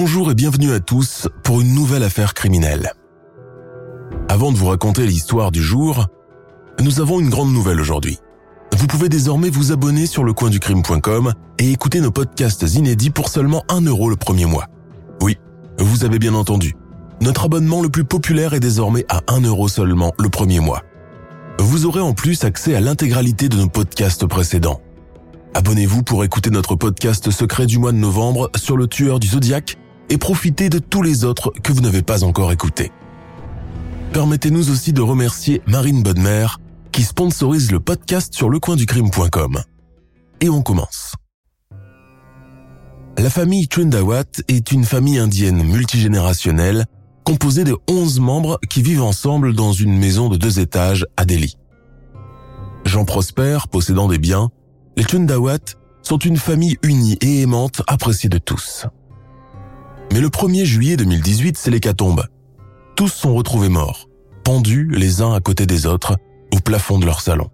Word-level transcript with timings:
Bonjour 0.00 0.30
et 0.30 0.36
bienvenue 0.36 0.70
à 0.70 0.78
tous 0.78 1.26
pour 1.42 1.60
une 1.60 1.74
nouvelle 1.74 2.04
affaire 2.04 2.32
criminelle. 2.32 2.92
Avant 4.28 4.52
de 4.52 4.56
vous 4.56 4.66
raconter 4.66 5.04
l'histoire 5.04 5.50
du 5.50 5.60
jour, 5.60 6.06
nous 6.80 7.00
avons 7.00 7.18
une 7.18 7.30
grande 7.30 7.52
nouvelle 7.52 7.80
aujourd'hui. 7.80 8.16
Vous 8.76 8.86
pouvez 8.86 9.08
désormais 9.08 9.50
vous 9.50 9.72
abonner 9.72 10.06
sur 10.06 10.22
lecoinducrime.com 10.22 11.32
et 11.58 11.72
écouter 11.72 12.00
nos 12.00 12.12
podcasts 12.12 12.62
inédits 12.76 13.10
pour 13.10 13.28
seulement 13.28 13.64
1 13.70 13.86
euro 13.86 14.08
le 14.08 14.14
premier 14.14 14.44
mois. 14.44 14.66
Oui, 15.20 15.36
vous 15.80 16.04
avez 16.04 16.20
bien 16.20 16.34
entendu. 16.34 16.76
Notre 17.20 17.46
abonnement 17.46 17.82
le 17.82 17.88
plus 17.88 18.04
populaire 18.04 18.54
est 18.54 18.60
désormais 18.60 19.04
à 19.08 19.22
1 19.26 19.40
euro 19.40 19.66
seulement 19.66 20.12
le 20.16 20.28
premier 20.28 20.60
mois. 20.60 20.84
Vous 21.58 21.86
aurez 21.86 22.00
en 22.00 22.12
plus 22.12 22.44
accès 22.44 22.76
à 22.76 22.80
l'intégralité 22.80 23.48
de 23.48 23.56
nos 23.56 23.68
podcasts 23.68 24.26
précédents. 24.26 24.80
Abonnez-vous 25.54 26.04
pour 26.04 26.22
écouter 26.22 26.50
notre 26.50 26.76
podcast 26.76 27.32
secret 27.32 27.66
du 27.66 27.80
mois 27.80 27.90
de 27.90 27.96
novembre 27.96 28.48
sur 28.54 28.76
le 28.76 28.86
tueur 28.86 29.18
du 29.18 29.26
zodiaque 29.26 29.76
et 30.08 30.18
profitez 30.18 30.68
de 30.68 30.78
tous 30.78 31.02
les 31.02 31.24
autres 31.24 31.52
que 31.62 31.72
vous 31.72 31.80
n'avez 31.80 32.02
pas 32.02 32.24
encore 32.24 32.52
écoutés. 32.52 32.92
Permettez-nous 34.12 34.70
aussi 34.70 34.92
de 34.92 35.02
remercier 35.02 35.62
Marine 35.66 36.02
Bodmer 36.02 36.46
qui 36.92 37.02
sponsorise 37.02 37.70
le 37.70 37.80
podcast 37.80 38.34
sur 38.34 38.48
lecoinducrime.com. 38.48 39.60
Et 40.40 40.48
on 40.48 40.62
commence. 40.62 41.14
La 43.18 43.30
famille 43.30 43.68
Trindawat 43.68 44.42
est 44.48 44.72
une 44.72 44.84
famille 44.84 45.18
indienne 45.18 45.62
multigénérationnelle 45.62 46.86
composée 47.24 47.64
de 47.64 47.76
11 47.88 48.20
membres 48.20 48.58
qui 48.70 48.80
vivent 48.80 49.02
ensemble 49.02 49.54
dans 49.54 49.72
une 49.72 49.98
maison 49.98 50.28
de 50.28 50.36
deux 50.36 50.60
étages 50.60 51.06
à 51.16 51.24
Delhi. 51.24 51.56
Jean 52.84 53.04
Prosper, 53.04 53.58
possédant 53.70 54.08
des 54.08 54.18
biens, 54.18 54.50
les 54.96 55.04
Trindawat 55.04 55.76
sont 56.02 56.18
une 56.18 56.36
famille 56.36 56.78
unie 56.82 57.18
et 57.20 57.42
aimante 57.42 57.82
appréciée 57.86 58.30
de 58.30 58.38
tous. 58.38 58.86
Mais 60.12 60.20
le 60.20 60.28
1er 60.28 60.64
juillet 60.64 60.96
2018, 60.96 61.56
c'est 61.58 61.70
l'hécatombe. 61.70 62.24
Tous 62.96 63.08
sont 63.08 63.34
retrouvés 63.34 63.68
morts, 63.68 64.08
pendus 64.44 64.88
les 64.90 65.22
uns 65.22 65.34
à 65.34 65.40
côté 65.40 65.66
des 65.66 65.86
autres 65.86 66.16
au 66.52 66.58
plafond 66.60 66.98
de 66.98 67.06
leur 67.06 67.20
salon. 67.20 67.50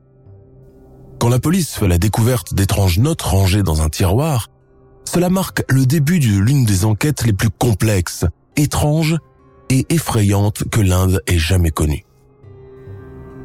Quand 1.19 1.28
la 1.28 1.38
police 1.38 1.75
fait 1.75 1.88
la 1.88 1.98
découverte 1.98 2.55
d'étranges 2.55 2.98
notes 2.98 3.22
rangées 3.22 3.62
dans 3.62 3.82
un 3.82 3.88
tiroir, 3.88 4.48
cela 5.05 5.30
marque 5.30 5.62
le 5.69 5.86
début 5.86 6.19
de 6.19 6.38
l'une 6.38 6.64
des 6.64 6.84
enquêtes 6.84 7.25
les 7.25 7.32
plus 7.32 7.50
complexes, 7.50 8.25
étranges 8.56 9.16
et 9.70 9.86
effrayantes 9.91 10.64
que 10.70 10.80
l'Inde 10.80 11.22
ait 11.27 11.38
jamais 11.38 11.70
connues. 11.70 12.05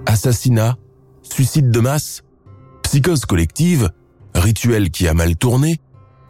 Assassinat, 0.05 0.77
suicide 1.21 1.71
de 1.71 1.79
masse, 1.79 2.23
psychose 2.83 3.25
collective, 3.25 3.89
rituel 4.33 4.89
qui 4.89 5.07
a 5.07 5.13
mal 5.13 5.35
tourné, 5.35 5.79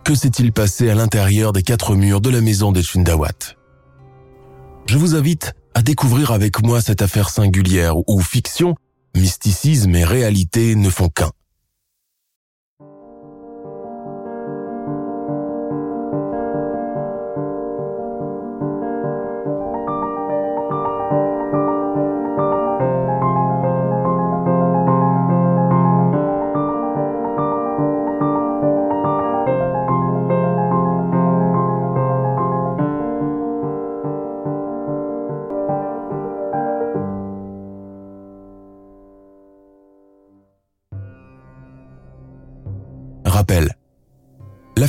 que 0.09 0.15
s'est-il 0.15 0.51
passé 0.51 0.89
à 0.89 0.95
l'intérieur 0.95 1.53
des 1.53 1.61
quatre 1.61 1.93
murs 1.93 2.19
de 2.19 2.31
la 2.31 2.41
maison 2.41 2.71
des 2.71 2.81
Chundawat? 2.81 3.53
Je 4.87 4.97
vous 4.97 5.13
invite 5.13 5.53
à 5.75 5.83
découvrir 5.83 6.31
avec 6.31 6.63
moi 6.63 6.81
cette 6.81 7.03
affaire 7.03 7.29
singulière 7.29 7.93
où 8.09 8.19
fiction, 8.19 8.73
mysticisme 9.15 9.93
et 9.93 10.03
réalité 10.03 10.73
ne 10.73 10.89
font 10.89 11.09
qu'un. 11.09 11.29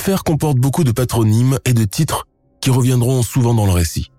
L'affaire 0.01 0.25
comporte 0.25 0.57
beaucoup 0.57 0.83
de 0.83 0.93
patronymes 0.93 1.59
et 1.67 1.75
de 1.75 1.85
titres 1.85 2.27
qui 2.63 2.71
reviendront 2.71 3.23
souvent 3.23 3.53
dans 3.53 3.67
le 3.67 3.73
récit. 3.73 4.11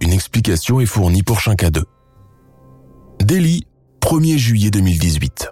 Une 0.00 0.12
explication 0.12 0.78
est 0.78 0.86
fournie 0.86 1.24
pour 1.24 1.40
chacun 1.40 1.70
d'eux. 1.70 1.86
Delhi, 3.20 3.66
1er 4.02 4.38
juillet 4.38 4.70
2018. 4.70 5.50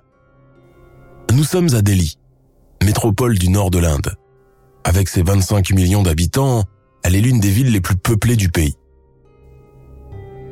Nous 1.33 1.43
sommes 1.43 1.75
à 1.75 1.83
Delhi, 1.83 2.19
métropole 2.85 3.37
du 3.37 3.49
nord 3.49 3.73
de 3.73 3.81
l'Inde. 3.81 4.15
Avec 4.85 5.09
ses 5.09 5.25
25 5.25 5.73
millions 5.73 6.05
d'habitants, 6.05 6.63
elle 7.03 7.17
est 7.17 7.21
l'une 7.21 7.41
des 7.41 7.51
villes 7.51 7.73
les 7.73 7.81
plus 7.81 7.97
peuplées 7.97 8.37
du 8.37 8.51
pays. 8.51 8.77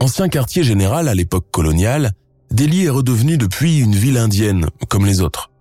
Ancien 0.01 0.29
quartier 0.31 0.65
général 0.65 1.07
à 1.07 1.15
l'époque 1.15 1.47
coloniale, 1.53 2.11
Delhi 2.51 2.87
est 2.87 2.91
redevenu 2.91 3.39
depuis 3.39 3.79
une 3.79 3.95
ville 3.95 4.19
indienne, 4.19 4.67
comme 4.89 5.07
les 5.07 5.21
autres. 5.21 5.52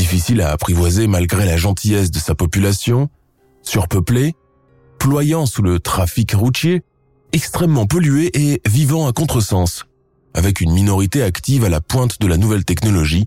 Difficile 0.00 0.40
à 0.40 0.52
apprivoiser 0.52 1.08
malgré 1.08 1.44
la 1.44 1.58
gentillesse 1.58 2.10
de 2.10 2.18
sa 2.18 2.34
population, 2.34 3.10
surpeuplée, 3.60 4.34
ployant 4.98 5.44
sous 5.44 5.60
le 5.60 5.78
trafic 5.78 6.32
routier, 6.32 6.82
extrêmement 7.34 7.84
pollué 7.84 8.30
et 8.32 8.62
vivant 8.66 9.06
à 9.06 9.12
contresens, 9.12 9.84
avec 10.32 10.62
une 10.62 10.72
minorité 10.72 11.22
active 11.22 11.64
à 11.64 11.68
la 11.68 11.82
pointe 11.82 12.18
de 12.18 12.26
la 12.26 12.38
nouvelle 12.38 12.64
technologie, 12.64 13.26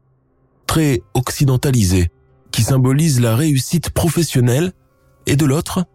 très 0.66 1.04
occidentalisée, 1.14 2.10
qui 2.52 2.64
symbolise 2.64 3.22
la 3.22 3.36
réussite 3.36 3.92
professionnelle, 3.92 4.72
et 5.28 5.36
de 5.36 5.46
l'autre, 5.46 5.86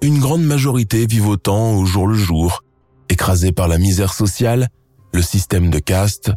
une 0.00 0.20
grande 0.20 0.44
majorité 0.44 1.06
vivotant 1.06 1.74
au 1.74 1.84
jour 1.86 2.06
le 2.06 2.14
jour, 2.14 2.62
écrasée 3.08 3.50
par 3.50 3.66
la 3.66 3.78
misère 3.78 4.14
sociale, 4.14 4.68
le 5.12 5.22
système 5.22 5.70
de 5.70 5.80
caste, 5.80 6.30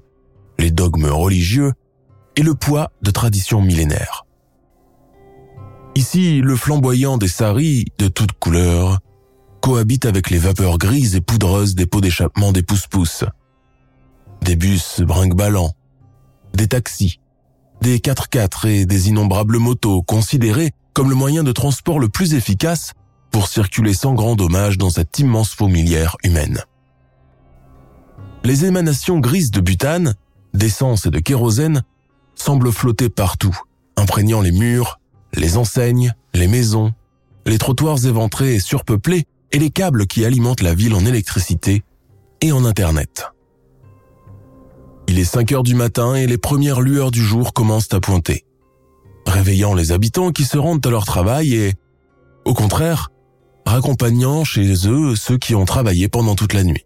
les 0.57 0.71
dogmes 0.71 1.05
religieux 1.05 1.73
et 2.35 2.43
le 2.43 2.55
poids 2.55 2.91
de 3.01 3.11
traditions 3.11 3.61
millénaires. 3.61 4.25
Ici, 5.95 6.41
le 6.41 6.55
flamboyant 6.55 7.17
des 7.17 7.27
saris 7.27 7.85
de 7.99 8.07
toutes 8.07 8.33
couleurs 8.33 8.99
cohabite 9.61 10.05
avec 10.05 10.29
les 10.29 10.39
vapeurs 10.39 10.77
grises 10.77 11.15
et 11.15 11.21
poudreuses 11.21 11.75
des 11.75 11.85
pots 11.85 12.01
d'échappement 12.01 12.51
des 12.51 12.63
pousse-pousse. 12.63 13.25
Des 14.41 14.55
bus 14.55 15.01
brinque-ballants, 15.01 15.71
des 16.53 16.67
taxis, 16.67 17.19
des 17.81 17.99
4x4 17.99 18.67
et 18.67 18.85
des 18.85 19.09
innombrables 19.09 19.59
motos 19.59 20.01
considérés 20.01 20.71
comme 20.93 21.09
le 21.09 21.15
moyen 21.15 21.43
de 21.43 21.51
transport 21.51 21.99
le 21.99 22.09
plus 22.09 22.33
efficace 22.33 22.93
pour 23.31 23.47
circuler 23.47 23.93
sans 23.93 24.13
grand 24.13 24.35
dommage 24.35 24.77
dans 24.77 24.89
cette 24.89 25.17
immense 25.19 25.53
fourmilière 25.53 26.17
humaine. 26.23 26.61
Les 28.43 28.65
émanations 28.65 29.19
grises 29.19 29.51
de 29.51 29.61
butane, 29.61 30.15
d'essence 30.53 31.05
et 31.05 31.09
de 31.09 31.19
kérosène 31.19 31.83
semblent 32.35 32.71
flotter 32.71 33.09
partout, 33.09 33.57
imprégnant 33.95 34.41
les 34.41 34.51
murs, 34.51 34.99
les 35.33 35.57
enseignes, 35.57 36.13
les 36.33 36.47
maisons, 36.47 36.91
les 37.45 37.57
trottoirs 37.57 38.05
éventrés 38.05 38.55
et 38.55 38.59
surpeuplés 38.59 39.25
et 39.51 39.59
les 39.59 39.69
câbles 39.69 40.07
qui 40.07 40.25
alimentent 40.25 40.61
la 40.61 40.73
ville 40.73 40.95
en 40.95 41.05
électricité 41.05 41.83
et 42.41 42.51
en 42.51 42.65
Internet. 42.65 43.31
Il 45.07 45.19
est 45.19 45.25
5 45.25 45.51
heures 45.51 45.63
du 45.63 45.75
matin 45.75 46.15
et 46.15 46.27
les 46.27 46.37
premières 46.37 46.81
lueurs 46.81 47.11
du 47.11 47.21
jour 47.21 47.53
commencent 47.53 47.93
à 47.93 47.99
pointer, 47.99 48.45
réveillant 49.27 49.73
les 49.73 49.91
habitants 49.91 50.31
qui 50.31 50.43
se 50.43 50.57
rendent 50.57 50.85
à 50.85 50.89
leur 50.89 51.05
travail 51.05 51.53
et, 51.53 51.73
au 52.45 52.53
contraire, 52.53 53.09
raccompagnant 53.65 54.43
chez 54.43 54.87
eux 54.87 55.15
ceux 55.15 55.37
qui 55.37 55.55
ont 55.55 55.65
travaillé 55.65 56.07
pendant 56.07 56.35
toute 56.35 56.53
la 56.53 56.63
nuit. 56.63 56.85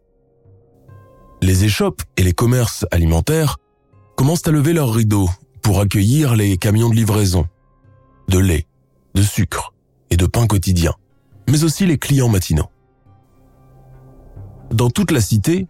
Les 1.42 1.64
échoppes 1.64 2.02
et 2.18 2.24
les 2.24 2.34
commerces 2.34 2.86
alimentaires 2.92 3.58
commencent 4.18 4.48
à 4.48 4.52
lever 4.52 4.74
leurs 4.74 4.94
rideaux 4.94 5.30
pour 5.62 5.80
accueillir 5.80 6.36
les 6.36 6.58
camions 6.58 6.90
de 6.90 6.96
livraison, 6.96 7.48
de 8.28 8.40
lait, 8.40 8.66
de 9.14 9.22
sucre 9.22 9.74
et 10.10 10.18
de 10.18 10.26
pain 10.26 10.48
quotidien, 10.48 10.94
mais 11.48 11.64
aussi 11.64 11.86
les 11.86 12.00
clients 12.00 12.28
matinaux. 12.28 12.70
Dans 14.72 14.90
toute 14.90 15.12
la 15.12 15.22
cité, 15.22 15.68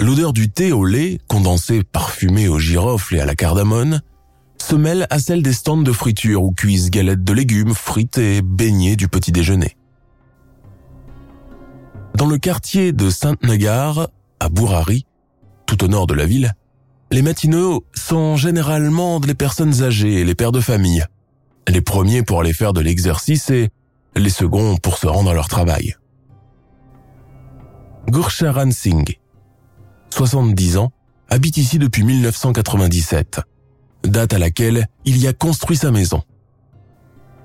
l'odeur 0.00 0.32
du 0.32 0.50
thé 0.50 0.72
au 0.72 0.86
lait, 0.86 1.20
condensé 1.28 1.84
parfumé 1.84 2.48
au 2.48 2.58
girofle 2.58 3.16
et 3.16 3.20
à 3.20 3.26
la 3.26 3.36
cardamone, 3.36 4.00
se 4.58 4.74
mêle 4.74 5.06
à 5.10 5.18
celle 5.18 5.42
des 5.42 5.52
stands 5.52 5.76
de 5.76 5.92
friture 5.92 6.42
où 6.42 6.52
cuisent 6.52 6.90
galettes 6.90 7.22
de 7.22 7.32
légumes, 7.34 7.74
frites 7.74 8.16
et 8.16 8.40
beignets 8.40 8.96
du 8.96 9.08
petit 9.08 9.30
déjeuner. 9.30 9.76
Dans 12.14 12.26
le 12.26 12.38
quartier 12.38 12.92
de 12.92 13.10
Sainte-Nagar, 13.10 14.08
à 14.40 14.48
Bourari, 14.48 15.04
tout 15.66 15.84
au 15.84 15.88
nord 15.88 16.06
de 16.06 16.14
la 16.14 16.24
ville, 16.24 16.54
les 17.14 17.22
matinaux 17.22 17.84
sont 17.94 18.34
généralement 18.34 19.20
les 19.20 19.34
personnes 19.34 19.84
âgées 19.84 20.14
et 20.14 20.24
les 20.24 20.34
pères 20.34 20.50
de 20.50 20.60
famille. 20.60 21.04
Les 21.68 21.80
premiers 21.80 22.24
pour 22.24 22.40
aller 22.40 22.52
faire 22.52 22.72
de 22.72 22.80
l'exercice 22.80 23.50
et 23.50 23.70
les 24.16 24.30
seconds 24.30 24.78
pour 24.78 24.98
se 24.98 25.06
rendre 25.06 25.30
à 25.30 25.34
leur 25.34 25.46
travail. 25.46 25.94
Gursharan 28.08 28.72
Singh, 28.72 29.20
70 30.10 30.76
ans, 30.76 30.90
habite 31.28 31.56
ici 31.56 31.78
depuis 31.78 32.02
1997, 32.02 33.40
date 34.02 34.32
à 34.32 34.38
laquelle 34.38 34.88
il 35.04 35.18
y 35.18 35.28
a 35.28 35.32
construit 35.32 35.76
sa 35.76 35.92
maison. 35.92 36.24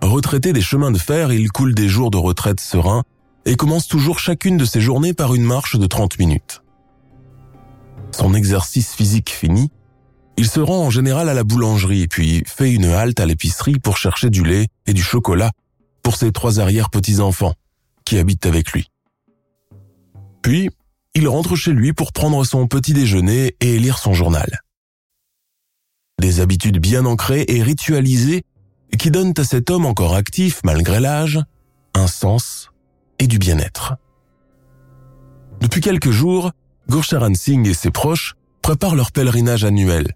Retraité 0.01 0.51
des 0.51 0.61
chemins 0.61 0.91
de 0.91 0.97
fer, 0.97 1.31
il 1.31 1.51
coule 1.51 1.75
des 1.75 1.89
jours 1.89 2.09
de 2.09 2.17
retraite 2.17 2.59
sereins 2.59 3.03
et 3.45 3.55
commence 3.55 3.87
toujours 3.87 4.17
chacune 4.17 4.57
de 4.57 4.65
ses 4.65 4.81
journées 4.81 5.13
par 5.13 5.35
une 5.35 5.43
marche 5.43 5.77
de 5.77 5.85
30 5.85 6.17
minutes. 6.17 6.63
Son 8.11 8.33
exercice 8.33 8.93
physique 8.93 9.29
fini, 9.29 9.71
il 10.37 10.47
se 10.47 10.59
rend 10.59 10.85
en 10.85 10.89
général 10.89 11.29
à 11.29 11.33
la 11.33 11.43
boulangerie 11.43 12.07
puis 12.07 12.43
fait 12.45 12.71
une 12.71 12.85
halte 12.85 13.19
à 13.19 13.25
l'épicerie 13.25 13.79
pour 13.79 13.97
chercher 13.97 14.29
du 14.29 14.43
lait 14.43 14.67
et 14.85 14.93
du 14.93 15.01
chocolat 15.01 15.51
pour 16.01 16.15
ses 16.15 16.31
trois 16.31 16.59
arrière-petits-enfants 16.59 17.53
qui 18.05 18.17
habitent 18.17 18.45
avec 18.45 18.71
lui. 18.71 18.87
Puis, 20.41 20.69
il 21.13 21.27
rentre 21.27 21.55
chez 21.55 21.73
lui 21.73 21.93
pour 21.93 22.13
prendre 22.13 22.43
son 22.45 22.67
petit 22.67 22.93
déjeuner 22.93 23.55
et 23.59 23.77
lire 23.79 23.97
son 23.97 24.13
journal. 24.13 24.61
Des 26.21 26.39
habitudes 26.39 26.79
bien 26.79 27.05
ancrées 27.05 27.45
et 27.47 27.61
ritualisées 27.61 28.43
qui 28.97 29.11
donnent 29.11 29.33
à 29.37 29.43
cet 29.43 29.69
homme 29.69 29.85
encore 29.85 30.15
actif 30.15 30.61
malgré 30.63 30.99
l'âge 30.99 31.39
un 31.93 32.07
sens 32.07 32.71
et 33.19 33.27
du 33.27 33.39
bien-être. 33.39 33.95
Depuis 35.61 35.81
quelques 35.81 36.11
jours, 36.11 36.51
Gurcharan 36.89 37.35
Singh 37.35 37.67
et 37.67 37.75
ses 37.75 37.91
proches 37.91 38.35
préparent 38.63 38.95
leur 38.95 39.11
pèlerinage 39.11 39.63
annuel 39.63 40.15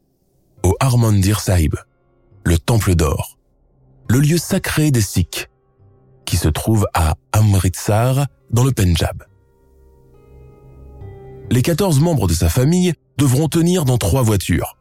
au 0.64 0.76
Harmandir 0.80 1.40
Sahib, 1.40 1.76
le 2.44 2.58
temple 2.58 2.96
d'or, 2.96 3.38
le 4.10 4.20
lieu 4.20 4.38
sacré 4.38 4.90
des 4.90 5.02
Sikhs, 5.02 5.50
qui 6.26 6.36
se 6.36 6.48
trouve 6.48 6.88
à 6.96 7.16
Amritsar 7.32 8.26
dans 8.50 8.64
le 8.64 8.72
Punjab. 8.72 9.24
Les 11.52 11.62
14 11.62 12.00
membres 12.00 12.28
de 12.28 12.34
sa 12.34 12.50
famille 12.50 12.94
devront 13.18 13.50
tenir 13.50 13.86
dans 13.86 14.00
trois 14.00 14.24
voitures. 14.24 14.78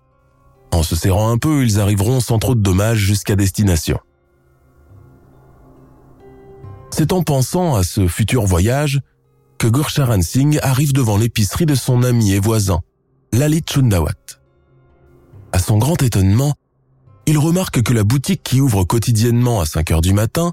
En 0.72 0.82
se 0.82 0.96
serrant 0.96 1.28
un 1.28 1.36
peu, 1.36 1.62
ils 1.62 1.78
arriveront 1.78 2.20
sans 2.20 2.38
trop 2.38 2.54
de 2.54 2.62
dommages 2.62 3.00
jusqu'à 3.00 3.36
destination. 3.36 3.98
C'est 6.90 7.12
en 7.12 7.22
pensant 7.22 7.74
à 7.74 7.82
ce 7.82 8.08
futur 8.08 8.46
voyage 8.46 9.00
que 9.70 10.22
Singh 10.22 10.58
arrive 10.60 10.92
devant 10.92 11.16
l'épicerie 11.16 11.66
de 11.66 11.76
son 11.76 12.02
ami 12.02 12.32
et 12.32 12.40
voisin, 12.40 12.80
Lalit 13.32 13.62
Chundawat. 13.64 14.40
À 15.52 15.60
son 15.60 15.78
grand 15.78 16.02
étonnement, 16.02 16.54
il 17.26 17.38
remarque 17.38 17.80
que 17.82 17.92
la 17.92 18.02
boutique 18.02 18.42
qui 18.42 18.60
ouvre 18.60 18.82
quotidiennement 18.82 19.60
à 19.60 19.66
5 19.66 19.92
heures 19.92 20.00
du 20.00 20.12
matin 20.12 20.52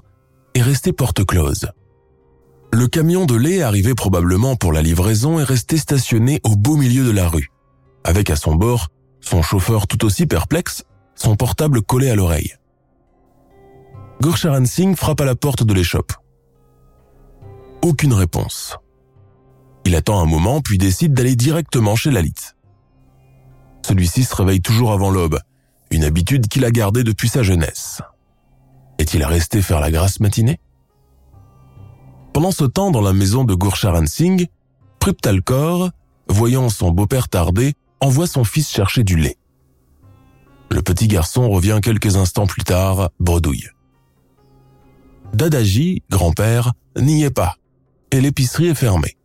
est 0.54 0.62
restée 0.62 0.92
porte 0.92 1.24
close. 1.24 1.70
Le 2.72 2.86
camion 2.86 3.26
de 3.26 3.34
lait 3.34 3.62
arrivé 3.62 3.96
probablement 3.96 4.54
pour 4.54 4.72
la 4.72 4.80
livraison 4.80 5.40
est 5.40 5.44
resté 5.44 5.76
stationné 5.76 6.40
au 6.44 6.54
beau 6.54 6.76
milieu 6.76 7.04
de 7.04 7.10
la 7.10 7.28
rue, 7.28 7.48
avec 8.04 8.30
à 8.30 8.36
son 8.36 8.54
bord 8.54 8.88
son 9.20 9.42
chauffeur 9.42 9.88
tout 9.88 10.04
aussi 10.04 10.26
perplexe, 10.26 10.84
son 11.16 11.34
portable 11.34 11.82
collé 11.82 12.10
à 12.10 12.14
l'oreille. 12.14 12.54
Gursharan 14.22 14.66
Singh 14.66 14.94
frappe 14.94 15.20
à 15.20 15.24
la 15.24 15.34
porte 15.34 15.64
de 15.64 15.74
l'échoppe. 15.74 16.12
Aucune 17.82 18.12
réponse. 18.12 18.78
Il 19.84 19.96
attend 19.96 20.20
un 20.20 20.26
moment 20.26 20.60
puis 20.60 20.78
décide 20.78 21.14
d'aller 21.14 21.36
directement 21.36 21.96
chez 21.96 22.10
Lalit. 22.10 22.34
Celui-ci 23.86 24.24
se 24.24 24.34
réveille 24.36 24.60
toujours 24.60 24.92
avant 24.92 25.10
l'aube, 25.10 25.40
une 25.90 26.04
habitude 26.04 26.48
qu'il 26.48 26.64
a 26.64 26.70
gardée 26.70 27.02
depuis 27.02 27.28
sa 27.28 27.42
jeunesse. 27.42 28.02
Est-il 28.98 29.24
resté 29.24 29.62
faire 29.62 29.80
la 29.80 29.90
grasse 29.90 30.20
matinée? 30.20 30.60
Pendant 32.32 32.52
ce 32.52 32.64
temps, 32.64 32.90
dans 32.90 33.00
la 33.00 33.12
maison 33.12 33.44
de 33.44 33.54
Gurcharan 33.54 34.06
Singh, 34.06 34.46
Priptalkor, 35.00 35.90
voyant 36.28 36.68
son 36.68 36.90
beau-père 36.90 37.28
tarder, 37.28 37.74
envoie 38.00 38.26
son 38.26 38.44
fils 38.44 38.70
chercher 38.70 39.02
du 39.02 39.16
lait. 39.16 39.36
Le 40.70 40.82
petit 40.82 41.08
garçon 41.08 41.48
revient 41.50 41.80
quelques 41.82 42.16
instants 42.16 42.46
plus 42.46 42.62
tard, 42.62 43.10
bredouille. 43.18 43.68
Dadaji, 45.34 46.02
grand-père, 46.10 46.74
n'y 46.96 47.24
est 47.24 47.30
pas, 47.30 47.56
et 48.12 48.20
l'épicerie 48.20 48.68
est 48.68 48.74
fermée. 48.74 49.16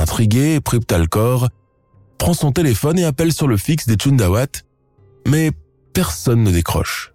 Intrigué, 0.00 0.60
Priptalkor 0.62 1.50
prend 2.16 2.32
son 2.32 2.52
téléphone 2.52 2.98
et 2.98 3.04
appelle 3.04 3.34
sur 3.34 3.46
le 3.46 3.58
fixe 3.58 3.86
des 3.86 3.96
Chundawat, 3.96 4.46
mais 5.28 5.52
personne 5.92 6.42
ne 6.42 6.50
décroche. 6.50 7.12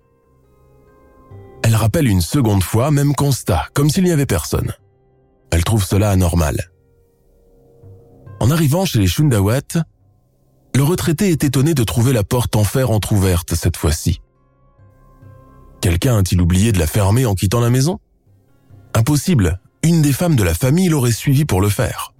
Elle 1.64 1.76
rappelle 1.76 2.08
une 2.08 2.22
seconde 2.22 2.62
fois, 2.62 2.92
même 2.92 3.16
constat, 3.16 3.66
comme 3.74 3.90
s'il 3.90 4.04
n'y 4.04 4.12
avait 4.12 4.28
personne. 4.28 4.72
Elle 5.52 5.64
trouve 5.64 5.84
cela 5.84 6.12
anormal. 6.12 6.72
En 8.40 8.52
arrivant 8.52 8.86
chez 8.86 9.00
les 9.00 9.08
Chundawat, 9.08 9.84
le 10.76 10.84
retraité 10.84 11.32
est 11.32 11.44
étonné 11.44 11.74
de 11.74 11.84
trouver 11.84 12.14
la 12.14 12.24
porte 12.24 12.56
en 12.56 12.64
fer 12.64 12.92
entr'ouverte 12.92 13.56
cette 13.56 13.78
fois-ci. 13.78 14.22
Quelqu'un 15.82 16.20
a-t-il 16.20 16.40
oublié 16.40 16.72
de 16.72 16.78
la 16.78 16.88
fermer 16.88 17.26
en 17.26 17.34
quittant 17.34 17.62
la 17.62 17.72
maison? 17.72 18.00
Impossible, 18.94 19.60
une 19.82 20.04
des 20.04 20.14
femmes 20.14 20.36
de 20.36 20.44
la 20.44 20.54
famille 20.54 20.90
l'aurait 20.90 21.12
suivi 21.12 21.46
pour 21.46 21.62
le 21.62 21.70
faire. 21.70 22.15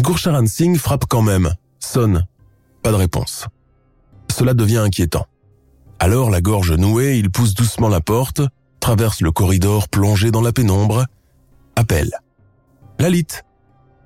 Gurcharan 0.00 0.46
Singh 0.46 0.76
frappe 0.76 1.06
quand 1.06 1.22
même, 1.22 1.54
sonne, 1.80 2.26
pas 2.82 2.92
de 2.92 2.96
réponse. 2.96 3.46
Cela 4.30 4.54
devient 4.54 4.78
inquiétant. 4.78 5.26
Alors, 5.98 6.30
la 6.30 6.40
gorge 6.40 6.72
nouée, 6.72 7.18
il 7.18 7.30
pousse 7.30 7.54
doucement 7.54 7.88
la 7.88 8.00
porte, 8.00 8.40
traverse 8.80 9.20
le 9.20 9.32
corridor 9.32 9.88
plongé 9.88 10.30
dans 10.30 10.40
la 10.40 10.52
pénombre, 10.52 11.04
appelle. 11.74 12.12
Lalit, 12.98 13.26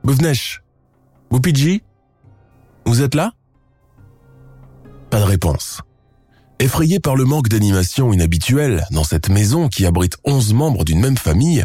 Buvnesh, 0.05 0.63
Bupiji, 1.31 1.83
vous 2.87 3.03
êtes 3.03 3.15
là? 3.15 3.33
Pas 5.11 5.21
de 5.21 5.25
réponse. 5.25 5.83
Effrayé 6.59 7.01
par 7.01 7.17
le 7.17 7.25
manque 7.25 7.49
d'animation 7.49 8.13
inhabituelle 8.13 8.87
dans 8.91 9.05
cette 9.05 9.29
maison 9.29 9.69
qui 9.69 9.85
abrite 9.85 10.17
onze 10.25 10.55
membres 10.55 10.85
d'une 10.85 11.01
même 11.01 11.19
famille, 11.19 11.65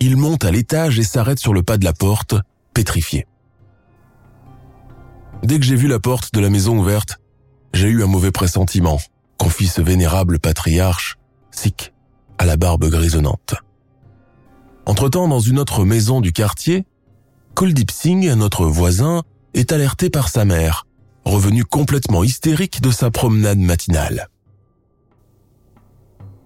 il 0.00 0.16
monte 0.16 0.44
à 0.44 0.50
l'étage 0.50 0.98
et 0.98 1.04
s'arrête 1.04 1.38
sur 1.38 1.52
le 1.52 1.62
pas 1.62 1.76
de 1.76 1.84
la 1.84 1.92
porte, 1.92 2.34
pétrifié. 2.76 3.26
Dès 5.42 5.58
que 5.58 5.64
j'ai 5.64 5.76
vu 5.76 5.88
la 5.88 5.98
porte 5.98 6.34
de 6.34 6.40
la 6.40 6.50
maison 6.50 6.78
ouverte, 6.78 7.18
j'ai 7.72 7.88
eu 7.88 8.02
un 8.02 8.06
mauvais 8.06 8.32
pressentiment, 8.32 9.00
confie 9.38 9.66
ce 9.66 9.80
vénérable 9.80 10.38
patriarche, 10.38 11.16
Sikh, 11.50 11.94
à 12.36 12.44
la 12.44 12.58
barbe 12.58 12.84
grisonnante. 12.90 13.54
Entre-temps, 14.84 15.26
dans 15.26 15.40
une 15.40 15.58
autre 15.58 15.86
maison 15.86 16.20
du 16.20 16.32
quartier, 16.34 16.84
Kuldip 17.54 17.90
Singh, 17.90 18.30
notre 18.34 18.66
voisin, 18.66 19.22
est 19.54 19.72
alerté 19.72 20.10
par 20.10 20.28
sa 20.28 20.44
mère, 20.44 20.86
revenue 21.24 21.64
complètement 21.64 22.24
hystérique 22.24 22.82
de 22.82 22.90
sa 22.90 23.10
promenade 23.10 23.58
matinale. 23.58 24.28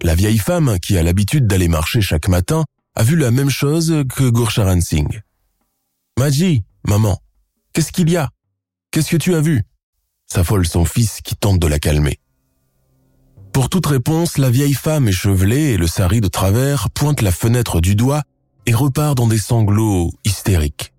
La 0.01 0.15
vieille 0.15 0.39
femme, 0.39 0.79
qui 0.79 0.97
a 0.97 1.03
l'habitude 1.03 1.49
d'aller 1.49 1.67
marcher 1.67 2.01
chaque 2.01 2.29
matin, 2.29 2.63
a 2.95 3.03
vu 3.03 3.17
la 3.17 3.33
même 3.33 3.51
chose 3.51 4.05
que 4.15 4.31
Gurcharan 4.31 4.81
Singh. 4.81 5.23
Maji, 6.21 6.65
maman, 6.87 7.19
qu'est-ce 7.73 7.93
qu'il 7.93 8.11
y 8.11 8.19
a? 8.19 8.29
Qu'est-ce 8.91 9.11
que 9.11 9.17
tu 9.17 9.35
as 9.35 9.41
vu? 9.41 9.63
S'affole 10.27 10.67
son 10.67 10.85
fils 10.85 11.23
qui 11.23 11.35
tente 11.35 11.59
de 11.59 11.67
la 11.67 11.79
calmer. 11.79 12.21
Pour 13.55 13.71
toute 13.71 13.87
réponse, 13.87 14.37
la 14.37 14.51
vieille 14.51 14.75
femme 14.75 15.09
échevelée 15.09 15.71
et 15.71 15.77
le 15.79 15.87
sari 15.87 16.21
de 16.21 16.29
travers 16.29 16.91
pointe 16.91 17.23
la 17.23 17.33
fenêtre 17.33 17.81
du 17.81 17.95
doigt 17.95 18.23
et 18.67 18.75
repart 18.75 19.17
dans 19.17 19.29
des 19.29 19.39
sanglots 19.39 20.13
hystériques. 20.27 20.93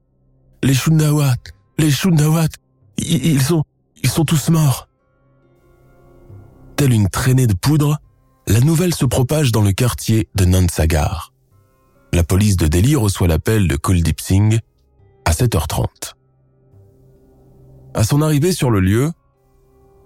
Les 0.64 0.74
Shundawat, 0.74 1.36
les 1.78 1.92
Shundawat, 1.92 2.50
ils 2.98 3.44
sont, 3.44 3.64
ils 4.02 4.10
sont 4.10 4.26
tous 4.26 4.50
morts. 4.50 4.90
Telle 6.78 6.94
une 6.94 7.10
traînée 7.10 7.46
de 7.46 7.54
poudre, 7.54 8.00
la 8.48 8.62
nouvelle 8.62 8.96
se 8.96 9.06
propage 9.06 9.52
dans 9.52 9.62
le 9.62 9.72
quartier 9.72 10.30
de 10.34 10.46
Nansagar. 10.46 11.32
La 12.12 12.24
police 12.24 12.58
de 12.58 12.66
Delhi 12.66 12.96
reçoit 12.96 13.28
l'appel 13.28 13.68
de 13.68 13.76
Kuldip 13.76 14.20
Singh 14.20 14.62
à 15.26 15.32
7h30. 15.32 16.14
À 17.94 18.04
son 18.04 18.22
arrivée 18.22 18.54
sur 18.54 18.72
le 18.72 18.80
lieu, 18.80 19.12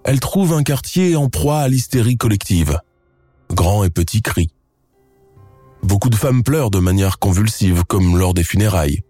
elle 0.03 0.19
trouve 0.19 0.53
un 0.53 0.63
quartier 0.63 1.15
en 1.15 1.29
proie 1.29 1.59
à 1.59 1.67
l'hystérie 1.67 2.17
collective. 2.17 2.79
Grands 3.51 3.83
et 3.83 3.89
petits 3.89 4.21
cris. 4.21 4.51
Beaucoup 5.83 6.09
de 6.09 6.15
femmes 6.15 6.43
pleurent 6.43 6.71
de 6.71 6.79
manière 6.79 7.19
convulsive 7.19 7.83
comme 7.85 8.17
lors 8.17 8.33
des 8.33 8.43
funérailles. 8.43 9.03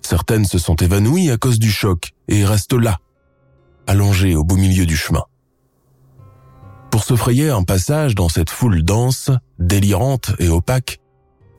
Certaines 0.00 0.44
se 0.44 0.58
sont 0.58 0.76
évanouies 0.76 1.30
à 1.30 1.36
cause 1.36 1.58
du 1.58 1.70
choc 1.70 2.12
et 2.28 2.44
restent 2.44 2.72
là, 2.72 2.98
allongées 3.86 4.34
au 4.34 4.44
beau 4.44 4.56
milieu 4.56 4.86
du 4.86 4.96
chemin. 4.96 5.24
Pour 6.90 7.04
se 7.04 7.16
frayer 7.16 7.50
un 7.50 7.62
passage 7.62 8.14
dans 8.14 8.28
cette 8.28 8.50
foule 8.50 8.84
dense, 8.84 9.30
délirante 9.58 10.32
et 10.38 10.48
opaque, 10.48 11.00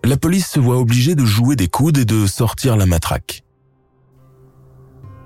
la 0.03 0.17
police 0.17 0.47
se 0.47 0.59
voit 0.59 0.77
obligée 0.77 1.15
de 1.15 1.25
jouer 1.25 1.55
des 1.55 1.67
coudes 1.67 1.97
et 1.97 2.05
de 2.05 2.27
sortir 2.27 2.77
la 2.77 2.85
matraque. 2.85 3.44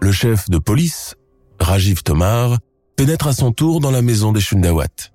Le 0.01 0.11
chef 0.11 0.49
de 0.49 0.57
police, 0.57 1.15
Rajiv 1.59 2.03
Tomar, 2.03 2.57
pénètre 2.95 3.27
à 3.27 3.33
son 3.33 3.51
tour 3.51 3.79
dans 3.79 3.91
la 3.91 4.01
maison 4.01 4.31
des 4.31 4.39
Shundawat 4.39 5.11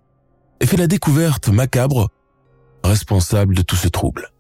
et 0.61 0.67
fait 0.67 0.77
la 0.77 0.87
découverte 0.87 1.49
macabre 1.49 2.11
responsable 2.83 3.55
de 3.55 3.63
tout 3.63 3.77
ce 3.77 3.89
trouble. 3.89 4.31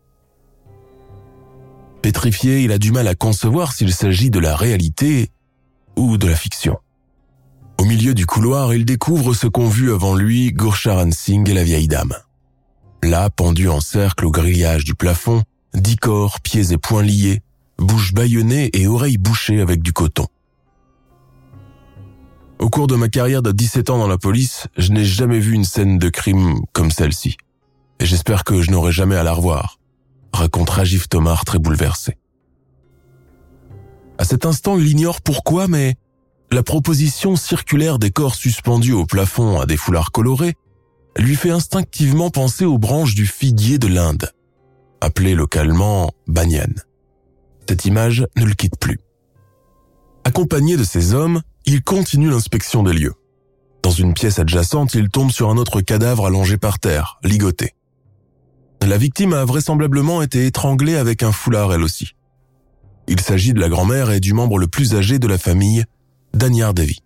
Pétrifié, 2.03 2.63
il 2.63 2.73
a 2.73 2.79
du 2.79 2.93
mal 2.93 3.09
à 3.09 3.15
concevoir 3.15 3.73
s'il 3.73 3.93
s'agit 3.93 4.31
de 4.31 4.39
la 4.39 4.55
réalité 4.55 5.31
ou 5.97 6.19
de 6.19 6.27
la 6.27 6.37
fiction. 6.37 6.79
Au 7.79 7.85
milieu 7.85 8.13
du 8.13 8.27
couloir, 8.27 8.75
il 8.75 8.85
découvre 8.85 9.33
ce 9.33 9.47
qu'ont 9.47 9.69
vu 9.69 9.93
avant 9.93 10.15
lui 10.15 10.53
Gurcharan 10.53 11.11
Singh 11.11 11.49
et 11.49 11.55
la 11.55 11.65
vieille 11.65 11.89
dame. 11.89 12.15
Là, 13.03 13.31
pendus 13.31 13.69
en 13.69 13.81
cercle 13.81 14.27
au 14.27 14.31
grillage 14.31 14.85
du 14.85 14.95
plafond, 14.95 15.43
dix 15.73 15.97
corps, 15.97 16.41
pieds 16.41 16.73
et 16.73 16.79
poings 16.79 17.03
liés, 17.03 17.43
bouche 17.79 18.13
bâillonnée 18.13 18.71
et 18.75 18.87
oreilles 18.87 19.19
bouchées 19.19 19.61
avec 19.61 19.83
du 19.83 19.93
coton. 19.93 20.27
Au 22.65 22.71
cours 22.71 22.87
de 22.87 22.97
ma 22.97 23.11
carrière 23.11 23.43
de 23.43 23.53
17 23.53 23.91
ans 23.91 23.99
dans 23.99 24.07
la 24.07 24.17
police, 24.17 24.69
je 24.79 24.91
n'ai 24.91 25.05
jamais 25.05 25.39
vu 25.39 25.53
une 25.53 25.67
scène 25.67 25.99
de 25.99 26.09
crime 26.09 26.63
comme 26.73 26.91
celle-ci. 26.91 27.37
Et 28.01 28.07
j'espère 28.07 28.43
que 28.43 28.63
je 28.63 28.71
n'aurai 28.71 28.91
jamais 28.91 29.17
à 29.17 29.23
la 29.23 29.35
revoir, 29.35 29.79
raconte 30.33 30.71
Rajiv 30.71 31.07
Tomar 31.09 31.45
très 31.45 31.59
bouleversé. 31.59 32.17
À 34.17 34.25
cet 34.25 34.47
instant, 34.47 34.79
il 34.79 34.89
ignore 34.89 35.21
pourquoi, 35.21 35.69
mais 35.69 35.97
la 36.51 36.63
proposition 36.63 37.37
circulaire 37.37 37.99
des 37.99 38.11
corps 38.11 38.35
suspendus 38.35 38.95
au 38.95 39.05
plafond 39.05 39.61
à 39.61 39.67
des 39.67 39.77
foulards 39.77 40.11
colorés 40.11 40.55
lui 41.19 41.37
fait 41.37 41.51
instinctivement 41.51 42.31
penser 42.31 42.65
aux 42.65 42.79
branches 42.79 43.15
du 43.15 43.27
figuier 43.27 43.77
de 43.77 43.89
l'Inde, 43.89 44.33
appelé 45.03 45.35
localement 45.35 46.13
banyan. 46.29 46.73
Cette 47.69 47.85
image 47.85 48.27
ne 48.39 48.47
le 48.47 48.55
quitte 48.55 48.79
plus. 48.81 49.01
Accompagné 50.25 50.79
de 50.79 50.85
ces 50.85 51.13
hommes, 51.13 51.43
il 51.67 51.83
continue 51.83 52.31
l'inspection 52.31 52.83
des 52.83 52.93
lieux. 52.93 53.15
Dans 53.83 53.91
une 53.91 54.15
pièce 54.15 54.39
adjacente, 54.39 54.95
il 54.95 55.09
tombe 55.09 55.31
sur 55.31 55.51
un 55.51 55.57
autre 55.57 55.81
cadavre 55.81 56.27
allongé 56.27 56.57
par 56.57 56.79
terre, 56.79 57.19
ligoté. 57.23 57.75
La 58.83 58.99
victime 58.99 59.33
a 59.33 59.45
vraisemblablement 59.45 60.23
été 60.23 60.47
étranglée 60.47 60.97
avec 60.97 61.23
un 61.23 61.33
foulard 61.33 61.73
elle 61.73 61.83
aussi. 61.83 62.13
Il 63.09 63.21
s'agit 63.21 63.53
de 63.53 63.61
la 63.61 63.69
grand-mère 63.69 64.11
et 64.11 64.21
du 64.21 64.33
membre 64.33 64.59
le 64.59 64.67
plus 64.67 64.95
âgé 64.95 65.19
de 65.19 65.27
la 65.27 65.39
famille, 65.39 65.85
Danyar 66.33 66.75
Devi. 66.75 67.01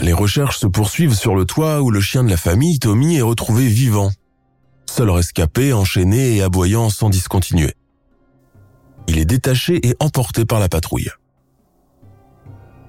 Les 0.00 0.12
recherches 0.12 0.58
se 0.58 0.66
poursuivent 0.66 1.14
sur 1.14 1.34
le 1.34 1.44
toit 1.44 1.82
où 1.82 1.90
le 1.90 2.00
chien 2.00 2.24
de 2.24 2.30
la 2.30 2.36
famille, 2.36 2.78
Tommy, 2.78 3.16
est 3.16 3.22
retrouvé 3.22 3.68
vivant, 3.68 4.10
seul 4.86 5.10
rescapé, 5.10 5.72
enchaîné 5.72 6.36
et 6.36 6.42
aboyant 6.42 6.90
sans 6.90 7.10
discontinuer. 7.10 7.74
Il 9.06 9.18
est 9.18 9.24
détaché 9.24 9.86
et 9.86 9.94
emporté 10.00 10.44
par 10.44 10.60
la 10.60 10.68
patrouille. 10.68 11.10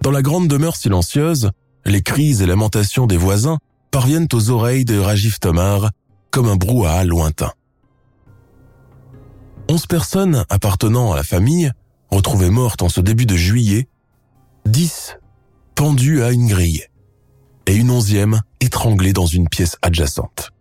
Dans 0.06 0.12
la 0.12 0.22
grande 0.22 0.48
demeure 0.48 0.76
silencieuse, 0.76 1.50
les 1.84 2.04
cris 2.04 2.44
et 2.44 2.46
lamentations 2.46 3.08
des 3.08 3.18
voisins 3.18 3.58
parviennent 3.90 4.28
aux 4.34 4.52
oreilles 4.52 4.86
de 4.86 5.00
Rajiv 5.00 5.40
Tomar 5.40 5.90
comme 6.30 6.48
un 6.48 6.58
brouhaha 6.58 7.04
lointain. 7.06 7.52
Onze 9.68 9.88
personnes 9.88 10.46
appartenant 10.50 11.12
à 11.12 11.16
la 11.16 11.24
famille, 11.24 11.72
retrouvées 12.12 12.52
mortes 12.52 12.84
en 12.84 12.88
ce 12.88 13.02
début 13.02 13.26
de 13.26 13.36
juillet, 13.36 13.88
dix 14.68 15.18
pendues 15.74 16.22
à 16.22 16.30
une 16.30 16.46
grille 16.46 16.84
et 17.66 17.74
une 17.74 17.90
onzième 17.90 18.42
étranglée 18.60 19.12
dans 19.12 19.26
une 19.26 19.50
pièce 19.50 19.76
adjacente. 19.82 20.52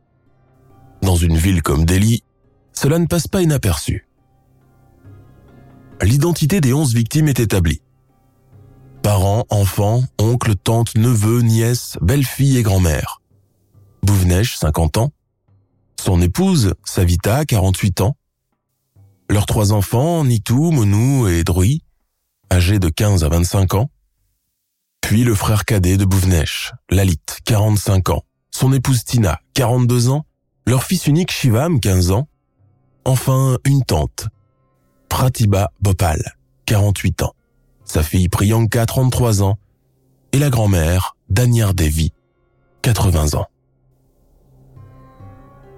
Dans 1.02 1.16
une 1.16 1.36
ville 1.36 1.60
comme 1.60 1.84
Delhi, 1.84 2.24
cela 2.72 2.98
ne 2.98 3.06
passe 3.06 3.28
pas 3.28 3.42
inaperçu. 3.42 4.08
L'identité 6.00 6.62
des 6.62 6.72
onze 6.72 6.94
victimes 6.94 7.28
est 7.28 7.40
établie. 7.40 7.82
Enfants, 9.74 10.04
oncles, 10.18 10.54
tantes, 10.54 10.94
neveux, 10.94 11.40
nièces, 11.40 11.98
belle-fille 12.00 12.58
et 12.58 12.62
grand-mère. 12.62 13.20
Bouvnesh, 14.04 14.56
50 14.56 14.98
ans. 14.98 15.12
Son 16.00 16.22
épouse, 16.22 16.74
Savita, 16.84 17.44
48 17.44 18.02
ans. 18.02 18.16
Leurs 19.28 19.46
trois 19.46 19.72
enfants, 19.72 20.24
Nitou, 20.24 20.70
Monou 20.70 21.26
et 21.26 21.42
Drui, 21.42 21.82
âgés 22.52 22.78
de 22.78 22.88
15 22.88 23.24
à 23.24 23.28
25 23.28 23.74
ans. 23.74 23.90
Puis 25.00 25.24
le 25.24 25.34
frère 25.34 25.64
cadet 25.64 25.96
de 25.96 26.04
Bouvnesh, 26.04 26.72
Lalit, 26.88 27.18
45 27.44 28.10
ans. 28.10 28.22
Son 28.52 28.72
épouse 28.72 29.02
Tina, 29.02 29.40
42 29.54 30.08
ans. 30.08 30.24
Leur 30.68 30.84
fils 30.84 31.08
unique 31.08 31.32
Shivam, 31.32 31.80
15 31.80 32.12
ans. 32.12 32.28
Enfin, 33.04 33.58
une 33.64 33.82
tante, 33.82 34.28
Pratiba 35.08 35.72
Bopal, 35.80 36.22
48 36.66 37.24
ans 37.24 37.34
sa 37.84 38.02
fille 38.02 38.28
Priyanka, 38.28 38.86
33 38.86 39.42
ans, 39.42 39.58
et 40.34 40.38
la 40.40 40.50
grand-mère, 40.50 41.14
Danyar 41.28 41.74
Devi, 41.74 42.10
80 42.82 43.38
ans. 43.38 43.46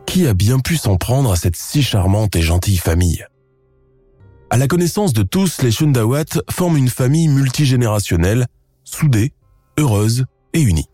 Qui 0.06 0.26
a 0.26 0.32
bien 0.32 0.60
pu 0.60 0.78
s'en 0.78 0.96
prendre 0.96 1.30
à 1.30 1.36
cette 1.36 1.56
si 1.56 1.82
charmante 1.82 2.34
et 2.36 2.40
gentille 2.40 2.78
famille? 2.78 3.22
À 4.48 4.56
la 4.56 4.66
connaissance 4.66 5.12
de 5.12 5.22
tous, 5.22 5.60
les 5.60 5.70
Shundawat 5.70 6.40
forment 6.50 6.78
une 6.78 6.88
famille 6.88 7.28
multigénérationnelle, 7.28 8.46
soudée, 8.82 9.34
heureuse 9.78 10.24
et 10.54 10.62
unie. 10.62 10.88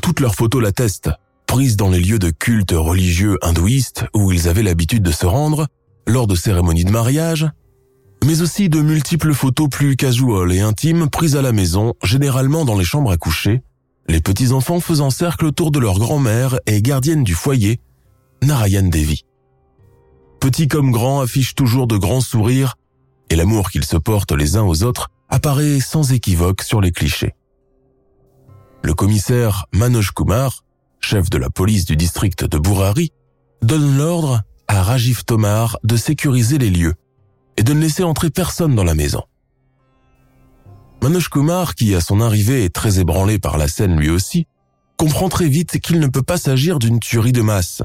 Toutes 0.00 0.20
leurs 0.20 0.34
photos 0.34 0.62
l'attestent, 0.62 1.10
prises 1.46 1.76
dans 1.76 1.90
les 1.90 2.00
lieux 2.00 2.18
de 2.18 2.30
culte 2.30 2.72
religieux 2.72 3.36
hindouistes 3.42 4.06
où 4.14 4.32
ils 4.32 4.48
avaient 4.48 4.62
l'habitude 4.62 5.02
de 5.02 5.12
se 5.12 5.26
rendre, 5.26 5.66
lors 6.06 6.26
de 6.26 6.34
cérémonies 6.34 6.86
de 6.86 6.92
mariage, 6.92 7.46
mais 8.24 8.40
aussi 8.40 8.68
de 8.68 8.80
multiples 8.80 9.34
photos 9.34 9.68
plus 9.68 9.96
casual 9.96 10.52
et 10.52 10.60
intimes 10.60 11.08
prises 11.08 11.36
à 11.36 11.42
la 11.42 11.52
maison, 11.52 11.94
généralement 12.02 12.64
dans 12.64 12.78
les 12.78 12.84
chambres 12.84 13.10
à 13.10 13.16
coucher, 13.16 13.62
les 14.08 14.20
petits-enfants 14.20 14.80
faisant 14.80 15.10
cercle 15.10 15.46
autour 15.46 15.70
de 15.70 15.78
leur 15.78 15.98
grand-mère 15.98 16.58
et 16.66 16.82
gardienne 16.82 17.24
du 17.24 17.34
foyer, 17.34 17.80
Narayan 18.42 18.88
Devi. 18.88 19.24
Petits 20.40 20.68
comme 20.68 20.90
grands 20.90 21.20
affichent 21.20 21.54
toujours 21.54 21.86
de 21.86 21.96
grands 21.96 22.20
sourires 22.20 22.76
et 23.30 23.36
l'amour 23.36 23.70
qu'ils 23.70 23.84
se 23.84 23.96
portent 23.96 24.32
les 24.32 24.56
uns 24.56 24.64
aux 24.64 24.82
autres 24.82 25.08
apparaît 25.28 25.80
sans 25.80 26.12
équivoque 26.12 26.62
sur 26.62 26.80
les 26.80 26.92
clichés. 26.92 27.34
Le 28.82 28.94
commissaire 28.94 29.66
Manoj 29.72 30.10
Kumar, 30.12 30.64
chef 31.00 31.30
de 31.30 31.38
la 31.38 31.48
police 31.50 31.84
du 31.84 31.96
district 31.96 32.44
de 32.44 32.58
Burari, 32.58 33.12
donne 33.62 33.96
l'ordre 33.96 34.42
à 34.68 34.82
Rajiv 34.82 35.24
Tomar 35.24 35.78
de 35.84 35.96
sécuriser 35.96 36.58
les 36.58 36.70
lieux 36.70 36.94
et 37.56 37.62
de 37.62 37.72
ne 37.72 37.80
laisser 37.80 38.02
entrer 38.02 38.30
personne 38.30 38.74
dans 38.74 38.84
la 38.84 38.94
maison. 38.94 39.22
Manoj 41.02 41.28
Kumar, 41.28 41.74
qui 41.74 41.94
à 41.94 42.00
son 42.00 42.20
arrivée 42.20 42.64
est 42.64 42.74
très 42.74 43.00
ébranlé 43.00 43.38
par 43.38 43.58
la 43.58 43.68
scène 43.68 43.96
lui 43.96 44.08
aussi, 44.08 44.46
comprend 44.96 45.28
très 45.28 45.48
vite 45.48 45.80
qu'il 45.80 45.98
ne 45.98 46.06
peut 46.06 46.22
pas 46.22 46.38
s'agir 46.38 46.78
d'une 46.78 47.00
tuerie 47.00 47.32
de 47.32 47.42
masse, 47.42 47.82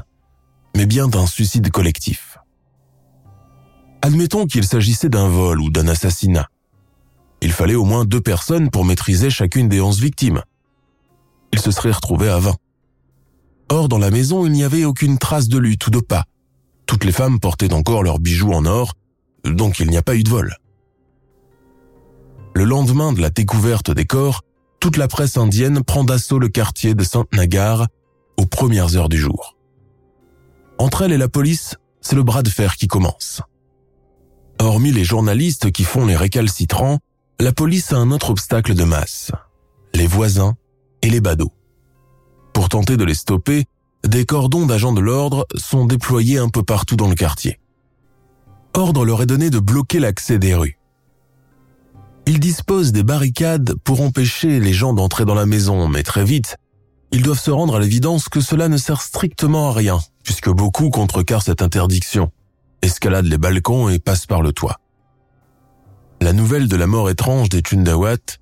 mais 0.76 0.86
bien 0.86 1.08
d'un 1.08 1.26
suicide 1.26 1.70
collectif. 1.70 2.38
Admettons 4.02 4.46
qu'il 4.46 4.64
s'agissait 4.64 5.08
d'un 5.08 5.28
vol 5.28 5.60
ou 5.60 5.70
d'un 5.70 5.88
assassinat. 5.88 6.46
Il 7.42 7.52
fallait 7.52 7.74
au 7.74 7.84
moins 7.84 8.04
deux 8.04 8.20
personnes 8.20 8.70
pour 8.70 8.84
maîtriser 8.84 9.30
chacune 9.30 9.68
des 9.68 9.80
onze 9.80 10.00
victimes. 10.00 10.42
Il 11.52 11.58
se 11.58 11.72
serait 11.72 11.90
retrouvé 11.90 12.28
à 12.28 12.38
vingt. 12.38 12.56
Or, 13.68 13.88
dans 13.88 13.98
la 13.98 14.10
maison, 14.10 14.46
il 14.46 14.52
n'y 14.52 14.64
avait 14.64 14.84
aucune 14.84 15.18
trace 15.18 15.48
de 15.48 15.58
lutte 15.58 15.86
ou 15.88 15.90
de 15.90 16.00
pas. 16.00 16.24
Toutes 16.86 17.04
les 17.04 17.12
femmes 17.12 17.40
portaient 17.40 17.72
encore 17.72 18.02
leurs 18.02 18.18
bijoux 18.18 18.52
en 18.52 18.64
or 18.64 18.94
donc 19.44 19.78
il 19.80 19.88
n'y 19.88 19.96
a 19.96 20.02
pas 20.02 20.16
eu 20.16 20.22
de 20.22 20.30
vol. 20.30 20.54
Le 22.54 22.64
lendemain 22.64 23.12
de 23.12 23.20
la 23.20 23.30
découverte 23.30 23.90
des 23.90 24.04
corps, 24.04 24.42
toute 24.80 24.96
la 24.96 25.08
presse 25.08 25.36
indienne 25.36 25.82
prend 25.82 26.04
d'assaut 26.04 26.38
le 26.38 26.48
quartier 26.48 26.94
de 26.94 27.04
Saint-Nagar 27.04 27.86
aux 28.36 28.46
premières 28.46 28.96
heures 28.96 29.08
du 29.08 29.18
jour. 29.18 29.56
Entre 30.78 31.02
elle 31.02 31.12
et 31.12 31.18
la 31.18 31.28
police, 31.28 31.76
c'est 32.00 32.16
le 32.16 32.22
bras 32.22 32.42
de 32.42 32.48
fer 32.48 32.76
qui 32.76 32.86
commence. 32.86 33.42
Hormis 34.60 34.92
les 34.92 35.04
journalistes 35.04 35.70
qui 35.70 35.84
font 35.84 36.06
les 36.06 36.16
récalcitrants, 36.16 36.98
la 37.40 37.52
police 37.52 37.92
a 37.92 37.96
un 37.96 38.10
autre 38.10 38.30
obstacle 38.30 38.74
de 38.74 38.84
masse, 38.84 39.30
les 39.94 40.06
voisins 40.06 40.56
et 41.02 41.10
les 41.10 41.20
badauds. 41.20 41.52
Pour 42.52 42.68
tenter 42.68 42.96
de 42.96 43.04
les 43.04 43.14
stopper, 43.14 43.66
des 44.04 44.24
cordons 44.24 44.66
d'agents 44.66 44.92
de 44.92 45.00
l'ordre 45.00 45.46
sont 45.54 45.86
déployés 45.86 46.38
un 46.38 46.48
peu 46.48 46.62
partout 46.62 46.96
dans 46.96 47.08
le 47.08 47.14
quartier 47.14 47.60
ordre 48.78 49.04
leur 49.04 49.22
est 49.22 49.26
donné 49.26 49.50
de 49.50 49.58
bloquer 49.58 49.98
l'accès 49.98 50.38
des 50.38 50.54
rues. 50.54 50.78
Ils 52.26 52.40
disposent 52.40 52.92
des 52.92 53.02
barricades 53.02 53.74
pour 53.84 54.00
empêcher 54.00 54.60
les 54.60 54.72
gens 54.72 54.92
d'entrer 54.92 55.24
dans 55.24 55.34
la 55.34 55.46
maison, 55.46 55.88
mais 55.88 56.02
très 56.02 56.24
vite, 56.24 56.56
ils 57.10 57.22
doivent 57.22 57.40
se 57.40 57.50
rendre 57.50 57.76
à 57.76 57.80
l'évidence 57.80 58.28
que 58.28 58.40
cela 58.40 58.68
ne 58.68 58.76
sert 58.76 59.00
strictement 59.00 59.70
à 59.70 59.72
rien, 59.72 59.98
puisque 60.24 60.50
beaucoup 60.50 60.90
contrecarrent 60.90 61.42
cette 61.42 61.62
interdiction, 61.62 62.30
escaladent 62.82 63.26
les 63.26 63.38
balcons 63.38 63.88
et 63.88 63.98
passent 63.98 64.26
par 64.26 64.42
le 64.42 64.52
toit. 64.52 64.80
La 66.20 66.32
nouvelle 66.32 66.68
de 66.68 66.76
la 66.76 66.86
mort 66.86 67.08
étrange 67.08 67.48
des 67.48 67.62
Tundawat 67.62 68.38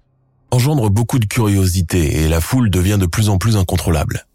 engendre 0.50 0.90
beaucoup 0.90 1.18
de 1.18 1.26
curiosité 1.26 2.22
et 2.22 2.28
la 2.28 2.40
foule 2.40 2.70
devient 2.70 2.98
de 2.98 3.06
plus 3.06 3.28
en 3.28 3.38
plus 3.38 3.56
incontrôlable. 3.56 4.26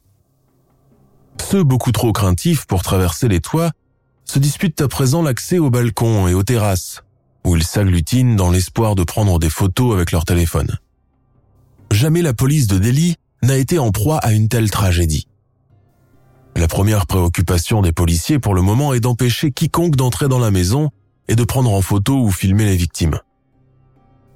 Ceux 1.42 1.64
beaucoup 1.64 1.92
trop 1.92 2.14
craintifs 2.14 2.66
pour 2.66 2.84
traverser 2.84 3.28
les 3.28 3.42
toits 3.42 3.72
se 4.32 4.40
disputent 4.40 4.80
à 4.80 4.88
présent 4.88 5.22
l'accès 5.22 5.60
aux 5.60 5.70
balcons 5.70 6.26
et 6.30 6.34
aux 6.34 6.44
terrasses, 6.44 7.04
où 7.44 7.58
ils 7.58 7.66
s'agglutinent 7.66 8.38
dans 8.38 8.50
l'espoir 8.50 8.96
de 8.96 9.04
prendre 9.04 9.40
des 9.40 9.50
photos 9.50 9.94
avec 9.94 10.14
leur 10.14 10.24
téléphone. 10.24 10.78
Jamais 11.92 12.22
la 12.22 12.34
police 12.34 12.68
de 12.68 12.78
Delhi 12.78 13.18
n'a 13.44 13.58
été 13.58 13.78
en 13.78 13.92
proie 13.92 14.20
à 14.20 14.32
une 14.32 14.48
telle 14.48 14.72
tragédie. 14.72 15.28
La 16.56 16.70
première 16.70 17.08
préoccupation 17.08 17.82
des 17.82 17.92
policiers 17.92 18.40
pour 18.40 18.54
le 18.54 18.62
moment 18.62 18.94
est 18.94 19.02
d'empêcher 19.02 19.52
quiconque 19.52 19.98
d'entrer 19.98 20.30
dans 20.30 20.40
la 20.40 20.50
maison 20.50 20.92
et 21.28 21.36
de 21.36 21.44
prendre 21.44 21.74
en 21.74 21.82
photo 21.82 22.18
ou 22.24 22.32
filmer 22.32 22.64
les 22.64 22.78
victimes. 22.78 23.20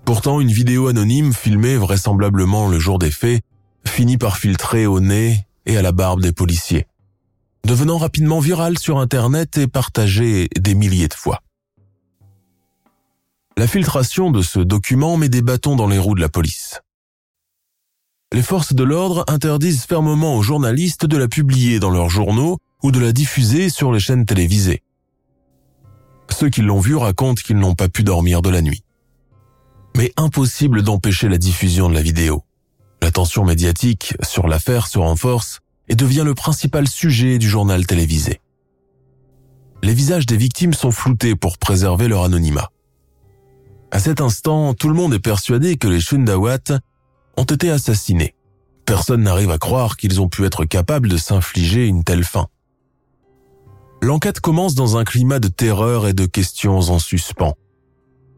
Pourtant, 0.03 0.41
une 0.41 0.51
vidéo 0.51 0.87
anonyme 0.87 1.31
filmée 1.31 1.77
vraisemblablement 1.77 2.67
le 2.67 2.79
jour 2.79 2.99
des 2.99 3.11
faits 3.11 3.43
finit 3.87 4.17
par 4.17 4.35
filtrer 4.35 4.87
au 4.87 4.99
nez 4.99 5.47
et 5.65 5.77
à 5.77 5.81
la 5.81 5.93
barbe 5.93 6.21
des 6.21 6.33
policiers, 6.33 6.85
devenant 7.65 7.98
rapidement 7.98 8.39
virale 8.39 8.77
sur 8.77 9.00
Internet 9.00 9.57
et 9.57 9.67
partagée 9.67 10.48
des 10.55 10.75
milliers 10.75 11.07
de 11.07 11.13
fois. 11.13 11.41
La 13.57 13.67
filtration 13.67 14.31
de 14.31 14.41
ce 14.41 14.60
document 14.60 15.17
met 15.17 15.29
des 15.29 15.41
bâtons 15.41 15.75
dans 15.75 15.88
les 15.88 15.98
roues 15.98 16.15
de 16.15 16.22
la 16.22 16.29
police. 16.29 16.81
Les 18.34 18.43
forces 18.43 18.74
de 18.74 18.84
l'ordre 18.84 19.24
interdisent 19.27 19.86
fermement 19.86 20.36
aux 20.36 20.41
journalistes 20.43 21.05
de 21.05 21.17
la 21.17 21.27
publier 21.27 21.79
dans 21.79 21.89
leurs 21.89 22.10
journaux 22.10 22.57
ou 22.84 22.91
de 22.91 23.00
la 23.00 23.12
diffuser 23.12 23.69
sur 23.69 23.91
les 23.91 24.00
chaînes 24.00 24.25
télévisées. 24.25 24.84
Ceux 26.29 26.50
qui 26.50 26.62
l'ont 26.62 26.79
vue 26.79 26.98
racontent 26.98 27.41
qu'ils 27.41 27.57
n'ont 27.57 27.75
pas 27.75 27.89
pu 27.89 28.03
dormir 28.03 28.41
de 28.41 28.50
la 28.50 28.62
nuit. 28.62 28.84
Mais 29.95 30.12
impossible 30.17 30.84
d'empêcher 30.84 31.29
la 31.29 31.38
diffusion 31.38 31.89
de 31.89 31.95
la 31.95 32.01
vidéo. 32.01 32.43
L'attention 33.01 33.45
médiatique 33.45 34.15
sur 34.22 34.48
l'affaire 34.48 34.88
se 34.88 35.00
renforce 35.00 35.62
et 35.88 35.96
devient 35.96 36.24
le 36.25 36.36
principal 36.36 36.88
sujet 36.88 37.38
du 37.38 37.50
journal 37.50 37.86
télévisé. 37.86 38.42
Les 39.84 39.94
visages 39.94 40.25
des 40.25 40.38
victimes 40.38 40.74
sont 40.74 40.92
floutés 40.92 41.36
pour 41.36 41.58
préserver 41.58 42.08
leur 42.08 42.24
anonymat. 42.24 42.72
À 43.92 44.00
cet 44.00 44.20
instant, 44.20 44.74
tout 44.74 44.89
le 44.89 44.96
monde 44.96 45.13
est 45.13 45.20
persuadé 45.20 45.77
que 45.77 45.88
les 45.88 46.00
Shundawat 46.00 46.80
ont 47.38 47.44
été 47.44 47.70
assassinés. 47.70 48.36
Personne 48.86 49.24
n'arrive 49.24 49.51
à 49.51 49.58
croire 49.58 49.98
qu'ils 49.98 50.22
ont 50.22 50.30
pu 50.30 50.46
être 50.46 50.65
capables 50.65 51.08
de 51.08 51.18
s'infliger 51.18 51.88
une 51.88 52.04
telle 52.04 52.24
fin. 52.24 52.48
L'enquête 54.01 54.39
commence 54.39 54.75
dans 54.75 54.98
un 54.98 55.04
climat 55.04 55.39
de 55.39 55.48
terreur 55.48 56.08
et 56.08 56.13
de 56.13 56.25
questions 56.25 56.77
en 56.77 57.00
suspens. 57.00 57.56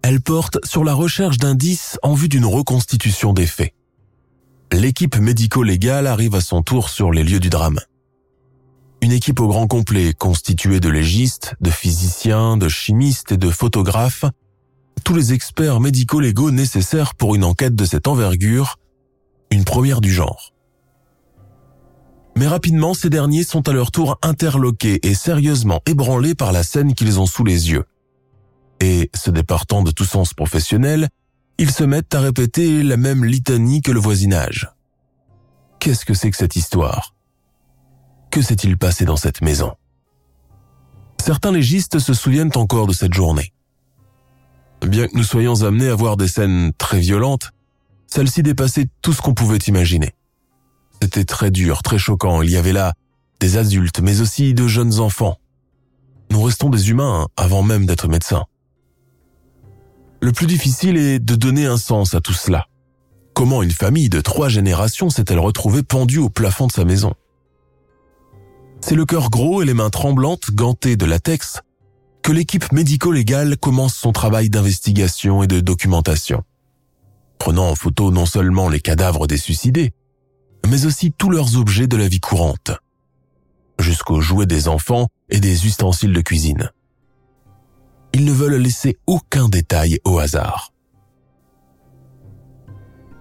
Elle 0.02 0.22
porte 0.22 0.64
sur 0.66 0.84
la 0.84 0.94
recherche 0.94 1.38
d'indices 1.38 1.98
en 2.04 2.14
vue 2.14 2.30
d'une 2.30 2.46
reconstitution 2.46 3.34
des 3.34 3.48
faits. 3.48 3.74
L'équipe 4.72 5.18
médico-légale 5.18 6.08
arrive 6.08 6.36
à 6.36 6.42
son 6.42 6.62
tour 6.62 6.90
sur 6.90 7.12
les 7.12 7.24
lieux 7.24 7.40
du 7.40 7.50
drame. 7.50 7.80
Une 9.02 9.12
équipe 9.12 9.40
au 9.40 9.48
grand 9.48 9.68
complet 9.68 10.14
constituée 10.14 10.80
de 10.80 10.90
légistes, 10.90 11.56
de 11.62 11.70
physiciens, 11.70 12.58
de 12.58 12.68
chimistes 12.68 13.32
et 13.32 13.38
de 13.38 13.50
photographes, 13.50 14.26
tous 15.04 15.16
les 15.16 15.34
experts 15.34 15.80
médico-légaux 15.80 16.52
nécessaires 16.52 17.16
pour 17.16 17.36
une 17.36 17.44
enquête 17.44 17.76
de 17.76 17.86
cette 17.86 18.08
envergure 18.08 18.78
une 19.52 19.64
première 19.64 20.02
du 20.02 20.12
genre. 20.12 20.54
Mais 22.36 22.48
rapidement, 22.48 22.94
ces 22.94 23.10
derniers 23.10 23.44
sont 23.44 23.68
à 23.68 23.74
leur 23.74 23.92
tour 23.92 24.20
interloqués 24.22 25.00
et 25.08 25.16
sérieusement 25.16 25.82
ébranlés 25.88 26.36
par 26.36 26.52
la 26.52 26.64
scène 26.64 26.94
qu'ils 26.94 27.20
ont 27.20 27.26
sous 27.26 27.44
les 27.44 27.72
yeux. 27.72 27.86
Et, 28.80 29.10
se 29.16 29.32
départant 29.32 29.82
de 29.82 29.92
tout 29.92 30.06
sens 30.06 30.34
professionnel, 30.34 31.10
ils 31.58 31.72
se 31.72 31.84
mettent 31.84 32.14
à 32.14 32.22
répéter 32.22 32.84
la 32.84 32.98
même 32.98 33.26
litanie 33.26 33.82
que 33.82 33.92
le 33.92 34.00
voisinage. 34.00 34.70
Qu'est-ce 35.80 36.06
que 36.06 36.14
c'est 36.14 36.32
que 36.32 36.38
cette 36.38 36.56
histoire? 36.56 37.16
Que 38.32 38.42
s'est-il 38.42 38.78
passé 38.78 39.06
dans 39.06 39.16
cette 39.16 39.42
maison? 39.42 39.74
Certains 41.24 41.52
légistes 41.52 42.00
se 42.00 42.14
souviennent 42.14 42.52
encore 42.56 42.88
de 42.88 42.94
cette 42.94 43.14
journée. 43.14 43.54
Bien 44.86 45.08
que 45.08 45.18
nous 45.18 45.24
soyons 45.24 45.64
amenés 45.64 45.90
à 45.90 45.96
voir 45.96 46.18
des 46.18 46.28
scènes 46.28 46.72
très 46.78 47.00
violentes, 47.00 47.52
celle-ci 48.06 48.44
dépassait 48.44 48.88
tout 49.02 49.12
ce 49.12 49.22
qu'on 49.22 49.34
pouvait 49.34 49.58
imaginer. 49.58 50.14
C'était 51.02 51.26
très 51.26 51.52
dur, 51.52 51.84
très 51.84 51.98
choquant. 51.98 52.42
Il 52.42 52.50
y 52.52 52.58
avait 52.58 52.74
là 52.74 52.94
des 53.40 53.58
adultes, 53.58 54.00
mais 54.00 54.22
aussi 54.22 54.54
de 54.54 54.68
jeunes 54.68 55.00
enfants. 55.00 55.38
Nous 56.32 56.42
restons 56.42 56.70
des 56.70 56.90
humains 56.90 57.28
avant 57.36 57.64
même 57.64 57.86
d'être 57.86 58.08
médecins. 58.08 58.46
Le 60.22 60.32
plus 60.32 60.48
difficile 60.48 60.98
est 60.98 61.20
de 61.20 61.36
donner 61.36 61.66
un 61.66 61.78
sens 61.78 62.14
à 62.14 62.22
tout 62.22 62.34
cela. 62.34 62.66
Comment 63.34 63.62
une 63.62 63.72
famille 63.72 64.10
de 64.10 64.20
trois 64.22 64.50
générations 64.50 65.10
s'est-elle 65.10 65.40
retrouvée 65.40 65.84
pendue 65.84 66.18
au 66.18 66.30
plafond 66.30 66.68
de 66.68 66.72
sa 66.72 66.86
maison? 66.86 67.14
C'est 68.82 68.96
le 68.96 69.06
cœur 69.06 69.30
gros 69.30 69.62
et 69.62 69.66
les 69.66 69.74
mains 69.74 69.90
tremblantes, 69.90 70.52
gantées 70.52 70.96
de 70.96 71.06
latex, 71.06 71.62
que 72.24 72.32
l'équipe 72.32 72.72
médico-légale 72.72 73.58
commence 73.58 73.96
son 73.96 74.12
travail 74.12 74.50
d'investigation 74.50 75.44
et 75.44 75.48
de 75.48 75.60
documentation 75.60 76.44
prenant 77.38 77.70
en 77.70 77.76
photo 77.76 78.12
non 78.12 78.26
seulement 78.26 78.70
les 78.70 78.80
cadavres 78.80 79.28
des 79.28 79.38
suicidés, 79.38 79.94
mais 80.68 80.86
aussi 80.86 81.12
tous 81.12 81.30
leurs 81.30 81.58
objets 81.58 81.88
de 81.88 81.98
la 81.98 82.08
vie 82.08 82.20
courante, 82.20 82.72
jusqu'aux 83.80 84.22
jouets 84.22 84.46
des 84.46 84.68
enfants 84.68 85.08
et 85.30 85.40
des 85.40 85.66
ustensiles 85.66 86.14
de 86.14 86.22
cuisine. 86.22 86.72
Ils 88.18 88.26
ne 88.26 88.34
veulent 88.34 88.56
laisser 88.56 88.98
aucun 89.06 89.48
détail 89.48 90.00
au 90.04 90.18
hasard. 90.18 90.74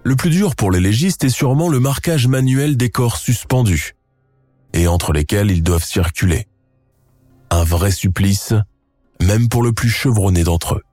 Le 0.03 0.15
plus 0.15 0.31
dur 0.31 0.55
pour 0.55 0.71
les 0.71 0.79
légistes 0.79 1.23
est 1.23 1.29
sûrement 1.29 1.69
le 1.69 1.79
marquage 1.79 2.25
manuel 2.25 2.77
des 2.77 2.89
corps 2.89 3.17
suspendus, 3.17 3.93
et 4.73 4.87
entre 4.87 5.13
lesquels 5.13 5.51
ils 5.51 5.61
doivent 5.61 5.83
circuler. 5.83 6.47
Un 7.51 7.63
vrai 7.63 7.91
supplice, 7.91 8.55
même 9.21 9.49
pour 9.49 9.61
le 9.61 9.71
plus 9.71 9.91
chevronné 9.91 10.43
d'entre 10.43 10.73
eux. 10.73 10.83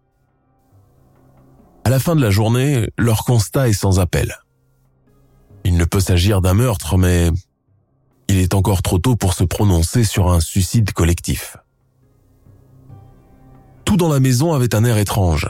À 1.84 1.88
la 1.88 1.98
fin 1.98 2.14
de 2.14 2.20
la 2.20 2.30
journée, 2.30 2.90
leur 2.98 3.24
constat 3.24 3.70
est 3.70 3.72
sans 3.72 4.00
appel. 4.00 4.36
Il 5.64 5.78
ne 5.78 5.86
peut 5.86 6.00
s'agir 6.00 6.42
d'un 6.42 6.52
meurtre, 6.52 6.98
mais 6.98 7.30
il 8.28 8.36
est 8.36 8.52
encore 8.52 8.82
trop 8.82 8.98
tôt 8.98 9.16
pour 9.16 9.32
se 9.32 9.44
prononcer 9.44 10.04
sur 10.04 10.30
un 10.30 10.40
suicide 10.40 10.92
collectif. 10.92 11.56
Dans 13.96 14.12
la 14.12 14.18
maison 14.18 14.52
avait 14.52 14.74
un 14.74 14.84
air 14.84 14.98
étrange. 14.98 15.48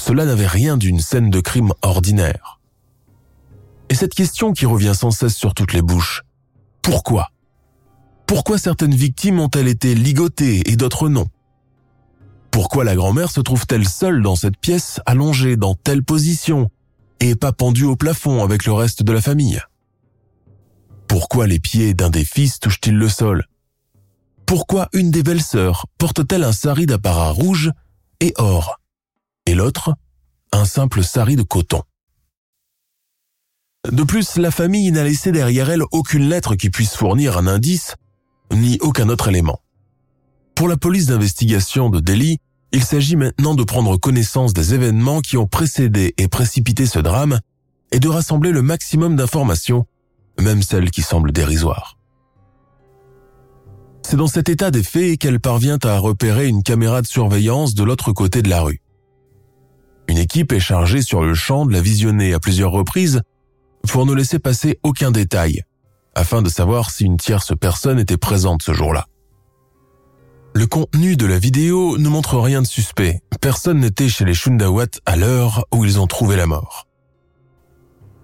Cela 0.00 0.24
n'avait 0.24 0.46
rien 0.46 0.78
d'une 0.78 0.98
scène 0.98 1.28
de 1.28 1.40
crime 1.40 1.72
ordinaire. 1.82 2.58
Et 3.90 3.94
cette 3.94 4.14
question 4.14 4.52
qui 4.52 4.64
revient 4.64 4.94
sans 4.94 5.10
cesse 5.10 5.36
sur 5.36 5.52
toutes 5.52 5.74
les 5.74 5.82
bouches, 5.82 6.22
pourquoi? 6.80 7.28
Pourquoi 8.26 8.56
certaines 8.56 8.94
victimes 8.94 9.40
ont-elles 9.40 9.68
été 9.68 9.94
ligotées 9.94 10.62
et 10.70 10.76
d'autres 10.76 11.10
non? 11.10 11.26
Pourquoi 12.50 12.82
la 12.82 12.96
grand-mère 12.96 13.30
se 13.30 13.40
trouve-t-elle 13.40 13.86
seule 13.86 14.22
dans 14.22 14.36
cette 14.36 14.56
pièce, 14.56 15.00
allongée 15.04 15.56
dans 15.58 15.74
telle 15.74 16.02
position, 16.02 16.70
et 17.20 17.36
pas 17.36 17.52
pendue 17.52 17.84
au 17.84 17.94
plafond 17.94 18.42
avec 18.42 18.64
le 18.64 18.72
reste 18.72 19.02
de 19.02 19.12
la 19.12 19.20
famille? 19.20 19.60
Pourquoi 21.08 21.46
les 21.46 21.60
pieds 21.60 21.92
d'un 21.92 22.10
des 22.10 22.24
fils 22.24 22.58
touchent-ils 22.58 22.96
le 22.96 23.08
sol? 23.08 23.44
Pourquoi 24.50 24.88
une 24.94 25.12
des 25.12 25.22
belles-sœurs 25.22 25.86
porte-t-elle 25.96 26.42
un 26.42 26.50
sari 26.50 26.84
d'apparat 26.84 27.30
rouge 27.30 27.70
et 28.18 28.32
or, 28.36 28.80
et 29.46 29.54
l'autre 29.54 29.94
un 30.50 30.64
simple 30.64 31.04
sari 31.04 31.36
de 31.36 31.44
coton? 31.44 31.84
De 33.88 34.02
plus, 34.02 34.38
la 34.38 34.50
famille 34.50 34.90
n'a 34.90 35.04
laissé 35.04 35.30
derrière 35.30 35.70
elle 35.70 35.84
aucune 35.92 36.28
lettre 36.28 36.56
qui 36.56 36.68
puisse 36.68 36.96
fournir 36.96 37.38
un 37.38 37.46
indice, 37.46 37.94
ni 38.52 38.76
aucun 38.80 39.08
autre 39.08 39.28
élément. 39.28 39.60
Pour 40.56 40.66
la 40.66 40.76
police 40.76 41.06
d'investigation 41.06 41.88
de 41.88 42.00
Delhi, 42.00 42.38
il 42.72 42.82
s'agit 42.82 43.14
maintenant 43.14 43.54
de 43.54 43.62
prendre 43.62 43.96
connaissance 43.98 44.52
des 44.52 44.74
événements 44.74 45.20
qui 45.20 45.36
ont 45.36 45.46
précédé 45.46 46.12
et 46.18 46.26
précipité 46.26 46.86
ce 46.86 46.98
drame 46.98 47.38
et 47.92 48.00
de 48.00 48.08
rassembler 48.08 48.50
le 48.50 48.62
maximum 48.62 49.14
d'informations, 49.14 49.86
même 50.40 50.64
celles 50.64 50.90
qui 50.90 51.02
semblent 51.02 51.30
dérisoires. 51.30 51.99
C'est 54.10 54.16
dans 54.16 54.26
cet 54.26 54.48
état 54.48 54.72
des 54.72 54.82
faits 54.82 55.20
qu'elle 55.20 55.38
parvient 55.38 55.78
à 55.84 55.96
repérer 55.96 56.48
une 56.48 56.64
caméra 56.64 57.00
de 57.00 57.06
surveillance 57.06 57.76
de 57.76 57.84
l'autre 57.84 58.10
côté 58.10 58.42
de 58.42 58.48
la 58.48 58.60
rue. 58.60 58.82
Une 60.08 60.18
équipe 60.18 60.50
est 60.50 60.58
chargée 60.58 61.00
sur 61.00 61.22
le 61.22 61.32
champ 61.32 61.64
de 61.64 61.72
la 61.72 61.80
visionner 61.80 62.34
à 62.34 62.40
plusieurs 62.40 62.72
reprises 62.72 63.20
pour 63.86 64.06
ne 64.06 64.12
laisser 64.12 64.40
passer 64.40 64.80
aucun 64.82 65.12
détail, 65.12 65.62
afin 66.16 66.42
de 66.42 66.48
savoir 66.48 66.90
si 66.90 67.04
une 67.04 67.18
tierce 67.18 67.52
personne 67.56 68.00
était 68.00 68.16
présente 68.16 68.64
ce 68.64 68.72
jour-là. 68.72 69.06
Le 70.54 70.66
contenu 70.66 71.14
de 71.14 71.26
la 71.26 71.38
vidéo 71.38 71.96
ne 71.96 72.08
montre 72.08 72.36
rien 72.40 72.62
de 72.62 72.66
suspect. 72.66 73.20
Personne 73.40 73.78
n'était 73.78 74.08
chez 74.08 74.24
les 74.24 74.34
Shundawat 74.34 74.86
à 75.06 75.14
l'heure 75.14 75.66
où 75.72 75.84
ils 75.84 76.00
ont 76.00 76.08
trouvé 76.08 76.34
la 76.34 76.46
mort. 76.46 76.88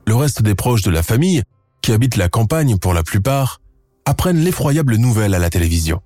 Le 0.05 0.17
reste 0.17 0.43
des 0.43 0.57
proches 0.57 0.83
de 0.83 0.91
la 0.91 1.05
famille, 1.05 1.45
qui 1.81 1.93
habitent 1.93 2.17
la 2.17 2.29
campagne 2.29 2.77
pour 2.77 2.93
la 2.93 3.05
plupart, 3.05 3.61
apprennent 4.07 4.39
l'effroyable 4.39 4.97
nouvelle 4.97 5.35
à 5.35 5.39
la 5.39 5.51
télévision. 5.51 6.01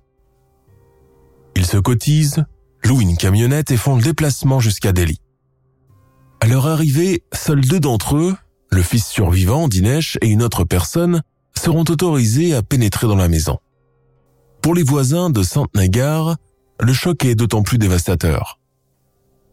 Ils 1.55 1.65
se 1.65 1.77
cotisent, 1.77 2.43
louent 2.83 3.01
une 3.01 3.15
camionnette 3.15 3.71
et 3.71 3.77
font 3.77 3.95
le 3.95 4.01
déplacement 4.01 4.59
jusqu'à 4.59 4.91
Delhi. 4.91 5.19
À 6.41 6.47
leur 6.47 6.67
arrivée, 6.67 7.23
seuls 7.31 7.61
deux 7.61 7.79
d'entre 7.79 8.17
eux, 8.17 8.35
le 8.71 8.81
fils 8.81 9.05
survivant, 9.05 9.67
Dinesh, 9.67 10.17
et 10.21 10.27
une 10.27 10.41
autre 10.41 10.63
personne, 10.63 11.21
seront 11.55 11.81
autorisés 11.81 12.55
à 12.55 12.63
pénétrer 12.63 13.07
dans 13.07 13.15
la 13.15 13.27
maison. 13.27 13.59
Pour 14.61 14.73
les 14.73 14.83
voisins 14.83 15.29
de 15.29 15.43
Sainte-Nagar, 15.43 16.37
le 16.79 16.93
choc 16.93 17.23
est 17.25 17.35
d'autant 17.35 17.61
plus 17.61 17.77
dévastateur. 17.77 18.59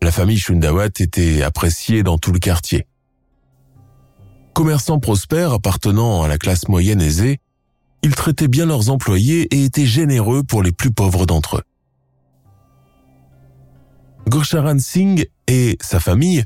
La 0.00 0.12
famille 0.12 0.38
Shundawat 0.38 0.86
était 1.00 1.42
appréciée 1.42 2.02
dans 2.02 2.16
tout 2.16 2.32
le 2.32 2.38
quartier. 2.38 2.86
Commerçants 4.54 5.00
prospères 5.00 5.52
appartenant 5.52 6.22
à 6.22 6.28
la 6.28 6.38
classe 6.38 6.68
moyenne 6.68 7.02
aisée, 7.02 7.40
ils 8.02 8.14
traitaient 8.14 8.48
bien 8.48 8.66
leurs 8.66 8.90
employés 8.90 9.48
et 9.54 9.64
étaient 9.64 9.86
généreux 9.86 10.42
pour 10.42 10.62
les 10.62 10.72
plus 10.72 10.90
pauvres 10.90 11.26
d'entre 11.26 11.58
eux. 11.58 11.62
Gorsharan 14.28 14.78
Singh 14.78 15.26
et 15.46 15.78
sa 15.80 16.00
famille 16.00 16.44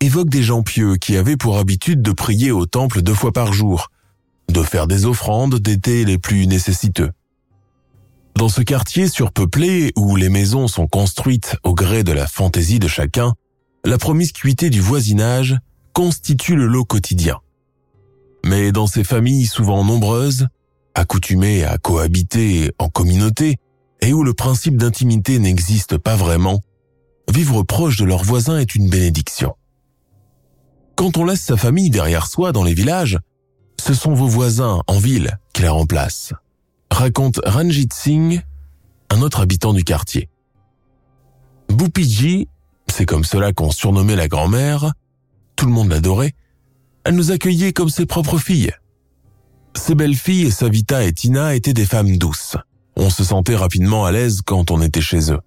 évoquent 0.00 0.30
des 0.30 0.42
gens 0.42 0.62
pieux 0.62 0.96
qui 0.96 1.16
avaient 1.16 1.36
pour 1.36 1.58
habitude 1.58 2.02
de 2.02 2.12
prier 2.12 2.50
au 2.50 2.66
temple 2.66 3.02
deux 3.02 3.14
fois 3.14 3.32
par 3.32 3.52
jour, 3.52 3.88
de 4.50 4.62
faire 4.62 4.86
des 4.86 5.06
offrandes 5.06 5.58
d'été 5.58 6.04
les 6.04 6.18
plus 6.18 6.46
nécessiteux. 6.46 7.10
Dans 8.36 8.50
ce 8.50 8.60
quartier 8.60 9.08
surpeuplé 9.08 9.92
où 9.96 10.14
les 10.14 10.28
maisons 10.28 10.68
sont 10.68 10.86
construites 10.86 11.56
au 11.64 11.74
gré 11.74 12.04
de 12.04 12.12
la 12.12 12.26
fantaisie 12.26 12.78
de 12.78 12.88
chacun, 12.88 13.32
la 13.84 13.96
promiscuité 13.96 14.68
du 14.68 14.80
voisinage 14.80 15.56
constitue 15.94 16.54
le 16.54 16.66
lot 16.66 16.84
quotidien. 16.84 17.38
Mais 18.44 18.72
dans 18.72 18.86
ces 18.86 19.04
familles 19.04 19.46
souvent 19.46 19.84
nombreuses, 19.84 20.48
accoutumées 20.96 21.64
à 21.64 21.78
cohabiter 21.78 22.72
en 22.78 22.88
communauté, 22.88 23.58
et 24.00 24.12
où 24.12 24.24
le 24.24 24.34
principe 24.34 24.76
d'intimité 24.76 25.38
n'existe 25.38 25.98
pas 25.98 26.16
vraiment, 26.16 26.60
vivre 27.30 27.62
proche 27.62 27.98
de 27.98 28.04
leurs 28.04 28.24
voisins 28.24 28.58
est 28.58 28.74
une 28.74 28.88
bénédiction. 28.88 29.54
Quand 30.96 31.16
on 31.18 31.24
laisse 31.24 31.42
sa 31.42 31.56
famille 31.56 31.90
derrière 31.90 32.26
soi 32.26 32.52
dans 32.52 32.64
les 32.64 32.74
villages, 32.74 33.18
ce 33.78 33.94
sont 33.94 34.14
vos 34.14 34.26
voisins 34.26 34.80
en 34.86 34.98
ville 34.98 35.38
qui 35.52 35.62
la 35.62 35.72
remplacent 35.72 36.32
raconte 36.90 37.40
Ranjit 37.44 37.88
Singh, 37.92 38.42
un 39.10 39.20
autre 39.20 39.40
habitant 39.40 39.74
du 39.74 39.84
quartier. 39.84 40.30
Boupiji, 41.68 42.48
c'est 42.88 43.06
comme 43.06 43.24
cela 43.24 43.52
qu'on 43.52 43.70
surnommait 43.70 44.16
la 44.16 44.28
grand-mère, 44.28 44.92
tout 45.56 45.66
le 45.66 45.72
monde 45.72 45.90
l'adorait, 45.90 46.34
elle 47.04 47.14
nous 47.14 47.32
accueillait 47.32 47.72
comme 47.72 47.90
ses 47.90 48.06
propres 48.06 48.38
filles. 48.38 48.72
Ses 49.76 49.94
belles-filles, 49.94 50.50
Savita 50.50 51.04
et 51.04 51.12
Tina, 51.12 51.54
étaient 51.54 51.74
des 51.74 51.86
femmes 51.86 52.16
douces. 52.16 52.56
On 52.96 53.10
se 53.10 53.22
sentait 53.22 53.54
rapidement 53.54 54.04
à 54.04 54.10
l'aise 54.10 54.40
quand 54.44 54.70
on 54.70 54.80
était 54.80 55.02
chez 55.02 55.30
eux. 55.30 55.40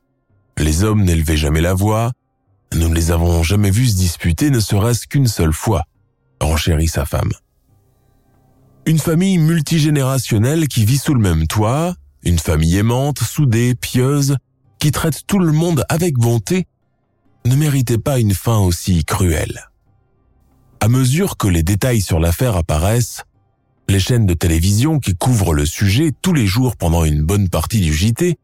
Les 0.57 0.83
hommes 0.83 1.03
n'élevaient 1.03 1.35
jamais 1.35 1.61
la 1.61 1.73
voix, 1.73 2.11
nous 2.73 2.87
ne 2.87 2.95
les 2.95 3.11
avons 3.11 3.43
jamais 3.43 3.71
vus 3.71 3.87
se 3.87 3.95
disputer 3.97 4.51
ne 4.51 4.59
serait-ce 4.59 5.07
qu'une 5.07 5.27
seule 5.27 5.51
fois, 5.51 5.85
renchérit 6.39 6.87
sa 6.87 7.05
femme. 7.05 7.31
Une 8.85 8.99
famille 8.99 9.39
multigénérationnelle 9.39 10.67
qui 10.67 10.85
vit 10.85 10.99
sous 10.99 11.15
le 11.15 11.21
même 11.21 11.47
toit, 11.47 11.95
une 12.23 12.39
famille 12.39 12.77
aimante, 12.77 13.19
soudée, 13.19 13.73
pieuse, 13.75 14.37
qui 14.79 14.91
traite 14.91 15.25
tout 15.25 15.39
le 15.39 15.51
monde 15.51 15.83
avec 15.89 16.15
bonté, 16.15 16.67
ne 17.45 17.55
méritait 17.55 17.97
pas 17.97 18.19
une 18.19 18.33
fin 18.33 18.59
aussi 18.59 19.03
cruelle. 19.03 19.69
À 20.79 20.87
mesure 20.87 21.35
que 21.35 21.47
les 21.47 21.63
détails 21.63 22.01
sur 22.01 22.19
l'affaire 22.19 22.55
apparaissent, 22.55 23.23
les 23.89 23.99
chaînes 23.99 24.27
de 24.27 24.35
télévision 24.35 24.99
qui 24.99 25.15
couvrent 25.15 25.53
le 25.53 25.65
sujet 25.65 26.11
tous 26.21 26.33
les 26.33 26.45
jours 26.45 26.77
pendant 26.77 27.03
une 27.05 27.23
bonne 27.23 27.49
partie 27.49 27.81
du 27.81 27.91
JT 27.91 28.37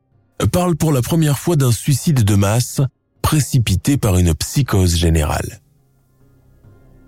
parlent 0.52 0.76
pour 0.76 0.92
la 0.92 1.02
première 1.02 1.38
fois 1.38 1.56
d'un 1.56 1.72
suicide 1.72 2.24
de 2.24 2.36
masse 2.36 2.82
précipité 3.22 3.98
par 3.98 4.18
une 4.18 4.34
psychose 4.34 4.96
générale. 4.96 5.62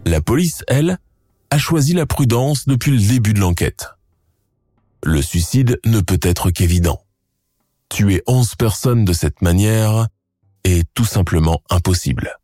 La 0.05 0.21
police, 0.21 0.63
elle, 0.67 0.99
a 1.49 1.57
choisi 1.57 1.93
la 1.93 2.05
prudence 2.05 2.67
depuis 2.67 2.91
le 2.91 2.99
début 2.99 3.33
de 3.33 3.39
l'enquête. 3.39 3.89
Le 5.03 5.21
suicide 5.21 5.79
ne 5.85 5.99
peut 5.99 6.19
être 6.21 6.51
qu'évident. 6.51 7.01
Tuer 7.89 8.21
11 8.27 8.55
personnes 8.55 9.05
de 9.05 9.13
cette 9.13 9.41
manière 9.41 10.07
est 10.63 10.87
tout 10.93 11.05
simplement 11.05 11.61
impossible. 11.69 12.37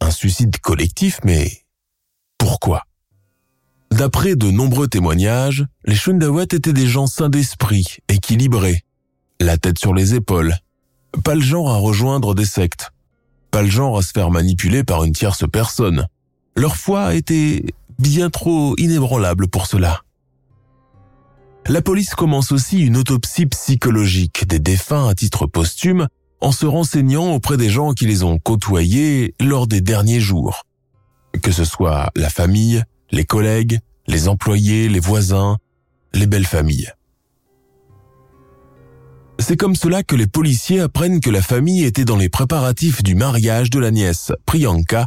Un 0.00 0.10
suicide 0.10 0.58
collectif, 0.60 1.20
mais 1.24 1.64
pourquoi? 2.38 2.87
D'après 3.90 4.36
de 4.36 4.50
nombreux 4.50 4.88
témoignages, 4.88 5.66
les 5.84 5.94
Shundawat 5.94 6.42
étaient 6.42 6.72
des 6.72 6.86
gens 6.86 7.06
sains 7.06 7.30
d'esprit, 7.30 7.98
équilibrés, 8.08 8.84
la 9.40 9.56
tête 9.56 9.78
sur 9.78 9.94
les 9.94 10.14
épaules, 10.14 10.54
pas 11.24 11.34
le 11.34 11.40
genre 11.40 11.70
à 11.70 11.76
rejoindre 11.76 12.34
des 12.34 12.44
sectes, 12.44 12.92
pas 13.50 13.62
le 13.62 13.68
genre 13.68 13.98
à 13.98 14.02
se 14.02 14.12
faire 14.12 14.30
manipuler 14.30 14.84
par 14.84 15.04
une 15.04 15.12
tierce 15.12 15.44
personne, 15.50 16.06
leur 16.54 16.76
foi 16.76 17.14
était 17.14 17.64
bien 17.98 18.30
trop 18.30 18.74
inébranlable 18.78 19.48
pour 19.48 19.66
cela. 19.66 20.02
La 21.66 21.82
police 21.82 22.14
commence 22.14 22.52
aussi 22.52 22.80
une 22.80 22.96
autopsie 22.96 23.46
psychologique 23.46 24.46
des 24.46 24.58
défunts 24.58 25.08
à 25.08 25.14
titre 25.14 25.46
posthume 25.46 26.08
en 26.40 26.52
se 26.52 26.66
renseignant 26.66 27.32
auprès 27.32 27.56
des 27.56 27.68
gens 27.68 27.92
qui 27.92 28.06
les 28.06 28.22
ont 28.22 28.38
côtoyés 28.38 29.34
lors 29.40 29.66
des 29.66 29.80
derniers 29.80 30.20
jours. 30.20 30.64
Que 31.42 31.52
ce 31.52 31.64
soit 31.64 32.10
la 32.16 32.30
famille, 32.30 32.82
les 33.10 33.24
collègues, 33.24 33.78
les 34.06 34.28
employés, 34.28 34.88
les 34.88 35.00
voisins, 35.00 35.58
les 36.12 36.26
belles 36.26 36.46
familles. 36.46 36.92
C'est 39.38 39.56
comme 39.56 39.76
cela 39.76 40.02
que 40.02 40.16
les 40.16 40.26
policiers 40.26 40.80
apprennent 40.80 41.20
que 41.20 41.30
la 41.30 41.42
famille 41.42 41.84
était 41.84 42.04
dans 42.04 42.16
les 42.16 42.28
préparatifs 42.28 43.02
du 43.02 43.14
mariage 43.14 43.70
de 43.70 43.78
la 43.78 43.90
nièce, 43.90 44.32
Priyanka, 44.46 45.06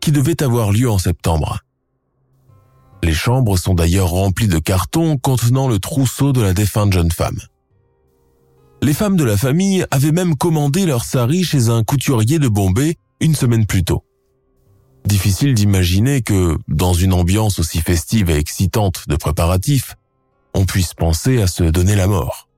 qui 0.00 0.10
devait 0.12 0.42
avoir 0.42 0.72
lieu 0.72 0.90
en 0.90 0.98
septembre. 0.98 1.60
Les 3.02 3.14
chambres 3.14 3.58
sont 3.58 3.74
d'ailleurs 3.74 4.10
remplies 4.10 4.48
de 4.48 4.58
cartons 4.58 5.18
contenant 5.18 5.68
le 5.68 5.78
trousseau 5.78 6.32
de 6.32 6.40
la 6.40 6.52
défunte 6.52 6.92
jeune 6.92 7.12
femme. 7.12 7.38
Les 8.82 8.92
femmes 8.92 9.16
de 9.16 9.24
la 9.24 9.36
famille 9.36 9.86
avaient 9.90 10.12
même 10.12 10.36
commandé 10.36 10.84
leur 10.84 11.04
sari 11.04 11.44
chez 11.44 11.68
un 11.68 11.84
couturier 11.84 12.38
de 12.38 12.48
Bombay 12.48 12.96
une 13.20 13.34
semaine 13.34 13.66
plus 13.66 13.84
tôt. 13.84 14.04
Difficile 15.04 15.54
d'imaginer 15.54 16.22
que, 16.22 16.56
dans 16.66 16.94
une 16.94 17.12
ambiance 17.12 17.58
aussi 17.58 17.80
festive 17.80 18.30
et 18.30 18.36
excitante 18.36 19.06
de 19.08 19.16
préparatifs, 19.16 19.96
on 20.54 20.64
puisse 20.64 20.94
penser 20.94 21.42
à 21.42 21.46
se 21.46 21.64
donner 21.64 21.94
la 21.94 22.06
mort. 22.06 22.48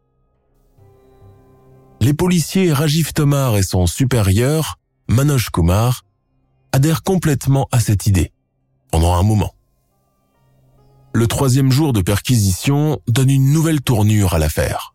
Les 2.01 2.15
policiers 2.15 2.73
Rajiv 2.73 3.13
Tomar 3.13 3.57
et 3.57 3.63
son 3.63 3.87
supérieur, 3.87 4.79
Manoj 5.09 5.51
Kumar, 5.51 6.05
adhère 6.73 7.03
complètement 7.03 7.69
à 7.73 7.81
cette 7.81 8.07
idée, 8.07 8.33
pendant 8.93 9.15
un 9.15 9.23
moment. 9.23 9.55
Le 11.15 11.27
troisième 11.27 11.73
jour 11.73 11.93
de 11.93 12.03
perquisition 12.03 13.01
donne 13.09 13.31
une 13.31 13.51
nouvelle 13.51 13.81
tournure 13.81 14.35
à 14.35 14.39
l'affaire. 14.39 14.95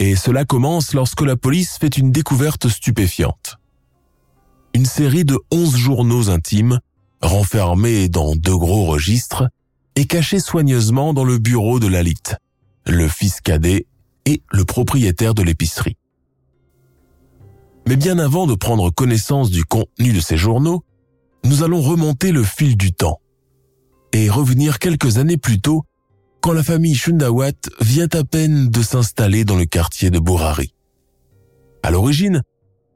Et 0.00 0.16
cela 0.16 0.44
commence 0.44 0.92
lorsque 0.92 1.22
la 1.22 1.36
police 1.36 1.78
fait 1.78 1.96
une 1.96 2.10
découverte 2.10 2.68
stupéfiante. 2.68 3.58
Une 4.74 4.86
série 4.86 5.24
de 5.24 5.38
onze 5.52 5.76
journaux 5.76 6.30
intimes, 6.30 6.80
renfermés 7.22 8.08
dans 8.08 8.34
deux 8.34 8.56
gros 8.56 8.86
registres, 8.86 9.48
est 9.94 10.06
cachée 10.06 10.40
soigneusement 10.40 11.14
dans 11.14 11.24
le 11.24 11.38
bureau 11.38 11.78
de 11.78 11.86
Lalit, 11.86 12.34
le 12.84 13.06
fils 13.06 13.40
cadet 13.40 13.86
et 14.26 14.42
le 14.50 14.64
propriétaire 14.64 15.32
de 15.32 15.44
l'épicerie. 15.44 15.96
Mais 17.86 17.94
bien 17.94 18.18
avant 18.18 18.48
de 18.48 18.54
prendre 18.54 18.90
connaissance 18.90 19.50
du 19.50 19.64
contenu 19.64 20.12
de 20.12 20.20
ces 20.20 20.36
journaux, 20.36 20.82
nous 21.44 21.62
allons 21.62 21.80
remonter 21.80 22.32
le 22.32 22.42
fil 22.42 22.76
du 22.76 22.92
temps 22.92 23.20
et 24.12 24.28
revenir 24.28 24.80
quelques 24.80 25.18
années 25.18 25.36
plus 25.36 25.60
tôt 25.60 25.84
quand 26.40 26.52
la 26.52 26.64
famille 26.64 26.96
Shundawat 26.96 27.52
vient 27.80 28.08
à 28.12 28.24
peine 28.24 28.70
de 28.70 28.82
s'installer 28.82 29.44
dans 29.44 29.56
le 29.56 29.66
quartier 29.66 30.10
de 30.10 30.18
Borari. 30.18 30.74
À 31.84 31.92
l'origine, 31.92 32.42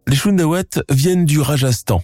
les 0.08 0.16
Shundawat 0.16 0.82
viennent 0.90 1.26
du 1.26 1.38
Rajasthan 1.38 2.02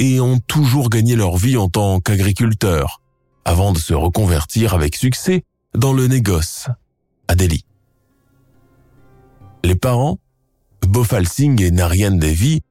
et 0.00 0.20
ont 0.20 0.40
toujours 0.40 0.90
gagné 0.90 1.14
leur 1.14 1.36
vie 1.36 1.56
en 1.56 1.68
tant 1.68 2.00
qu'agriculteurs 2.00 3.00
avant 3.44 3.72
de 3.72 3.78
se 3.78 3.94
reconvertir 3.94 4.74
avec 4.74 4.96
succès 4.96 5.44
dans 5.76 5.92
le 5.92 6.08
négoce 6.08 6.66
à 7.28 7.36
Delhi. 7.36 7.64
Les 9.62 9.76
parents 9.76 10.18
Bofal 10.84 11.28
Singh 11.28 11.60
et 11.60 11.70
Narayan 11.70 12.10
Devi 12.10 12.62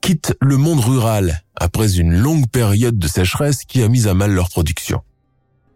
quittent 0.00 0.34
le 0.40 0.56
monde 0.56 0.80
rural 0.80 1.42
après 1.54 1.98
une 1.98 2.14
longue 2.14 2.48
période 2.48 2.98
de 2.98 3.06
sécheresse 3.06 3.64
qui 3.64 3.82
a 3.82 3.88
mis 3.88 4.08
à 4.08 4.14
mal 4.14 4.32
leur 4.32 4.48
production. 4.48 5.02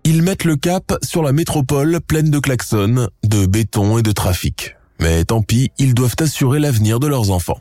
Ils 0.05 0.23
mettent 0.23 0.45
le 0.45 0.57
cap 0.57 0.97
sur 1.03 1.23
la 1.23 1.33
métropole 1.33 2.01
pleine 2.01 2.31
de 2.31 2.39
klaxons, 2.39 3.09
de 3.25 3.45
béton 3.45 3.99
et 3.99 4.03
de 4.03 4.13
trafic. 4.13 4.77
Mais 5.01 5.25
tant 5.27 5.43
pis, 5.43 5.71
ils 5.79 5.93
doivent 5.93 6.17
assurer 6.19 6.61
l'avenir 6.61 6.99
de 6.99 7.09
leurs 7.09 7.31
enfants. 7.31 7.61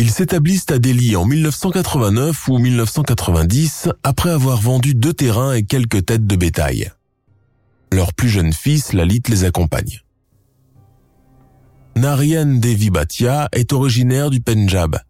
Ils 0.00 0.10
s'établissent 0.10 0.70
à 0.70 0.78
Delhi 0.78 1.14
en 1.14 1.26
1989 1.26 2.48
ou 2.48 2.56
1990 2.56 3.90
après 4.02 4.30
avoir 4.30 4.58
vendu 4.58 4.94
deux 4.94 5.12
terrains 5.12 5.52
et 5.52 5.62
quelques 5.62 6.06
têtes 6.06 6.26
de 6.26 6.36
bétail. 6.36 6.90
Leur 7.92 8.14
plus 8.14 8.30
jeune 8.30 8.54
fils, 8.54 8.94
Lalit, 8.94 9.20
les 9.28 9.44
accompagne. 9.44 10.00
Narayan 11.96 12.46
Devi 12.46 12.88
Bhatia 12.88 13.50
est 13.52 13.74
originaire 13.74 14.30
du 14.30 14.40
Pendjab. 14.40 15.00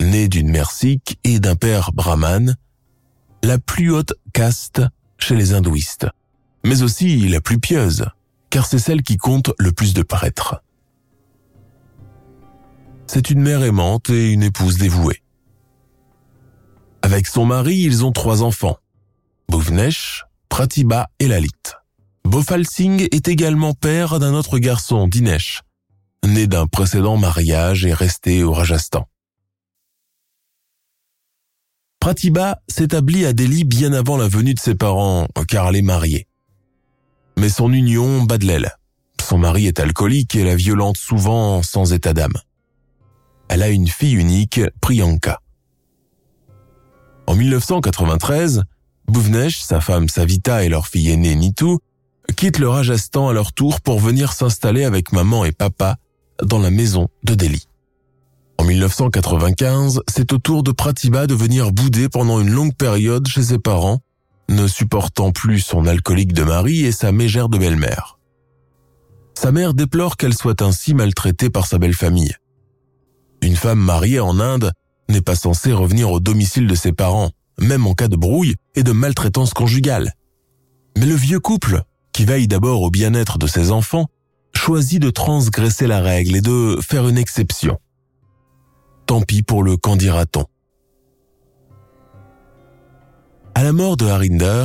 d'une 0.00 0.48
mère 0.48 0.70
sikh 0.70 1.18
et 1.22 1.38
d'un 1.38 1.54
père 1.54 1.92
brahman, 1.92 2.56
la 3.42 3.58
plus 3.58 3.92
haute 3.92 4.14
caste 4.32 4.80
chez 5.18 5.36
les 5.36 5.52
hindouistes, 5.52 6.06
mais 6.64 6.80
aussi 6.80 7.28
la 7.28 7.42
plus 7.42 7.58
pieuse, 7.58 8.06
car 8.48 8.64
c'est 8.64 8.78
celle 8.78 9.02
qui 9.02 9.18
compte 9.18 9.52
le 9.58 9.72
plus 9.72 9.92
de 9.92 10.02
prêtres. 10.02 10.63
C'est 13.06 13.30
une 13.30 13.40
mère 13.40 13.62
aimante 13.62 14.10
et 14.10 14.32
une 14.32 14.42
épouse 14.42 14.78
dévouée. 14.78 15.22
Avec 17.02 17.26
son 17.26 17.44
mari, 17.44 17.76
ils 17.76 18.04
ont 18.04 18.12
trois 18.12 18.42
enfants, 18.42 18.78
Bhuvnesh, 19.50 20.24
Pratibha 20.48 21.10
et 21.18 21.28
Lalit. 21.28 21.50
Bhopal 22.24 22.66
Singh 22.66 23.02
est 23.12 23.28
également 23.28 23.74
père 23.74 24.18
d'un 24.18 24.32
autre 24.32 24.58
garçon, 24.58 25.06
Dinesh, 25.06 25.62
né 26.24 26.46
d'un 26.46 26.66
précédent 26.66 27.16
mariage 27.18 27.84
et 27.84 27.92
resté 27.92 28.42
au 28.42 28.52
Rajasthan. 28.52 29.06
Pratibha 32.00 32.62
s'établit 32.68 33.26
à 33.26 33.32
Delhi 33.32 33.64
bien 33.64 33.92
avant 33.92 34.16
la 34.16 34.28
venue 34.28 34.54
de 34.54 34.60
ses 34.60 34.74
parents, 34.74 35.28
car 35.48 35.68
elle 35.68 35.76
est 35.76 35.82
mariée. 35.82 36.26
Mais 37.38 37.48
son 37.48 37.72
union 37.72 38.22
bat 38.22 38.38
de 38.38 38.46
l'aile. 38.46 38.72
Son 39.22 39.38
mari 39.38 39.66
est 39.66 39.80
alcoolique 39.80 40.34
et 40.34 40.44
la 40.44 40.54
violente 40.54 40.96
souvent 40.96 41.62
sans 41.62 41.92
état 41.92 42.12
d'âme. 42.12 42.38
Elle 43.54 43.62
a 43.62 43.68
une 43.68 43.86
fille 43.86 44.14
unique, 44.14 44.60
Priyanka. 44.80 45.38
En 47.28 47.36
1993, 47.36 48.64
Bhuvnesh, 49.06 49.62
sa 49.62 49.80
femme 49.80 50.08
Savita 50.08 50.64
et 50.64 50.68
leur 50.68 50.88
fille 50.88 51.10
aînée 51.10 51.36
Nitu 51.36 51.78
quittent 52.36 52.58
le 52.58 52.68
Rajasthan 52.68 53.28
à 53.28 53.32
leur 53.32 53.52
tour 53.52 53.80
pour 53.80 54.00
venir 54.00 54.32
s'installer 54.32 54.82
avec 54.82 55.12
maman 55.12 55.44
et 55.44 55.52
papa 55.52 55.98
dans 56.42 56.58
la 56.58 56.72
maison 56.72 57.06
de 57.22 57.36
Delhi. 57.36 57.68
En 58.58 58.64
1995, 58.64 60.00
c'est 60.08 60.32
au 60.32 60.38
tour 60.38 60.64
de 60.64 60.72
Pratibha 60.72 61.28
de 61.28 61.34
venir 61.34 61.70
bouder 61.70 62.08
pendant 62.08 62.40
une 62.40 62.50
longue 62.50 62.74
période 62.74 63.28
chez 63.28 63.44
ses 63.44 63.58
parents, 63.60 64.00
ne 64.48 64.66
supportant 64.66 65.30
plus 65.30 65.60
son 65.60 65.86
alcoolique 65.86 66.32
de 66.32 66.42
mari 66.42 66.84
et 66.84 66.90
sa 66.90 67.12
mégère 67.12 67.48
de 67.48 67.58
belle-mère. 67.58 68.18
Sa 69.34 69.52
mère 69.52 69.74
déplore 69.74 70.16
qu'elle 70.16 70.34
soit 70.34 70.60
ainsi 70.60 70.92
maltraitée 70.92 71.50
par 71.50 71.68
sa 71.68 71.78
belle 71.78 71.94
famille. 71.94 72.34
Une 73.44 73.56
femme 73.56 73.78
mariée 73.78 74.20
en 74.20 74.40
Inde 74.40 74.72
n'est 75.10 75.20
pas 75.20 75.36
censée 75.36 75.74
revenir 75.74 76.10
au 76.10 76.18
domicile 76.18 76.66
de 76.66 76.74
ses 76.74 76.92
parents, 76.92 77.30
même 77.60 77.86
en 77.86 77.92
cas 77.92 78.08
de 78.08 78.16
brouille 78.16 78.54
et 78.74 78.82
de 78.82 78.92
maltraitance 78.92 79.52
conjugale. 79.52 80.14
Mais 80.96 81.04
le 81.04 81.14
vieux 81.14 81.40
couple, 81.40 81.82
qui 82.14 82.24
veille 82.24 82.48
d'abord 82.48 82.80
au 82.80 82.88
bien-être 82.88 83.36
de 83.36 83.46
ses 83.46 83.70
enfants, 83.70 84.06
choisit 84.56 84.98
de 84.98 85.10
transgresser 85.10 85.86
la 85.86 86.00
règle 86.00 86.36
et 86.36 86.40
de 86.40 86.78
faire 86.80 87.06
une 87.06 87.18
exception. 87.18 87.78
Tant 89.04 89.20
pis 89.20 89.42
pour 89.42 89.62
le 89.62 89.76
qu'en 89.76 89.96
dira-t-on. 89.96 90.46
À 93.54 93.62
la 93.62 93.72
mort 93.72 93.98
de 93.98 94.06
Harinder, 94.06 94.64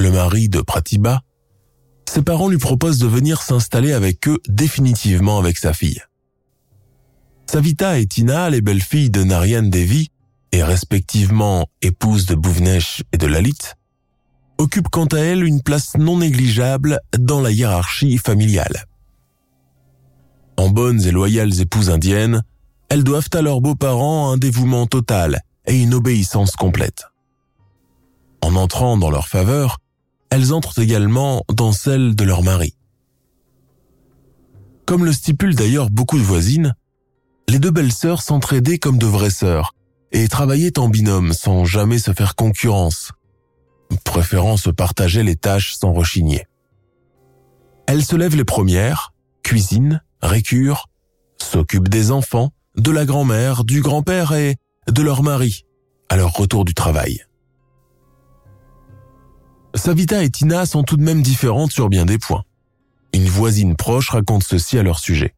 le 0.00 0.10
mari 0.10 0.48
de 0.48 0.60
Pratibha, 0.60 1.22
ses 2.10 2.22
parents 2.22 2.48
lui 2.48 2.58
proposent 2.58 2.98
de 2.98 3.06
venir 3.06 3.42
s'installer 3.42 3.92
avec 3.92 4.26
eux 4.26 4.40
définitivement 4.48 5.38
avec 5.38 5.56
sa 5.56 5.72
fille. 5.72 6.02
Savita 7.46 7.98
et 7.98 8.06
Tina, 8.06 8.50
les 8.50 8.60
belles-filles 8.60 9.10
de 9.10 9.22
Narayan 9.24 9.62
Devi, 9.62 10.08
et 10.52 10.62
respectivement 10.62 11.66
épouses 11.80 12.26
de 12.26 12.34
Bhuvnesh 12.34 13.02
et 13.12 13.18
de 13.18 13.26
Lalit, 13.26 13.74
occupent 14.58 14.88
quant 14.88 15.06
à 15.06 15.18
elles 15.18 15.44
une 15.44 15.62
place 15.62 15.96
non 15.96 16.18
négligeable 16.18 17.00
dans 17.18 17.40
la 17.40 17.50
hiérarchie 17.50 18.18
familiale. 18.18 18.86
En 20.56 20.70
bonnes 20.70 21.02
et 21.02 21.10
loyales 21.10 21.60
épouses 21.60 21.90
indiennes, 21.90 22.42
elles 22.88 23.04
doivent 23.04 23.30
à 23.32 23.42
leurs 23.42 23.60
beaux-parents 23.60 24.30
un 24.30 24.36
dévouement 24.36 24.86
total 24.86 25.40
et 25.66 25.80
une 25.80 25.94
obéissance 25.94 26.52
complète. 26.52 27.06
En 28.42 28.56
entrant 28.56 28.96
dans 28.96 29.10
leur 29.10 29.28
faveur, 29.28 29.78
elles 30.30 30.52
entrent 30.52 30.78
également 30.78 31.42
dans 31.52 31.72
celle 31.72 32.14
de 32.14 32.24
leur 32.24 32.42
mari. 32.42 32.74
Comme 34.84 35.04
le 35.04 35.12
stipulent 35.12 35.54
d'ailleurs 35.54 35.90
beaucoup 35.90 36.18
de 36.18 36.24
voisines, 36.24 36.74
les 37.52 37.58
deux 37.58 37.70
belles-sœurs 37.70 38.22
s'entraidaient 38.22 38.78
comme 38.78 38.96
de 38.96 39.04
vraies 39.04 39.28
sœurs 39.28 39.74
et 40.10 40.26
travaillaient 40.26 40.78
en 40.78 40.88
binôme 40.88 41.34
sans 41.34 41.66
jamais 41.66 41.98
se 41.98 42.14
faire 42.14 42.34
concurrence, 42.34 43.12
préférant 44.04 44.56
se 44.56 44.70
partager 44.70 45.22
les 45.22 45.36
tâches 45.36 45.74
sans 45.74 45.92
rechigner. 45.92 46.46
Elles 47.86 48.06
se 48.06 48.16
lèvent 48.16 48.36
les 48.36 48.46
premières, 48.46 49.12
cuisinent, 49.42 50.02
récurent, 50.22 50.88
s'occupent 51.36 51.90
des 51.90 52.10
enfants, 52.10 52.54
de 52.76 52.90
la 52.90 53.04
grand-mère, 53.04 53.64
du 53.64 53.82
grand-père 53.82 54.32
et 54.32 54.56
de 54.90 55.02
leur 55.02 55.22
mari 55.22 55.66
à 56.08 56.16
leur 56.16 56.32
retour 56.32 56.64
du 56.64 56.72
travail. 56.72 57.20
Savita 59.74 60.24
et 60.24 60.30
Tina 60.30 60.64
sont 60.64 60.84
tout 60.84 60.96
de 60.96 61.02
même 61.02 61.20
différentes 61.20 61.72
sur 61.72 61.90
bien 61.90 62.06
des 62.06 62.16
points. 62.16 62.44
Une 63.12 63.28
voisine 63.28 63.76
proche 63.76 64.08
raconte 64.08 64.42
ceci 64.42 64.78
à 64.78 64.82
leur 64.82 64.98
sujet. 64.98 65.34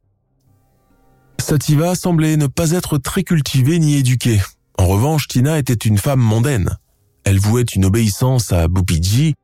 Sativa 1.44 1.94
semblait 1.94 2.38
ne 2.38 2.46
pas 2.46 2.70
être 2.70 2.96
très 2.96 3.22
cultivée 3.22 3.78
ni 3.78 3.96
éduquée. 3.96 4.40
En 4.78 4.86
revanche, 4.86 5.28
Tina 5.28 5.58
était 5.58 5.74
une 5.74 5.98
femme 5.98 6.20
mondaine. 6.20 6.78
Elle 7.24 7.38
vouait 7.38 7.64
une 7.64 7.84
obéissance 7.84 8.50
à 8.50 8.66
Bupiji 8.66 9.34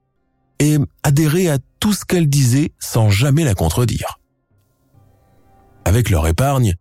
et 0.60 0.78
adhérait 1.02 1.48
à 1.48 1.58
tout 1.78 1.92
ce 1.92 2.06
qu'elle 2.06 2.26
disait 2.26 2.72
sans 2.78 3.10
jamais 3.10 3.44
la 3.44 3.54
contredire. 3.54 4.18
Avec 5.84 6.08
leur 6.08 6.26
épargne, 6.26 6.74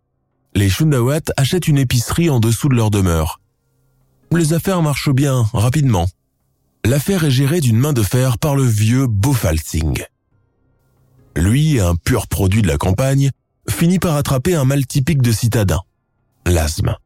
les 0.54 0.70
Shundawat 0.70 1.20
achètent 1.36 1.68
une 1.68 1.78
épicerie 1.78 2.30
en 2.30 2.40
dessous 2.40 2.70
de 2.70 2.76
leur 2.76 2.90
demeure. 2.90 3.42
Les 4.32 4.54
affaires 4.54 4.80
marchent 4.80 5.12
bien, 5.12 5.44
rapidement. 5.52 6.08
L'affaire 6.82 7.24
est 7.24 7.30
gérée 7.30 7.60
d'une 7.60 7.78
main 7.78 7.92
de 7.92 8.02
fer 8.02 8.38
par 8.38 8.56
le 8.56 8.64
vieux 8.64 9.06
Bofal 9.06 9.60
Singh. 9.60 10.02
Lui, 11.36 11.78
un 11.78 11.94
pur 11.94 12.26
produit 12.26 12.62
de 12.62 12.68
la 12.68 12.78
campagne, 12.78 13.30
finit 13.68 13.98
par 13.98 14.16
attraper 14.16 14.54
un 14.54 14.64
mal 14.64 14.86
typique 14.86 15.22
de 15.22 15.32
citadin, 15.32 15.80
l'asthme. 16.46 16.96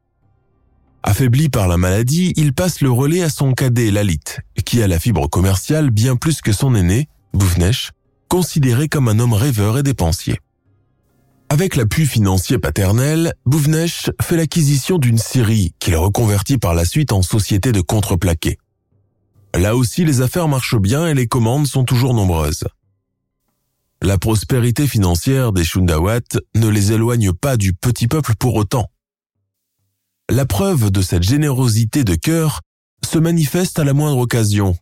Affaibli 1.03 1.49
par 1.49 1.67
la 1.67 1.77
maladie, 1.77 2.33
il 2.35 2.53
passe 2.53 2.81
le 2.81 2.89
relais 2.89 3.21
à 3.21 3.29
son 3.29 3.53
cadet 3.53 3.91
Lalit, 3.91 4.23
qui 4.65 4.81
a 4.81 4.87
la 4.87 4.99
fibre 4.99 5.29
commerciale 5.29 5.91
bien 5.91 6.15
plus 6.15 6.41
que 6.41 6.51
son 6.51 6.73
aîné, 6.73 7.07
Bhuvnesh, 7.33 7.91
considéré 8.27 8.87
comme 8.89 9.07
un 9.07 9.19
homme 9.19 9.33
rêveur 9.33 9.77
et 9.77 9.83
dépensier. 9.83 10.39
Avec 11.49 11.75
l'appui 11.75 12.07
financier 12.07 12.57
paternel, 12.57 13.35
Bhuvnesh 13.45 14.09
fait 14.19 14.35
l'acquisition 14.35 14.97
d'une 14.97 15.19
scierie 15.19 15.75
qu'il 15.79 15.95
reconvertit 15.95 16.57
par 16.57 16.73
la 16.73 16.85
suite 16.85 17.11
en 17.11 17.21
société 17.21 17.71
de 17.71 17.81
contreplaqué. 17.81 18.57
Là 19.55 19.75
aussi, 19.75 20.05
les 20.05 20.21
affaires 20.21 20.47
marchent 20.47 20.79
bien 20.79 21.07
et 21.07 21.13
les 21.13 21.27
commandes 21.27 21.67
sont 21.67 21.83
toujours 21.83 22.15
nombreuses. 22.15 22.65
La 24.01 24.17
prospérité 24.17 24.87
financière 24.87 25.51
des 25.51 25.63
Shundawat 25.63 26.19
ne 26.53 26.67
les 26.67 26.91
éloigne 26.91 27.33
pas 27.33 27.57
du 27.57 27.73
petit 27.73 28.07
peuple 28.07 28.35
pour 28.37 28.55
autant. 28.55 28.91
La 30.29 30.45
preuve 30.45 30.91
de 30.91 31.01
cette 31.01 31.23
générosité 31.23 32.03
de 32.03 32.15
cœur 32.15 32.61
se 33.03 33.17
manifeste 33.17 33.79
à 33.79 33.83
la 33.83 33.93
moindre 33.93 34.17
occasion, 34.17 34.75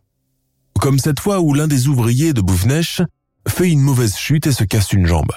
comme 0.80 0.98
cette 0.98 1.20
fois 1.20 1.40
où 1.40 1.54
l'un 1.54 1.68
des 1.68 1.88
ouvriers 1.88 2.32
de 2.32 2.40
Bhuvnesh 2.40 3.02
fait 3.48 3.70
une 3.70 3.80
mauvaise 3.80 4.16
chute 4.16 4.46
et 4.46 4.52
se 4.52 4.64
casse 4.64 4.92
une 4.92 5.06
jambe. 5.06 5.32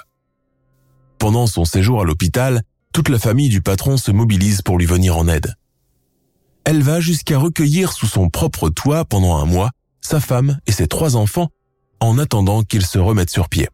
Pendant 1.20 1.48
son 1.48 1.66
séjour 1.66 2.02
à 2.02 2.06
l'hôpital, 2.06 2.63
toute 2.94 3.10
la 3.10 3.20
famille 3.20 3.50
du 3.50 3.62
patron 3.62 3.98
se 3.98 4.12
mobilise 4.12 4.62
pour 4.62 4.78
lui 4.78 4.86
venir 4.86 5.18
en 5.18 5.28
aide. 5.28 5.54
Elle 6.63 6.82
va 6.82 7.00
jusqu'à 7.00 7.38
recueillir 7.38 7.92
sous 7.92 8.08
son 8.08 8.30
propre 8.30 8.70
toit 8.70 9.06
pendant 9.06 9.38
un 9.38 9.46
mois 9.46 9.72
sa 10.02 10.20
femme 10.20 10.60
et 10.68 10.72
ses 10.72 10.88
trois 10.88 11.16
enfants 11.16 11.50
en 12.00 12.18
attendant 12.18 12.64
qu'ils 12.64 12.86
se 12.86 13.00
remettent 13.00 13.30
sur 13.30 13.50
pied. 13.50 13.68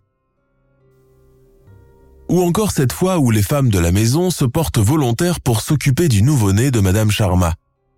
Ou 2.30 2.42
encore 2.42 2.72
cette 2.72 2.94
fois 2.94 3.20
où 3.20 3.32
les 3.32 3.44
femmes 3.44 3.70
de 3.70 3.80
la 3.80 3.92
maison 3.92 4.32
se 4.32 4.46
portent 4.46 4.80
volontaires 4.80 5.42
pour 5.42 5.62
s'occuper 5.62 6.08
du 6.08 6.24
nouveau-né 6.24 6.72
de 6.72 6.80
Madame 6.80 7.12
Sharma, 7.12 7.54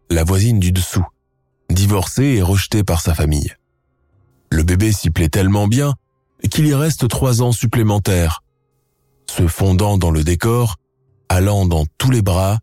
la 0.10 0.24
voisine 0.24 0.60
du 0.60 0.72
dessous, 0.72 1.06
divorcée 1.70 2.24
et 2.24 2.42
rejetée 2.42 2.84
par 2.84 3.02
sa 3.02 3.14
famille. 3.14 3.54
Le 4.52 4.64
bébé 4.64 4.92
s'y 4.92 5.10
plaît 5.10 5.30
tellement 5.30 5.68
bien 5.68 5.94
qu'il 6.50 6.68
y 6.68 6.74
reste 6.74 7.08
trois 7.08 7.42
ans 7.42 7.52
supplémentaires, 7.52 8.44
se 9.30 9.48
fondant 9.48 9.98
dans 9.98 10.12
le 10.12 10.24
décor, 10.24 10.76
allant 11.30 11.66
dans 11.66 11.86
tous 11.98 12.12
les 12.12 12.22
bras, 12.22 12.60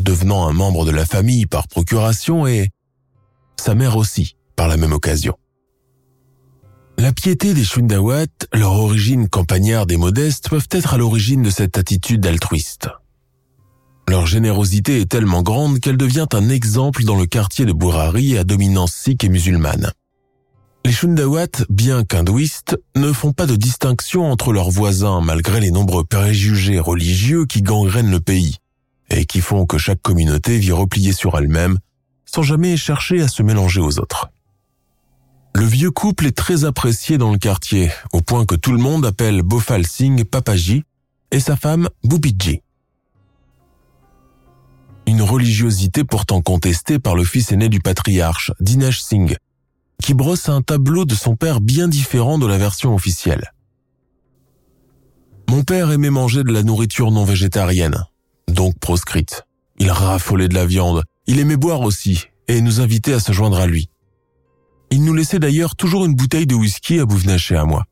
devenant 0.00 0.48
un 0.48 0.52
membre 0.52 0.84
de 0.84 0.90
la 0.90 1.06
famille 1.06 1.46
par 1.46 1.68
procuration 1.68 2.46
et 2.46 2.70
sa 3.56 3.74
mère 3.74 3.96
aussi 3.96 4.36
par 4.56 4.68
la 4.68 4.76
même 4.76 4.92
occasion. 4.92 5.36
La 7.00 7.12
piété 7.12 7.54
des 7.54 7.64
Shundawat, 7.64 8.26
leur 8.52 8.72
origine 8.72 9.26
campagnarde 9.26 9.90
et 9.90 9.96
modeste 9.96 10.50
peuvent 10.50 10.68
être 10.70 10.92
à 10.92 10.98
l'origine 10.98 11.40
de 11.40 11.48
cette 11.48 11.78
attitude 11.78 12.26
altruiste. 12.26 12.90
Leur 14.06 14.26
générosité 14.26 15.00
est 15.00 15.10
tellement 15.10 15.40
grande 15.40 15.80
qu'elle 15.80 15.96
devient 15.96 16.26
un 16.34 16.50
exemple 16.50 17.04
dans 17.04 17.16
le 17.16 17.24
quartier 17.24 17.64
de 17.64 17.72
Burari 17.72 18.36
à 18.36 18.44
dominance 18.44 18.92
sikh 18.92 19.24
et 19.24 19.30
musulmane. 19.30 19.92
Les 20.84 20.92
Shundawat, 20.92 21.64
bien 21.70 22.04
qu'hindouistes, 22.04 22.76
ne 22.94 23.14
font 23.14 23.32
pas 23.32 23.46
de 23.46 23.56
distinction 23.56 24.30
entre 24.30 24.52
leurs 24.52 24.70
voisins 24.70 25.22
malgré 25.22 25.58
les 25.60 25.70
nombreux 25.70 26.04
préjugés 26.04 26.80
religieux 26.80 27.46
qui 27.46 27.62
gangrènent 27.62 28.10
le 28.10 28.20
pays 28.20 28.56
et 29.08 29.24
qui 29.24 29.40
font 29.40 29.64
que 29.64 29.78
chaque 29.78 30.02
communauté 30.02 30.58
vit 30.58 30.72
repliée 30.72 31.14
sur 31.14 31.38
elle-même 31.38 31.78
sans 32.26 32.42
jamais 32.42 32.76
chercher 32.76 33.22
à 33.22 33.28
se 33.28 33.42
mélanger 33.42 33.80
aux 33.80 33.98
autres. 33.98 34.30
Le 35.54 35.66
vieux 35.66 35.90
couple 35.90 36.26
est 36.26 36.36
très 36.36 36.64
apprécié 36.64 37.18
dans 37.18 37.32
le 37.32 37.38
quartier, 37.38 37.90
au 38.12 38.20
point 38.20 38.46
que 38.46 38.54
tout 38.54 38.72
le 38.72 38.78
monde 38.78 39.04
appelle 39.04 39.42
Bofal 39.42 39.86
Singh 39.86 40.24
Papaji 40.24 40.84
et 41.30 41.40
sa 41.40 41.56
femme 41.56 41.88
Bubiji. 42.04 42.62
Une 45.06 45.22
religiosité 45.22 46.04
pourtant 46.04 46.40
contestée 46.40 46.98
par 46.98 47.16
le 47.16 47.24
fils 47.24 47.50
aîné 47.50 47.68
du 47.68 47.80
patriarche, 47.80 48.52
Dinesh 48.60 49.02
Singh, 49.02 49.36
qui 50.00 50.14
brosse 50.14 50.48
un 50.48 50.62
tableau 50.62 51.04
de 51.04 51.14
son 51.14 51.36
père 51.36 51.60
bien 51.60 51.88
différent 51.88 52.38
de 52.38 52.46
la 52.46 52.56
version 52.56 52.94
officielle. 52.94 53.52
Mon 55.48 55.64
père 55.64 55.90
aimait 55.90 56.10
manger 56.10 56.44
de 56.44 56.52
la 56.52 56.62
nourriture 56.62 57.10
non 57.10 57.24
végétarienne, 57.24 58.06
donc 58.46 58.78
proscrite. 58.78 59.42
Il 59.78 59.90
raffolait 59.90 60.48
de 60.48 60.54
la 60.54 60.64
viande, 60.64 61.02
il 61.26 61.40
aimait 61.40 61.56
boire 61.56 61.80
aussi, 61.80 62.26
et 62.46 62.60
nous 62.60 62.80
invitait 62.80 63.14
à 63.14 63.20
se 63.20 63.32
joindre 63.32 63.58
à 63.58 63.66
lui. 63.66 63.89
Il 64.90 65.04
nous 65.04 65.14
laissait 65.14 65.38
d'ailleurs 65.38 65.76
toujours 65.76 66.04
une 66.04 66.14
bouteille 66.14 66.46
de 66.46 66.54
whisky 66.54 66.98
à 66.98 67.06
Bouvnache 67.06 67.52
et 67.52 67.56
à 67.56 67.64
moi. 67.64 67.84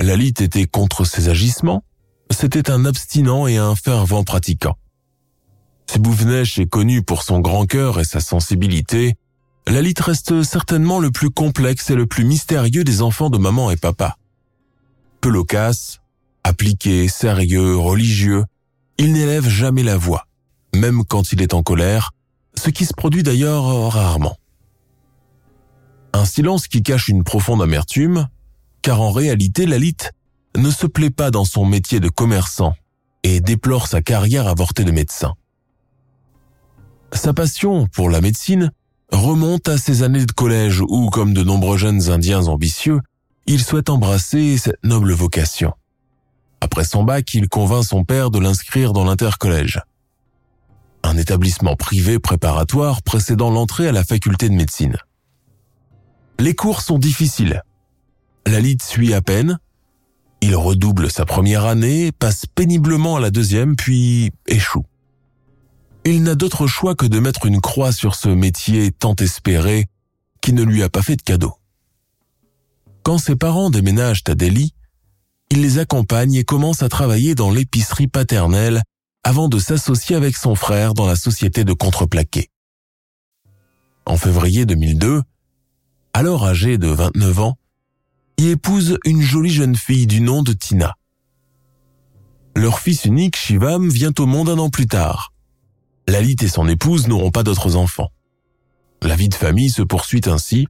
Lalit 0.00 0.34
était 0.40 0.66
contre 0.66 1.04
ses 1.04 1.28
agissements, 1.28 1.84
c'était 2.30 2.70
un 2.70 2.84
abstinent 2.84 3.46
et 3.46 3.58
un 3.58 3.74
fervent 3.76 4.24
pratiquant. 4.24 4.76
Si 5.86 5.98
Bouvnesh 5.98 6.58
est 6.58 6.66
connu 6.66 7.02
pour 7.02 7.22
son 7.22 7.40
grand 7.40 7.66
cœur 7.66 8.00
et 8.00 8.04
sa 8.04 8.20
sensibilité, 8.20 9.14
Lalit 9.66 9.94
reste 9.98 10.42
certainement 10.42 10.98
le 10.98 11.10
plus 11.10 11.30
complexe 11.30 11.90
et 11.90 11.94
le 11.94 12.06
plus 12.06 12.24
mystérieux 12.24 12.84
des 12.84 13.02
enfants 13.02 13.30
de 13.30 13.38
maman 13.38 13.70
et 13.70 13.76
papa. 13.76 14.16
Peu 15.20 15.28
loquace, 15.28 16.00
appliqué, 16.42 17.08
sérieux, 17.08 17.76
religieux, 17.76 18.44
il 18.98 19.12
n'élève 19.12 19.48
jamais 19.48 19.82
la 19.82 19.96
voix, 19.98 20.26
même 20.74 21.04
quand 21.04 21.32
il 21.32 21.42
est 21.42 21.54
en 21.54 21.62
colère, 21.62 22.12
ce 22.56 22.70
qui 22.70 22.86
se 22.86 22.94
produit 22.94 23.22
d'ailleurs 23.22 23.92
rarement. 23.92 24.36
Un 26.12 26.24
silence 26.24 26.68
qui 26.68 26.82
cache 26.82 27.08
une 27.08 27.24
profonde 27.24 27.62
amertume, 27.62 28.28
car 28.82 29.00
en 29.00 29.10
réalité 29.10 29.66
Lalit 29.66 29.96
ne 30.56 30.70
se 30.70 30.86
plaît 30.86 31.10
pas 31.10 31.30
dans 31.30 31.44
son 31.44 31.64
métier 31.64 32.00
de 32.00 32.08
commerçant 32.08 32.74
et 33.22 33.40
déplore 33.40 33.86
sa 33.86 34.02
carrière 34.02 34.48
avortée 34.48 34.84
de 34.84 34.90
médecin. 34.90 35.34
Sa 37.12 37.32
passion 37.32 37.86
pour 37.88 38.10
la 38.10 38.20
médecine 38.20 38.72
remonte 39.10 39.68
à 39.68 39.78
ses 39.78 40.02
années 40.02 40.26
de 40.26 40.32
collège 40.32 40.80
où, 40.80 41.10
comme 41.10 41.34
de 41.34 41.42
nombreux 41.42 41.76
jeunes 41.76 42.10
indiens 42.10 42.46
ambitieux, 42.46 43.00
il 43.46 43.62
souhaite 43.62 43.90
embrasser 43.90 44.56
cette 44.56 44.82
noble 44.82 45.12
vocation. 45.12 45.72
Après 46.60 46.84
son 46.84 47.04
bac, 47.04 47.34
il 47.34 47.48
convainc 47.48 47.84
son 47.84 48.04
père 48.04 48.30
de 48.30 48.38
l'inscrire 48.38 48.92
dans 48.92 49.04
l'intercollège, 49.04 49.80
un 51.02 51.16
établissement 51.16 51.76
privé 51.76 52.18
préparatoire 52.18 53.02
précédant 53.02 53.50
l'entrée 53.50 53.88
à 53.88 53.92
la 53.92 54.04
faculté 54.04 54.48
de 54.48 54.54
médecine. 54.54 54.96
Les 56.42 56.56
cours 56.56 56.80
sont 56.80 56.98
difficiles. 56.98 57.62
Lalit 58.48 58.78
suit 58.82 59.14
à 59.14 59.22
peine. 59.22 59.60
Il 60.40 60.56
redouble 60.56 61.08
sa 61.08 61.24
première 61.24 61.66
année, 61.66 62.10
passe 62.10 62.46
péniblement 62.46 63.14
à 63.14 63.20
la 63.20 63.30
deuxième, 63.30 63.76
puis 63.76 64.32
échoue. 64.48 64.84
Il 66.04 66.24
n'a 66.24 66.34
d'autre 66.34 66.66
choix 66.66 66.96
que 66.96 67.06
de 67.06 67.20
mettre 67.20 67.46
une 67.46 67.60
croix 67.60 67.92
sur 67.92 68.16
ce 68.16 68.28
métier 68.28 68.90
tant 68.90 69.14
espéré 69.14 69.86
qui 70.40 70.52
ne 70.52 70.64
lui 70.64 70.82
a 70.82 70.88
pas 70.88 71.02
fait 71.02 71.14
de 71.14 71.22
cadeau. 71.22 71.54
Quand 73.04 73.18
ses 73.18 73.36
parents 73.36 73.70
déménagent 73.70 74.24
à 74.26 74.34
Delhi, 74.34 74.74
il 75.50 75.62
les 75.62 75.78
accompagne 75.78 76.34
et 76.34 76.42
commence 76.42 76.82
à 76.82 76.88
travailler 76.88 77.36
dans 77.36 77.52
l'épicerie 77.52 78.08
paternelle 78.08 78.82
avant 79.22 79.48
de 79.48 79.60
s'associer 79.60 80.16
avec 80.16 80.36
son 80.36 80.56
frère 80.56 80.94
dans 80.94 81.06
la 81.06 81.14
société 81.14 81.62
de 81.62 81.72
contreplaqué. 81.72 82.50
En 84.06 84.16
février 84.16 84.66
2002, 84.66 85.22
alors 86.12 86.44
âgé 86.46 86.78
de 86.78 86.88
29 86.88 87.38
ans, 87.40 87.58
il 88.38 88.48
épouse 88.48 88.98
une 89.04 89.22
jolie 89.22 89.52
jeune 89.52 89.76
fille 89.76 90.06
du 90.06 90.20
nom 90.20 90.42
de 90.42 90.52
Tina. 90.52 90.94
Leur 92.54 92.80
fils 92.80 93.04
unique, 93.04 93.36
Shivam, 93.36 93.88
vient 93.88 94.12
au 94.18 94.26
monde 94.26 94.50
un 94.50 94.58
an 94.58 94.68
plus 94.68 94.86
tard. 94.86 95.32
Lalit 96.06 96.36
et 96.42 96.48
son 96.48 96.68
épouse 96.68 97.08
n'auront 97.08 97.30
pas 97.30 97.42
d'autres 97.42 97.76
enfants. 97.76 98.10
La 99.00 99.16
vie 99.16 99.28
de 99.28 99.34
famille 99.34 99.70
se 99.70 99.82
poursuit 99.82 100.22
ainsi, 100.26 100.66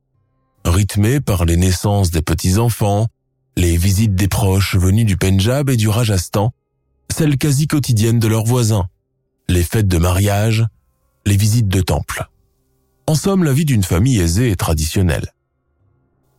rythmée 0.65 1.21
par 1.21 1.45
les 1.45 1.57
naissances 1.57 2.11
des 2.11 2.23
petits-enfants, 2.23 3.09
les 3.57 3.77
visites 3.77 4.15
des 4.15 4.29
proches 4.29 4.77
venus 4.77 5.07
du 5.07 5.17
Pendjab 5.17 5.69
et 5.71 5.77
du 5.77 5.89
Rajasthan, 5.89 6.53
celles 7.11 7.37
quasi 7.37 7.67
quotidiennes 7.67 8.19
de 8.19 8.29
leurs 8.29 8.45
voisins, 8.45 8.87
les 9.49 9.63
fêtes 9.63 9.89
de 9.89 9.99
mariage, 9.99 10.65
les 11.27 11.37
visites 11.37 11.69
de 11.69 11.81
temple. 11.81 12.29
En 13.07 13.15
somme, 13.15 13.45
la 13.45 13.53
vie 13.53 13.65
d'une 13.65 13.83
famille 13.83 14.21
aisée 14.21 14.51
et 14.51 14.57
traditionnelle. 14.57 15.33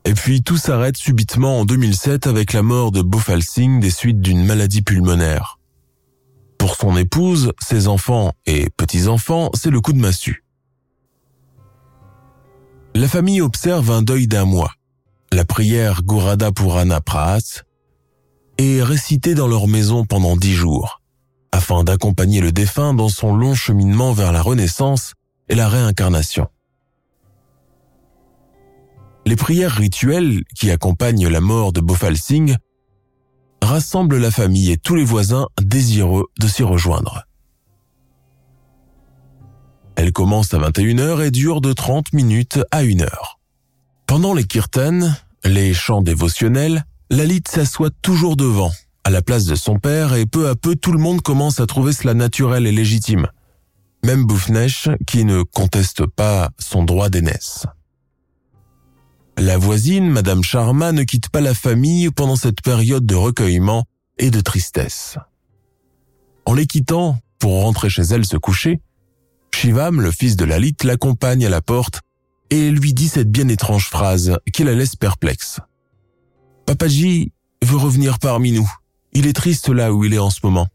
Et 0.06 0.14
puis 0.14 0.44
tout 0.44 0.58
s'arrête 0.58 0.98
subitement 0.98 1.60
en 1.60 1.66
2007 1.66 2.28
avec 2.28 2.54
la 2.54 2.62
mort 2.62 2.92
de 2.92 3.02
Bofal 3.02 3.42
Singh 3.42 3.80
des 3.80 3.90
suites 3.90 4.22
d'une 4.22 4.44
maladie 4.44 4.82
pulmonaire. 4.82 5.60
Pour 6.58 6.76
son 6.76 6.96
épouse, 6.98 7.52
ses 7.62 7.88
enfants 7.88 8.34
et 8.46 8.70
petits-enfants, 8.78 9.50
c'est 9.54 9.70
le 9.70 9.82
coup 9.82 9.94
de 9.94 10.00
massue. 10.00 10.44
La 12.96 13.08
famille 13.08 13.42
observe 13.42 13.92
un 13.92 14.02
deuil 14.02 14.28
d'un 14.28 14.46
mois. 14.46 14.74
La 15.32 15.46
prière 15.46 16.04
Gurada 16.04 16.52
Purana 16.52 17.02
Prahas 17.02 17.64
est 18.58 18.84
récitée 18.84 19.36
dans 19.36 19.48
leur 19.48 19.68
maison 19.68 20.06
pendant 20.06 20.38
dix 20.38 20.54
jours, 20.54 21.02
afin 21.52 21.84
d'accompagner 21.84 22.40
le 22.40 22.52
défunt 22.52 22.94
dans 22.94 23.10
son 23.10 23.36
long 23.36 23.56
cheminement 23.56 24.14
vers 24.14 24.32
la 24.32 24.42
renaissance 24.42 25.14
et 25.50 25.56
la 25.56 25.68
réincarnation. 25.68 26.48
Les 29.26 29.36
prières 29.36 29.72
rituelles 29.72 30.44
qui 30.56 30.70
accompagnent 30.70 31.28
la 31.28 31.42
mort 31.42 31.72
de 31.72 31.82
Bofal 31.82 32.18
Singh 32.18 32.56
rassemblent 33.62 34.18
la 34.18 34.32
famille 34.32 34.72
et 34.72 34.78
tous 34.78 34.96
les 34.96 35.06
voisins 35.06 35.48
désireux 35.62 36.26
de 36.40 36.48
s'y 36.48 36.64
rejoindre. 36.64 37.24
Elles 39.96 40.12
commencent 40.12 40.54
à 40.54 40.60
21h 40.60 41.26
et 41.26 41.32
durent 41.32 41.62
de 41.62 41.72
30 41.72 42.14
minutes 42.14 42.60
à 42.72 42.80
1 42.80 43.02
heure. 43.02 43.40
Pendant 44.08 44.34
les 44.34 44.44
kirtans, 44.44 45.14
les 45.46 45.74
chants 45.74 46.02
dévotionnels, 46.02 46.86
Lalit 47.10 47.44
s'assoit 47.48 47.92
toujours 48.02 48.36
devant, 48.36 48.72
à 49.04 49.10
la 49.10 49.22
place 49.22 49.46
de 49.46 49.56
son 49.56 49.80
père, 49.80 50.14
et 50.14 50.26
peu 50.26 50.50
à 50.50 50.56
peu 50.56 50.76
tout 50.76 50.92
le 50.92 51.00
monde 51.00 51.22
commence 51.22 51.60
à 51.60 51.68
trouver 51.68 51.94
cela 51.94 52.14
naturel 52.14 52.68
et 52.68 52.72
légitime. 52.72 53.28
Même 54.04 54.26
Boufnesh, 54.26 54.90
qui 55.08 55.24
ne 55.24 55.44
conteste 55.44 56.06
pas 56.06 56.50
son 56.60 56.84
droit 56.84 57.10
d'aînesse. 57.10 57.66
La 59.38 59.58
voisine, 59.58 60.10
Madame 60.10 60.44
Sharma, 60.44 60.92
ne 60.92 61.04
quitte 61.04 61.30
pas 61.30 61.42
la 61.42 61.54
famille 61.54 62.12
pendant 62.12 62.36
cette 62.36 62.62
période 62.62 63.06
de 63.06 63.16
recueillement 63.16 63.86
et 64.18 64.30
de 64.30 64.42
tristesse. 64.42 65.18
En 66.46 66.54
les 66.54 66.68
quittant, 66.68 67.18
pour 67.40 67.62
rentrer 67.64 67.90
chez 67.90 68.04
elle 68.04 68.26
se 68.26 68.38
coucher, 68.38 68.82
Shivam, 69.56 70.02
le 70.02 70.12
fils 70.12 70.36
de 70.36 70.46
Lalit, 70.46 70.76
l'accompagne 70.84 71.46
à 71.46 71.50
la 71.50 71.62
porte 71.62 72.02
et 72.50 72.70
lui 72.70 72.94
dit 72.94 73.08
cette 73.08 73.32
bien 73.32 73.48
étrange 73.48 73.88
phrase 73.88 74.38
qui 74.52 74.64
la 74.64 74.74
laisse 74.74 74.96
perplexe. 74.96 75.60
Papaji 76.66 77.32
veut 77.64 77.78
revenir 77.78 78.20
parmi 78.20 78.52
nous. 78.52 78.70
Il 79.14 79.28
est 79.28 79.34
triste 79.34 79.70
là 79.70 79.94
où 79.94 80.04
il 80.04 80.14
est 80.14 80.20
en 80.20 80.30
ce 80.30 80.42
moment. 80.44 80.68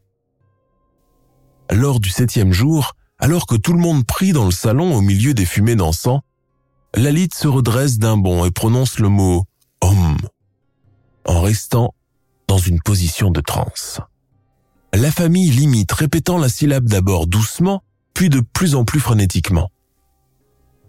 Lors 1.71 1.99
du 1.99 2.09
septième 2.09 2.51
jour, 2.51 2.93
alors 3.19 3.45
que 3.45 3.55
tout 3.55 3.73
le 3.73 3.79
monde 3.79 4.05
prie 4.05 4.31
dans 4.31 4.45
le 4.45 4.51
salon 4.51 4.95
au 4.95 5.01
milieu 5.01 5.33
des 5.33 5.45
fumées 5.45 5.75
d'encens, 5.75 6.21
Lalit 6.95 7.29
se 7.33 7.47
redresse 7.47 7.99
d'un 7.99 8.17
bond 8.17 8.45
et 8.45 8.51
prononce 8.51 8.99
le 8.99 9.09
mot 9.09 9.43
Om 9.81 10.17
en 11.25 11.41
restant 11.41 11.93
dans 12.47 12.57
une 12.57 12.81
position 12.81 13.29
de 13.29 13.41
transe. 13.41 14.01
La 14.93 15.11
famille 15.11 15.51
limite, 15.51 15.91
répétant 15.91 16.39
la 16.39 16.49
syllabe 16.49 16.85
d'abord 16.85 17.27
doucement, 17.27 17.83
puis 18.15 18.29
de 18.29 18.39
plus 18.39 18.73
en 18.73 18.83
plus 18.83 18.99
frénétiquement. 18.99 19.69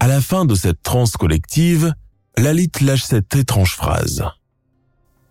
À 0.00 0.08
la 0.08 0.22
fin 0.22 0.46
de 0.46 0.54
cette 0.54 0.82
transe 0.82 1.12
collective, 1.18 1.92
Lalit 2.38 2.72
lâche 2.80 3.04
cette 3.04 3.36
étrange 3.36 3.76
phrase. 3.76 4.24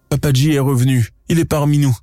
Papaji 0.09 0.51
est 0.51 0.59
revenu, 0.59 1.09
il 1.27 1.39
est 1.39 1.45
parmi 1.45 1.79
nous. 1.79 1.97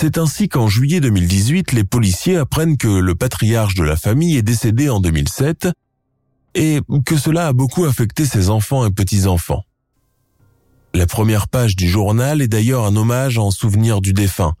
C'est 0.00 0.16
ainsi 0.16 0.48
qu'en 0.48 0.68
juillet 0.68 1.00
2018, 1.00 1.72
les 1.72 1.82
policiers 1.82 2.36
apprennent 2.36 2.76
que 2.76 2.86
le 2.86 3.16
patriarche 3.16 3.74
de 3.74 3.82
la 3.82 3.96
famille 3.96 4.36
est 4.36 4.42
décédé 4.42 4.88
en 4.88 5.00
2007 5.00 5.70
et 6.54 6.78
que 7.04 7.16
cela 7.16 7.48
a 7.48 7.52
beaucoup 7.52 7.84
affecté 7.84 8.24
ses 8.24 8.48
enfants 8.48 8.86
et 8.86 8.92
petits-enfants. 8.92 9.64
La 10.94 11.08
première 11.08 11.48
page 11.48 11.74
du 11.74 11.88
journal 11.88 12.40
est 12.40 12.46
d'ailleurs 12.46 12.84
un 12.84 12.94
hommage 12.94 13.38
en 13.38 13.50
souvenir 13.50 14.00
du 14.00 14.12
défunt. 14.12 14.54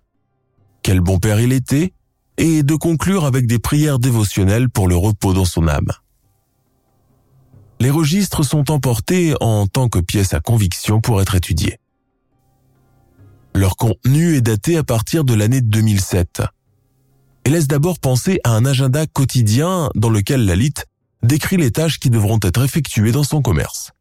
Quel 0.82 1.00
bon 1.00 1.20
père 1.20 1.38
il 1.38 1.52
était, 1.52 1.92
et 2.36 2.64
de 2.64 2.74
conclure 2.74 3.24
avec 3.24 3.46
des 3.46 3.60
prières 3.60 4.00
dévotionnelles 4.00 4.68
pour 4.68 4.88
le 4.88 4.96
repos 4.96 5.34
dans 5.34 5.44
son 5.44 5.68
âme. 5.68 5.92
Les 7.78 7.90
registres 7.90 8.42
sont 8.42 8.72
emportés 8.72 9.34
en 9.38 9.68
tant 9.68 9.88
que 9.88 10.00
pièces 10.00 10.34
à 10.34 10.40
conviction 10.40 11.00
pour 11.00 11.22
être 11.22 11.36
étudiés. 11.36 11.78
Leur 13.54 13.76
contenu 13.76 14.36
est 14.36 14.40
daté 14.40 14.76
à 14.76 14.84
partir 14.84 15.24
de 15.24 15.34
l'année 15.34 15.60
2007. 15.60 16.42
et 17.44 17.50
laisse 17.50 17.66
d'abord 17.66 17.98
penser 17.98 18.40
à 18.44 18.50
un 18.50 18.64
agenda 18.64 19.06
quotidien 19.06 19.90
dans 19.94 20.10
lequel 20.10 20.44
Lalit 20.44 20.74
décrit 21.22 21.56
les 21.56 21.70
tâches 21.70 21.98
qui 21.98 22.10
devront 22.10 22.38
être 22.42 22.62
effectuées 22.62 23.12
dans 23.12 23.24
son 23.24 23.42
commerce. 23.42 23.92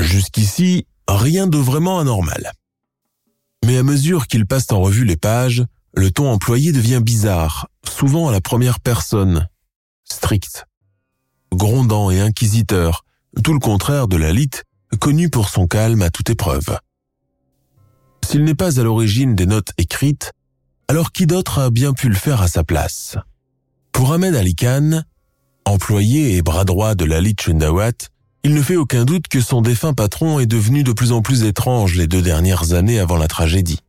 Jusqu'ici, 0.00 0.86
rien 1.08 1.46
de 1.46 1.58
vraiment 1.58 1.98
anormal. 1.98 2.52
Mais 3.64 3.78
à 3.78 3.82
mesure 3.82 4.28
qu'il 4.28 4.46
passe 4.46 4.70
en 4.70 4.80
revue 4.80 5.04
les 5.04 5.16
pages, 5.16 5.64
le 5.94 6.10
ton 6.10 6.30
employé 6.30 6.70
devient 6.72 7.00
bizarre, 7.02 7.68
souvent 7.84 8.28
à 8.28 8.32
la 8.32 8.40
première 8.40 8.78
personne, 8.78 9.48
strict, 10.04 10.66
grondant 11.52 12.10
et 12.10 12.20
inquisiteur, 12.20 13.04
tout 13.42 13.52
le 13.52 13.58
contraire 13.58 14.06
de 14.06 14.16
Lalit, 14.16 14.50
connu 15.00 15.28
pour 15.30 15.48
son 15.48 15.66
calme 15.66 16.02
à 16.02 16.10
toute 16.10 16.30
épreuve. 16.30 16.78
S'il 18.30 18.44
n'est 18.44 18.54
pas 18.54 18.78
à 18.78 18.82
l'origine 18.82 19.34
des 19.34 19.46
notes 19.46 19.72
écrites, 19.78 20.32
alors 20.86 21.12
qui 21.12 21.26
d'autre 21.26 21.60
a 21.60 21.70
bien 21.70 21.94
pu 21.94 22.10
le 22.10 22.14
faire 22.14 22.42
à 22.42 22.48
sa 22.48 22.62
place? 22.62 23.16
Pour 23.90 24.12
Ahmed 24.12 24.34
Ali 24.34 24.54
Khan, 24.54 25.00
employé 25.64 26.36
et 26.36 26.42
bras 26.42 26.66
droit 26.66 26.94
de 26.94 27.06
Lalit 27.06 27.36
Chundawat, 27.40 28.10
il 28.44 28.52
ne 28.52 28.60
fait 28.60 28.76
aucun 28.76 29.06
doute 29.06 29.28
que 29.28 29.40
son 29.40 29.62
défunt 29.62 29.94
patron 29.94 30.40
est 30.40 30.46
devenu 30.46 30.82
de 30.82 30.92
plus 30.92 31.12
en 31.12 31.22
plus 31.22 31.44
étrange 31.44 31.94
les 31.94 32.06
deux 32.06 32.20
dernières 32.20 32.74
années 32.74 32.98
avant 32.98 33.16
la 33.16 33.28
tragédie. 33.28 33.80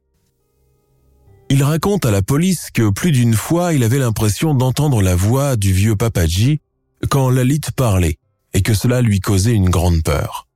Il 1.50 1.62
raconte 1.62 2.06
à 2.06 2.12
la 2.12 2.22
police 2.22 2.70
que 2.74 2.90
plus 2.92 3.12
d'une 3.12 3.34
fois 3.34 3.74
il 3.74 3.84
avait 3.84 4.00
l'impression 4.00 4.54
d'entendre 4.54 5.02
la 5.02 5.18
voix 5.18 5.58
du 5.58 5.74
vieux 5.74 5.98
Papaji 5.98 6.62
quand 7.10 7.30
Lalit 7.30 7.60
parlait 7.76 8.16
et 8.54 8.62
que 8.62 8.74
cela 8.74 9.02
lui 9.02 9.20
causait 9.20 9.52
une 9.52 9.70
grande 9.70 10.02
peur. 10.02 10.49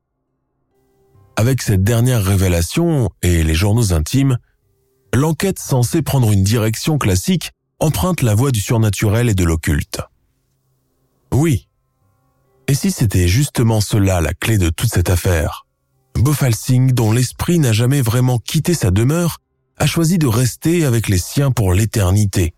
Avec 1.35 1.61
cette 1.61 1.83
dernière 1.83 2.23
révélation 2.23 3.09
et 3.21 3.43
les 3.43 3.55
journaux 3.55 3.93
intimes, 3.93 4.37
l'enquête 5.13 5.59
censée 5.59 6.01
prendre 6.01 6.31
une 6.31 6.43
direction 6.43 6.97
classique 6.97 7.51
emprunte 7.79 8.21
la 8.21 8.35
voie 8.35 8.51
du 8.51 8.61
surnaturel 8.61 9.29
et 9.29 9.35
de 9.35 9.43
l'occulte. 9.43 10.01
Oui. 11.33 11.67
Et 12.67 12.75
si 12.75 12.91
c'était 12.91 13.27
justement 13.27 13.81
cela 13.81 14.21
la 14.21 14.33
clé 14.33 14.57
de 14.57 14.69
toute 14.69 14.93
cette 14.93 15.09
affaire? 15.09 15.65
Bofal 16.15 16.55
Singh, 16.55 16.93
dont 16.93 17.11
l'esprit 17.11 17.59
n'a 17.59 17.73
jamais 17.73 18.01
vraiment 18.01 18.37
quitté 18.37 18.73
sa 18.73 18.91
demeure, 18.91 19.39
a 19.77 19.87
choisi 19.87 20.17
de 20.17 20.27
rester 20.27 20.85
avec 20.85 21.09
les 21.09 21.17
siens 21.17 21.51
pour 21.51 21.73
l'éternité, 21.73 22.53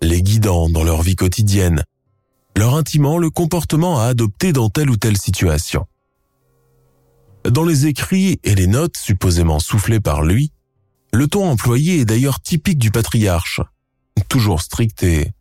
les 0.00 0.22
guidant 0.22 0.70
dans 0.70 0.84
leur 0.84 1.02
vie 1.02 1.16
quotidienne, 1.16 1.84
leur 2.56 2.76
intimant 2.76 3.18
le 3.18 3.30
comportement 3.30 4.00
à 4.00 4.04
adopter 4.04 4.52
dans 4.52 4.70
telle 4.70 4.90
ou 4.90 4.96
telle 4.96 5.18
situation. 5.18 5.86
Dans 7.44 7.64
les 7.64 7.86
écrits 7.86 8.38
et 8.44 8.54
les 8.54 8.66
notes 8.66 8.96
supposément 8.96 9.60
soufflées 9.60 10.00
par 10.00 10.22
lui, 10.22 10.52
le 11.12 11.26
ton 11.26 11.48
employé 11.48 12.00
est 12.00 12.04
d'ailleurs 12.04 12.40
typique 12.40 12.78
du 12.78 12.90
patriarche, 12.90 13.60
toujours 14.28 14.60
strict 14.60 15.02
et 15.02 15.32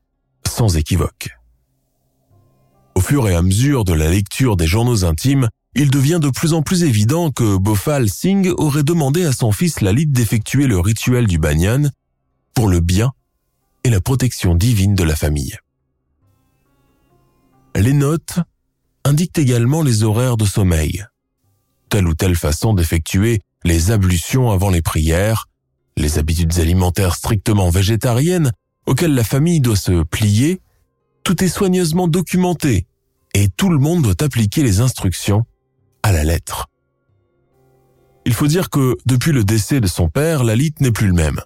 sans 0.47 0.77
équivoque. 0.77 1.29
Au 2.95 3.01
fur 3.01 3.27
et 3.27 3.35
à 3.35 3.41
mesure 3.41 3.85
de 3.85 3.93
la 3.93 4.09
lecture 4.09 4.57
des 4.57 4.67
journaux 4.67 5.05
intimes, 5.05 5.49
il 5.75 5.91
devient 5.91 6.19
de 6.21 6.29
plus 6.29 6.53
en 6.53 6.63
plus 6.63 6.83
évident 6.83 7.31
que 7.31 7.57
Bofal 7.57 8.09
Singh 8.09 8.49
aurait 8.57 8.83
demandé 8.83 9.25
à 9.25 9.31
son 9.31 9.51
fils 9.51 9.81
Lalit 9.81 10.07
d'effectuer 10.07 10.67
le 10.67 10.79
rituel 10.79 11.27
du 11.27 11.37
banyan 11.37 11.91
pour 12.53 12.67
le 12.67 12.79
bien 12.79 13.11
et 13.83 13.89
la 13.89 14.01
protection 14.01 14.55
divine 14.55 14.95
de 14.95 15.03
la 15.03 15.15
famille. 15.15 15.57
Les 17.75 17.93
notes 17.93 18.39
indiquent 19.05 19.37
également 19.37 19.81
les 19.81 20.03
horaires 20.03 20.37
de 20.37 20.45
sommeil, 20.45 21.05
telle 21.89 22.07
ou 22.07 22.13
telle 22.13 22.35
façon 22.35 22.73
d'effectuer 22.73 23.41
les 23.63 23.91
ablutions 23.91 24.51
avant 24.51 24.69
les 24.69 24.81
prières, 24.81 25.47
les 25.97 26.17
habitudes 26.17 26.59
alimentaires 26.59 27.15
strictement 27.15 27.69
végétariennes 27.69 28.51
auxquelles 28.85 29.13
la 29.13 29.23
famille 29.23 29.59
doit 29.59 29.75
se 29.75 30.03
plier, 30.03 30.61
tout 31.23 31.43
est 31.43 31.49
soigneusement 31.49 32.07
documenté 32.07 32.87
et 33.33 33.49
tout 33.49 33.69
le 33.69 33.77
monde 33.77 34.01
doit 34.03 34.23
appliquer 34.23 34.63
les 34.63 34.79
instructions 34.79 35.45
à 36.03 36.11
la 36.11 36.23
lettre. 36.23 36.67
Il 38.25 38.33
faut 38.33 38.47
dire 38.47 38.69
que 38.69 38.97
depuis 39.05 39.31
le 39.31 39.43
décès 39.43 39.81
de 39.81 39.87
son 39.87 40.09
père, 40.09 40.43
Lalit 40.43 40.73
n'est 40.79 40.91
plus 40.91 41.07
le 41.07 41.13
même. 41.13 41.41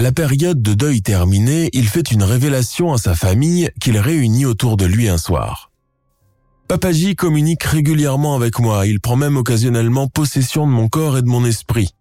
La 0.00 0.12
période 0.12 0.62
de 0.62 0.74
deuil 0.74 1.02
terminée, 1.02 1.70
il 1.72 1.88
fait 1.88 2.10
une 2.10 2.22
révélation 2.22 2.92
à 2.92 2.98
sa 2.98 3.14
famille 3.14 3.68
qu'il 3.80 3.98
réunit 3.98 4.46
autour 4.46 4.76
de 4.76 4.84
lui 4.84 5.08
un 5.08 5.18
soir. 5.18 5.67
Papaji 6.68 7.16
communique 7.16 7.64
régulièrement 7.64 8.36
avec 8.36 8.58
moi, 8.58 8.86
il 8.86 9.00
prend 9.00 9.16
même 9.16 9.38
occasionnellement 9.38 10.06
possession 10.06 10.66
de 10.66 10.70
mon 10.70 10.88
corps 10.88 11.16
et 11.16 11.22
de 11.22 11.26
mon 11.26 11.46
esprit. 11.46 11.94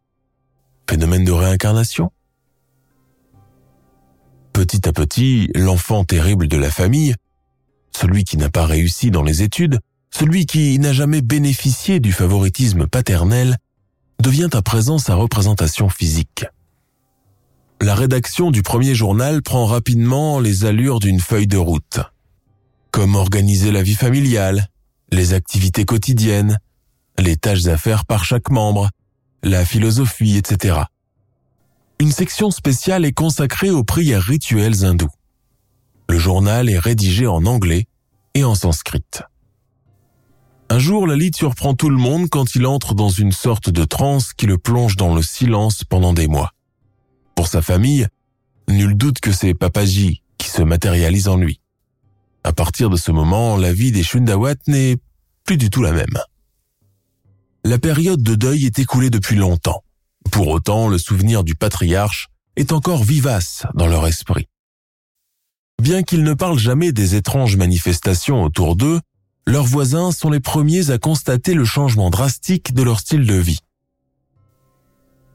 Phénomène 0.89 1.23
de 1.23 1.31
réincarnation 1.31 2.11
Petit 4.51 4.85
à 4.85 4.91
petit, 4.91 5.49
l'enfant 5.55 6.03
terrible 6.03 6.49
de 6.49 6.57
la 6.57 6.69
famille, 6.69 7.15
celui 7.95 8.25
qui 8.25 8.35
n'a 8.35 8.49
pas 8.49 8.65
réussi 8.65 9.09
dans 9.09 9.23
les 9.23 9.41
études, 9.41 9.79
celui 10.11 10.45
qui 10.45 10.77
n'a 10.79 10.91
jamais 10.91 11.21
bénéficié 11.21 12.01
du 12.01 12.11
favoritisme 12.11 12.87
paternel, 12.87 13.55
devient 14.21 14.49
à 14.51 14.61
présent 14.61 14.97
sa 14.97 15.15
représentation 15.15 15.87
physique. 15.87 16.45
La 17.79 17.95
rédaction 17.95 18.51
du 18.51 18.63
premier 18.63 18.95
journal 18.95 19.41
prend 19.41 19.65
rapidement 19.65 20.41
les 20.41 20.65
allures 20.65 20.99
d'une 20.99 21.21
feuille 21.21 21.47
de 21.47 21.57
route. 21.57 22.01
Comme 22.91 23.15
organiser 23.15 23.71
la 23.71 23.83
vie 23.83 23.95
familiale, 23.95 24.67
les 25.11 25.33
activités 25.33 25.85
quotidiennes, 25.85 26.59
les 27.19 27.37
tâches 27.37 27.67
à 27.67 27.77
faire 27.77 28.05
par 28.05 28.25
chaque 28.25 28.49
membre, 28.49 28.89
la 29.43 29.65
philosophie, 29.65 30.37
etc. 30.37 30.79
Une 31.99 32.11
section 32.11 32.51
spéciale 32.51 33.05
est 33.05 33.13
consacrée 33.13 33.71
aux 33.71 33.83
prières 33.83 34.21
rituelles 34.21 34.85
hindoues. 34.85 35.09
Le 36.09 36.17
journal 36.17 36.69
est 36.69 36.79
rédigé 36.79 37.27
en 37.27 37.45
anglais 37.45 37.87
et 38.33 38.43
en 38.43 38.55
sanskrit. 38.55 39.03
Un 40.69 40.79
jour, 40.79 41.07
Lalit 41.07 41.31
surprend 41.33 41.73
tout 41.73 41.89
le 41.89 41.97
monde 41.97 42.29
quand 42.29 42.55
il 42.55 42.65
entre 42.65 42.93
dans 42.93 43.09
une 43.09 43.31
sorte 43.31 43.69
de 43.69 43.83
transe 43.83 44.33
qui 44.33 44.45
le 44.45 44.57
plonge 44.57 44.95
dans 44.95 45.15
le 45.15 45.21
silence 45.21 45.83
pendant 45.83 46.13
des 46.13 46.27
mois. 46.27 46.51
Pour 47.35 47.47
sa 47.47 47.61
famille, 47.61 48.07
nul 48.67 48.95
doute 48.95 49.19
que 49.19 49.31
c'est 49.31 49.53
Papaji 49.53 50.21
qui 50.37 50.49
se 50.49 50.61
matérialise 50.61 51.29
en 51.29 51.37
lui. 51.37 51.61
À 52.43 52.53
partir 52.53 52.89
de 52.89 52.97
ce 52.97 53.11
moment, 53.11 53.57
la 53.57 53.73
vie 53.73 53.91
des 53.91 54.03
Shundawat 54.03 54.55
n'est 54.67 54.97
plus 55.43 55.57
du 55.57 55.69
tout 55.69 55.81
la 55.81 55.91
même. 55.91 56.19
La 57.63 57.77
période 57.77 58.23
de 58.23 58.35
deuil 58.35 58.65
est 58.65 58.79
écoulée 58.79 59.09
depuis 59.09 59.35
longtemps. 59.35 59.83
Pour 60.31 60.47
autant, 60.47 60.87
le 60.87 60.97
souvenir 60.97 61.43
du 61.43 61.55
patriarche 61.55 62.29
est 62.55 62.71
encore 62.71 63.03
vivace 63.03 63.65
dans 63.73 63.87
leur 63.87 64.07
esprit. 64.07 64.47
Bien 65.81 66.03
qu'ils 66.03 66.23
ne 66.23 66.33
parlent 66.33 66.57
jamais 66.57 66.91
des 66.91 67.15
étranges 67.15 67.55
manifestations 67.55 68.43
autour 68.43 68.75
d'eux, 68.75 68.99
leurs 69.45 69.65
voisins 69.65 70.11
sont 70.11 70.29
les 70.29 70.39
premiers 70.39 70.89
à 70.89 70.97
constater 70.97 71.53
le 71.53 71.65
changement 71.65 72.09
drastique 72.09 72.73
de 72.73 72.83
leur 72.83 72.99
style 72.99 73.25
de 73.25 73.35
vie. 73.35 73.59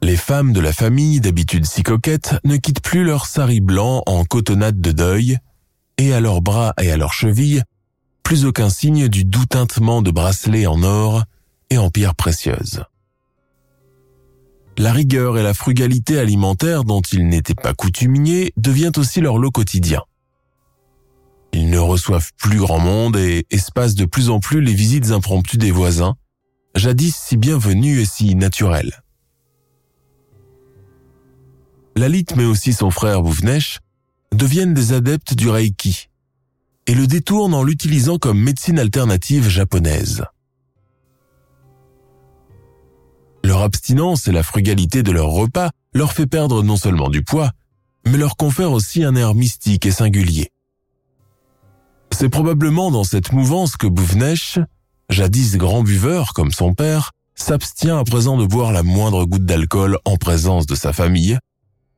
Les 0.01 0.17
femmes 0.17 0.51
de 0.53 0.59
la 0.59 0.73
famille, 0.73 1.21
d'habitude 1.21 1.65
si 1.65 1.81
coquettes, 1.81 2.35
ne 2.43 2.57
quittent 2.57 2.81
plus 2.83 3.05
leur 3.05 3.25
sari 3.25 3.61
blanc 3.61 4.03
en 4.05 4.25
cotonnade 4.25 4.81
de 4.81 4.91
deuil, 4.91 5.37
et 5.97 6.13
à 6.13 6.19
leurs 6.19 6.41
bras 6.41 6.73
et 6.81 6.91
à 6.91 6.97
leurs 6.97 7.13
chevilles, 7.13 7.63
plus 8.23 8.45
aucun 8.45 8.69
signe 8.69 9.07
du 9.07 9.25
doux 9.25 9.45
tintement 9.45 10.01
de 10.01 10.11
bracelets 10.11 10.67
en 10.67 10.81
or 10.83 11.23
et 11.69 11.77
en 11.77 11.89
pierres 11.89 12.15
précieuses. 12.15 12.83
La 14.77 14.91
rigueur 14.91 15.37
et 15.37 15.43
la 15.43 15.53
frugalité 15.53 16.17
alimentaire 16.17 16.83
dont 16.83 17.01
ils 17.01 17.27
n'étaient 17.27 17.53
pas 17.53 17.73
coutumiers 17.73 18.53
devient 18.57 18.91
aussi 18.97 19.21
leur 19.21 19.37
lot 19.37 19.51
quotidien. 19.51 20.01
Ils 21.51 21.69
ne 21.69 21.77
reçoivent 21.77 22.31
plus 22.37 22.57
grand 22.57 22.79
monde 22.79 23.15
et 23.15 23.45
espacent 23.51 23.93
de 23.93 24.05
plus 24.05 24.31
en 24.31 24.39
plus 24.39 24.61
les 24.61 24.73
visites 24.73 25.11
impromptues 25.11 25.59
des 25.59 25.69
voisins, 25.69 26.15
jadis 26.73 27.15
si 27.15 27.37
bienvenues 27.37 28.01
et 28.01 28.05
si 28.05 28.33
naturelles. 28.33 29.03
Lalit 31.95 32.25
mais 32.35 32.45
aussi 32.45 32.73
son 32.73 32.89
frère 32.89 33.21
Bouvnesh 33.21 33.79
deviennent 34.33 34.73
des 34.73 34.93
adeptes 34.93 35.33
du 35.33 35.49
Reiki 35.49 36.09
et 36.87 36.95
le 36.95 37.07
détournent 37.07 37.53
en 37.53 37.63
l'utilisant 37.63 38.17
comme 38.17 38.39
médecine 38.39 38.79
alternative 38.79 39.47
japonaise. 39.47 40.25
Leur 43.43 43.61
abstinence 43.61 44.27
et 44.27 44.31
la 44.31 44.43
frugalité 44.43 45.03
de 45.03 45.11
leurs 45.11 45.29
repas 45.29 45.71
leur 45.93 46.13
fait 46.13 46.27
perdre 46.27 46.63
non 46.63 46.77
seulement 46.77 47.09
du 47.09 47.23
poids, 47.23 47.51
mais 48.05 48.17
leur 48.17 48.35
confère 48.35 48.71
aussi 48.71 49.03
un 49.03 49.15
air 49.15 49.35
mystique 49.35 49.85
et 49.85 49.91
singulier. 49.91 50.51
C'est 52.11 52.29
probablement 52.29 52.91
dans 52.91 53.03
cette 53.03 53.31
mouvance 53.31 53.75
que 53.75 53.87
Bouvnesh, 53.87 54.59
jadis 55.09 55.57
grand 55.57 55.83
buveur 55.83 56.33
comme 56.33 56.51
son 56.51 56.73
père, 56.73 57.11
s'abstient 57.35 57.97
à 57.97 58.03
présent 58.03 58.37
de 58.37 58.45
boire 58.45 58.71
la 58.71 58.83
moindre 58.83 59.25
goutte 59.25 59.45
d'alcool 59.45 59.97
en 60.05 60.17
présence 60.17 60.65
de 60.65 60.75
sa 60.75 60.93
famille, 60.93 61.37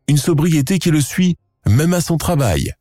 une 0.07 0.17
sobriété 0.17 0.79
qui 0.79 0.91
le 0.91 1.01
suit 1.01 1.35
même 1.67 1.93
à 1.93 2.01
son 2.01 2.17
travail, 2.17 2.73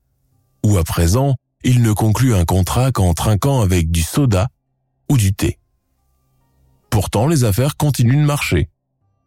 où 0.65 0.77
à 0.79 0.85
présent 0.85 1.37
il 1.63 1.83
ne 1.83 1.93
conclut 1.93 2.35
un 2.35 2.45
contrat 2.45 2.93
qu'en 2.93 3.15
trinquant 3.15 3.63
avec 3.63 3.91
du 3.91 4.03
soda 4.03 4.49
ou 5.09 5.17
du 5.17 5.35
thé. 5.35 5.59
Pourtant, 6.91 7.27
les 7.27 7.45
affaires 7.45 7.77
continuent 7.77 8.21
de 8.21 8.27
marcher. 8.27 8.69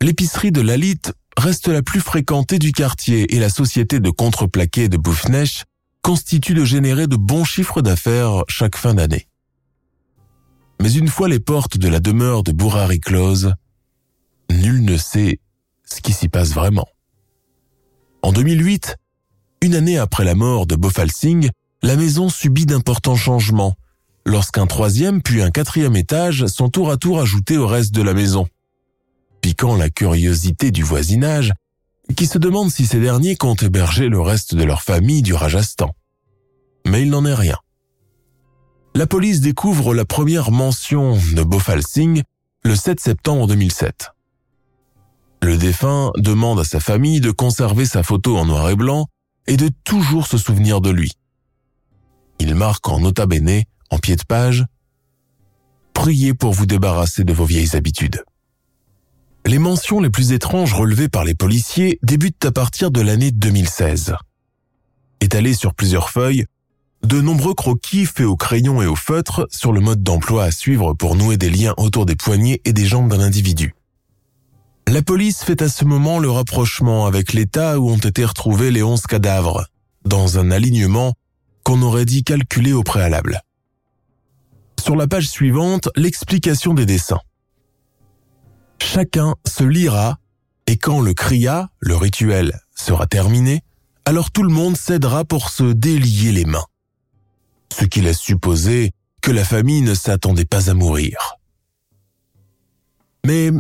L'épicerie 0.02 0.52
de 0.52 0.62
Lalit 0.62 1.02
reste 1.38 1.68
la 1.68 1.82
plus 1.82 2.00
fréquentée 2.00 2.60
du 2.60 2.72
quartier 2.72 3.36
et 3.36 3.40
la 3.40 3.50
société 3.50 4.00
de 4.00 4.10
contreplaqué 4.10 4.88
de 4.88 4.98
Boufnech 4.98 5.66
constitue 6.02 6.54
de 6.54 6.64
générer 6.64 7.08
de 7.08 7.16
bons 7.16 7.44
chiffres 7.44 7.82
d'affaires 7.82 8.44
chaque 8.48 8.78
fin 8.78 8.94
d'année. 8.94 9.28
Mais 10.82 10.94
une 10.94 11.08
fois 11.08 11.28
les 11.28 11.40
portes 11.40 11.78
de 11.78 11.90
la 11.90 12.00
demeure 12.00 12.44
de 12.44 12.52
Bourari 12.52 13.00
closes, 13.00 13.54
nul 14.52 14.86
ne 14.86 14.96
sait 14.96 15.40
ce 15.84 16.02
qui 16.02 16.14
s'y 16.14 16.30
passe 16.30 16.54
vraiment. 16.54 16.88
En 18.22 18.32
2008, 18.32 18.96
une 19.62 19.76
année 19.76 19.98
après 19.98 20.24
la 20.24 20.36
mort 20.36 20.68
de 20.68 20.76
Bofalsing, 20.76 21.50
la 21.84 21.96
maison 21.96 22.30
subit 22.30 22.66
d'importants 22.66 23.16
changements 23.16 23.76
lorsqu'un 24.28 24.68
troisième 24.68 25.22
puis 25.22 25.42
un 25.42 25.52
quatrième 25.52 25.96
étage 25.96 26.46
sont 26.48 26.70
tour 26.70 26.92
à 26.92 26.98
tour 26.98 27.20
ajoutés 27.20 27.58
au 27.58 27.66
reste 27.66 27.94
de 27.94 28.02
la 28.02 28.14
maison. 28.14 28.48
Piquant 29.42 29.76
la 29.76 29.90
curiosité 29.90 30.72
du 30.72 30.84
voisinage, 30.84 31.54
qui 32.16 32.28
se 32.28 32.38
demande 32.38 32.70
si 32.70 32.86
ces 32.86 33.00
derniers 33.00 33.36
comptent 33.36 33.64
héberger 33.64 34.10
le 34.10 34.20
reste 34.20 34.56
de 34.56 34.64
leur 34.64 34.82
famille 34.82 35.22
du 35.22 35.34
Rajasthan. 35.34 35.94
Mais 36.86 37.02
il 37.02 37.10
n'en 37.10 37.26
est 37.26 37.34
rien. 37.34 37.58
La 38.96 39.08
police 39.08 39.42
découvre 39.42 39.94
la 39.94 40.06
première 40.06 40.52
mention 40.52 41.18
de 41.34 41.44
Bofal 41.44 41.82
Singh 41.86 42.24
le 42.64 42.76
7 42.76 43.00
septembre 43.00 43.48
2007. 43.48 44.12
Le 45.42 45.58
défunt 45.58 46.12
demande 46.18 46.60
à 46.60 46.64
sa 46.64 46.80
famille 46.80 47.22
de 47.22 47.32
conserver 47.32 47.86
sa 47.86 48.04
photo 48.04 48.38
en 48.38 48.46
noir 48.46 48.70
et 48.70 48.76
blanc 48.76 49.08
et 49.48 49.58
de 49.58 49.70
toujours 49.84 50.28
se 50.28 50.38
souvenir 50.38 50.82
de 50.82 50.90
lui. 50.90 51.14
Il 52.40 52.54
marque 52.56 52.88
en 52.90 53.00
nota 53.00 53.26
bene, 53.26 53.64
en 53.90 53.98
pied 53.98 54.16
de 54.16 54.24
page, 54.24 54.66
Priez 55.98 56.36
pour 56.36 56.54
vous 56.54 56.68
débarrasser 56.68 57.24
de 57.24 57.34
vos 57.34 57.46
vieilles 57.46 57.76
habitudes. 57.76 58.24
Les 59.48 59.58
mentions 59.58 60.00
les 60.00 60.12
plus 60.12 60.32
étranges 60.32 60.76
relevées 60.76 61.10
par 61.10 61.24
les 61.24 61.34
policiers 61.34 61.98
débutent 62.04 62.46
à 62.46 62.52
partir 62.52 62.92
de 62.92 63.02
l'année 63.02 63.32
2016. 63.32 64.14
Étalés 65.22 65.56
sur 65.56 65.74
plusieurs 65.74 66.12
feuilles, 66.12 66.46
de 67.04 67.20
nombreux 67.20 67.56
croquis 67.56 68.06
faits 68.06 68.28
au 68.28 68.38
crayon 68.38 68.80
et 68.84 68.86
au 68.86 68.96
feutre 68.96 69.48
sur 69.50 69.72
le 69.72 69.82
mode 69.82 70.04
d'emploi 70.04 70.44
à 70.44 70.52
suivre 70.52 70.94
pour 70.94 71.16
nouer 71.16 71.38
des 71.38 71.50
liens 71.50 71.74
autour 71.78 72.06
des 72.06 72.16
poignets 72.16 72.62
et 72.64 72.74
des 72.74 72.86
jambes 72.86 73.10
d'un 73.10 73.20
individu. 73.20 73.74
La 74.88 75.02
police 75.02 75.44
fait 75.44 75.62
à 75.62 75.68
ce 75.68 75.84
moment 75.84 76.18
le 76.18 76.32
rapprochement 76.32 77.08
avec 77.08 77.34
l'état 77.34 77.78
où 77.78 77.90
ont 77.90 77.98
été 77.98 78.24
retrouvés 78.24 78.72
les 78.72 78.84
onze 78.84 79.02
cadavres, 79.02 79.68
dans 80.06 80.40
un 80.40 80.50
alignement 80.50 81.14
qu'on 81.64 81.82
aurait 81.82 82.06
dit 82.06 82.24
calculé 82.24 82.72
au 82.72 82.84
préalable. 82.84 83.42
Sur 84.82 84.96
la 84.96 85.06
page 85.06 85.28
suivante, 85.28 85.90
l'explication 85.98 86.74
des 86.74 86.86
dessins. 86.86 87.20
Chacun 88.82 89.36
se 89.46 89.66
lira 89.66 90.20
et 90.68 90.78
quand 90.78 91.02
le 91.02 91.14
cria, 91.14 91.70
le 91.80 91.98
rituel, 91.98 92.58
sera 92.74 93.08
terminé, 93.08 93.64
alors 94.06 94.32
tout 94.32 94.44
le 94.44 94.54
monde 94.54 94.78
cédera 94.78 95.26
pour 95.26 95.50
se 95.50 95.66
délier 95.66 96.32
les 96.32 96.46
mains. 96.46 96.66
Ce 97.78 97.84
qui 97.84 98.00
laisse 98.00 98.20
supposer 98.20 98.92
que 99.22 99.32
la 99.32 99.44
famille 99.44 99.82
ne 99.82 99.94
s'attendait 99.94 100.46
pas 100.46 100.70
à 100.70 100.74
mourir. 100.74 101.36
Mais 103.26 103.52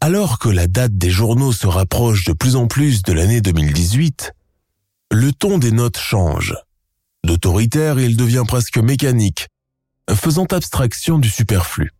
alors 0.00 0.38
que 0.38 0.48
la 0.48 0.66
date 0.66 0.96
des 0.96 1.10
journaux 1.10 1.52
se 1.52 1.66
rapproche 1.66 2.24
de 2.24 2.32
plus 2.32 2.56
en 2.56 2.66
plus 2.66 3.02
de 3.02 3.12
l'année 3.12 3.40
2018, 3.40 4.32
le 5.12 5.32
ton 5.32 5.58
des 5.58 5.72
notes 5.72 5.98
change. 5.98 6.54
D'autoritaire, 7.24 7.98
il 7.98 8.16
devient 8.16 8.44
presque 8.46 8.78
mécanique, 8.78 9.48
faisant 10.10 10.44
abstraction 10.46 11.18
du 11.18 11.28
superflu. 11.28 11.90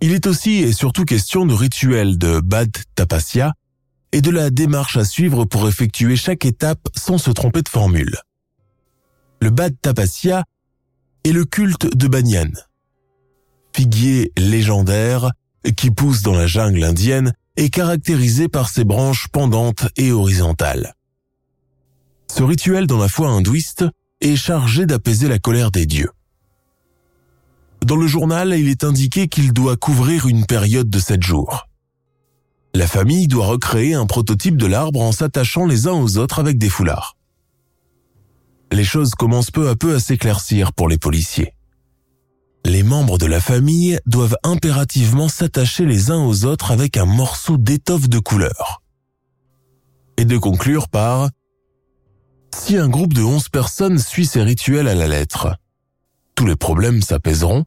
Il 0.00 0.12
est 0.12 0.26
aussi 0.26 0.56
et 0.56 0.72
surtout 0.72 1.04
question 1.04 1.46
de 1.46 1.54
rituel 1.54 2.18
de 2.18 2.40
Bad 2.40 2.70
Tapasya 2.94 3.54
et 4.12 4.20
de 4.20 4.30
la 4.30 4.50
démarche 4.50 4.96
à 4.96 5.04
suivre 5.04 5.44
pour 5.44 5.68
effectuer 5.68 6.16
chaque 6.16 6.44
étape 6.44 6.88
sans 6.96 7.18
se 7.18 7.30
tromper 7.30 7.62
de 7.62 7.68
formule. 7.68 8.18
Le 9.40 9.50
Bad 9.50 9.74
Tapasya 9.80 10.44
est 11.24 11.32
le 11.32 11.44
culte 11.44 11.96
de 11.96 12.08
Banyan, 12.08 12.50
figuier 13.74 14.32
légendaire 14.36 15.30
qui 15.72 15.90
pousse 15.90 16.22
dans 16.22 16.34
la 16.34 16.46
jungle 16.46 16.84
indienne 16.84 17.32
est 17.56 17.70
caractérisé 17.70 18.48
par 18.48 18.68
ses 18.68 18.84
branches 18.84 19.28
pendantes 19.28 19.86
et 19.96 20.12
horizontales. 20.12 20.94
Ce 22.30 22.42
rituel 22.42 22.86
dans 22.86 22.98
la 22.98 23.08
foi 23.08 23.28
hindouiste 23.28 23.84
est 24.20 24.36
chargé 24.36 24.86
d'apaiser 24.86 25.28
la 25.28 25.38
colère 25.38 25.70
des 25.70 25.86
dieux. 25.86 26.10
Dans 27.84 27.96
le 27.96 28.06
journal, 28.06 28.54
il 28.58 28.68
est 28.68 28.84
indiqué 28.84 29.28
qu'il 29.28 29.52
doit 29.52 29.76
couvrir 29.76 30.26
une 30.26 30.46
période 30.46 30.88
de 30.88 30.98
sept 30.98 31.22
jours. 31.22 31.68
La 32.74 32.86
famille 32.86 33.28
doit 33.28 33.46
recréer 33.46 33.94
un 33.94 34.06
prototype 34.06 34.56
de 34.56 34.66
l'arbre 34.66 35.00
en 35.00 35.12
s'attachant 35.12 35.66
les 35.66 35.86
uns 35.86 35.92
aux 35.92 36.16
autres 36.16 36.38
avec 36.40 36.58
des 36.58 36.70
foulards. 36.70 37.16
Les 38.72 38.84
choses 38.84 39.14
commencent 39.14 39.52
peu 39.52 39.68
à 39.68 39.76
peu 39.76 39.94
à 39.94 40.00
s'éclaircir 40.00 40.72
pour 40.72 40.88
les 40.88 40.98
policiers 40.98 41.54
les 42.64 42.82
membres 42.82 43.18
de 43.18 43.26
la 43.26 43.40
famille 43.40 43.98
doivent 44.06 44.36
impérativement 44.42 45.28
s'attacher 45.28 45.84
les 45.84 46.10
uns 46.10 46.24
aux 46.24 46.44
autres 46.44 46.70
avec 46.70 46.96
un 46.96 47.04
morceau 47.04 47.58
d'étoffe 47.58 48.08
de 48.08 48.18
couleur. 48.18 48.82
Et 50.16 50.24
de 50.24 50.38
conclure 50.38 50.88
par 50.88 51.28
Si 52.54 52.76
un 52.76 52.88
groupe 52.88 53.12
de 53.12 53.22
onze 53.22 53.48
personnes 53.48 53.98
suit 53.98 54.26
ces 54.26 54.42
rituels 54.42 54.88
à 54.88 54.94
la 54.94 55.08
lettre, 55.08 55.56
tous 56.34 56.46
les 56.46 56.56
problèmes 56.56 57.02
s'apaiseront 57.02 57.64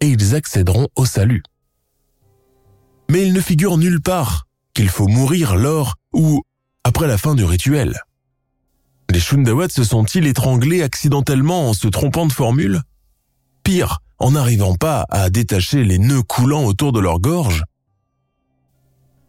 et 0.00 0.08
ils 0.08 0.34
accéderont 0.34 0.88
au 0.96 1.06
salut. 1.06 1.42
Mais 3.10 3.26
il 3.26 3.32
ne 3.32 3.40
figure 3.40 3.78
nulle 3.78 4.00
part 4.00 4.46
qu'il 4.74 4.88
faut 4.88 5.08
mourir 5.08 5.56
lors 5.56 5.96
ou 6.12 6.42
après 6.84 7.06
la 7.06 7.18
fin 7.18 7.34
du 7.34 7.44
rituel. 7.44 8.00
Les 9.10 9.20
Shundawats 9.20 9.68
se 9.68 9.84
sont-ils 9.84 10.26
étranglés 10.26 10.82
accidentellement 10.82 11.68
en 11.68 11.74
se 11.74 11.88
trompant 11.88 12.26
de 12.26 12.32
formule? 12.32 12.82
En 14.18 14.32
n'arrivant 14.32 14.74
pas 14.74 15.06
à 15.10 15.30
détacher 15.30 15.84
les 15.84 15.98
nœuds 15.98 16.22
coulants 16.22 16.64
autour 16.64 16.92
de 16.92 16.98
leur 16.98 17.20
gorge. 17.20 17.62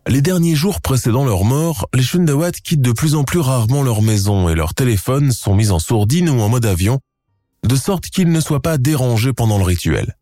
Les 0.07 0.21
derniers 0.21 0.55
jours 0.55 0.81
précédant 0.81 1.25
leur 1.25 1.43
mort, 1.43 1.87
les 1.93 2.01
Shundawat 2.01 2.51
quittent 2.51 2.81
de 2.81 2.91
plus 2.91 3.13
en 3.13 3.23
plus 3.23 3.39
rarement 3.39 3.83
leur 3.83 4.01
maison 4.01 4.49
et 4.49 4.55
leurs 4.55 4.73
téléphones 4.73 5.31
sont 5.31 5.53
mis 5.53 5.69
en 5.69 5.77
sourdine 5.77 6.29
ou 6.29 6.41
en 6.41 6.49
mode 6.49 6.65
avion, 6.65 6.99
de 7.63 7.75
sorte 7.75 8.05
qu'ils 8.05 8.31
ne 8.31 8.39
soient 8.39 8.63
pas 8.63 8.79
dérangés 8.79 9.31
pendant 9.31 9.59
le 9.59 9.63
rituel. 9.63 10.17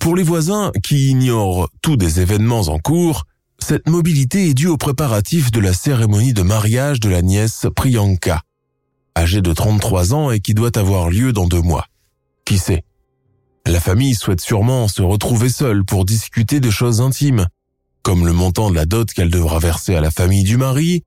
Pour 0.00 0.16
les 0.16 0.22
voisins 0.22 0.72
qui 0.82 1.10
ignorent 1.10 1.68
tous 1.82 1.98
des 1.98 2.20
événements 2.20 2.68
en 2.68 2.78
cours, 2.78 3.24
cette 3.58 3.88
mobilité 3.88 4.48
est 4.48 4.54
due 4.54 4.68
aux 4.68 4.78
préparatifs 4.78 5.50
de 5.50 5.60
la 5.60 5.74
cérémonie 5.74 6.32
de 6.32 6.42
mariage 6.42 7.00
de 7.00 7.10
la 7.10 7.20
nièce 7.20 7.66
Priyanka, 7.76 8.40
âgée 9.16 9.42
de 9.42 9.52
33 9.52 10.14
ans 10.14 10.30
et 10.30 10.40
qui 10.40 10.54
doit 10.54 10.78
avoir 10.78 11.10
lieu 11.10 11.34
dans 11.34 11.46
deux 11.46 11.60
mois. 11.60 11.86
Qui 12.46 12.58
sait? 12.58 12.84
La 13.66 13.80
famille 13.80 14.14
souhaite 14.14 14.40
sûrement 14.40 14.86
se 14.86 15.02
retrouver 15.02 15.48
seule 15.48 15.84
pour 15.84 16.04
discuter 16.04 16.60
de 16.60 16.70
choses 16.70 17.00
intimes, 17.00 17.48
comme 18.02 18.24
le 18.24 18.32
montant 18.32 18.70
de 18.70 18.76
la 18.76 18.86
dot 18.86 19.12
qu'elle 19.12 19.30
devra 19.30 19.58
verser 19.58 19.96
à 19.96 20.00
la 20.00 20.12
famille 20.12 20.44
du 20.44 20.56
mari, 20.56 21.02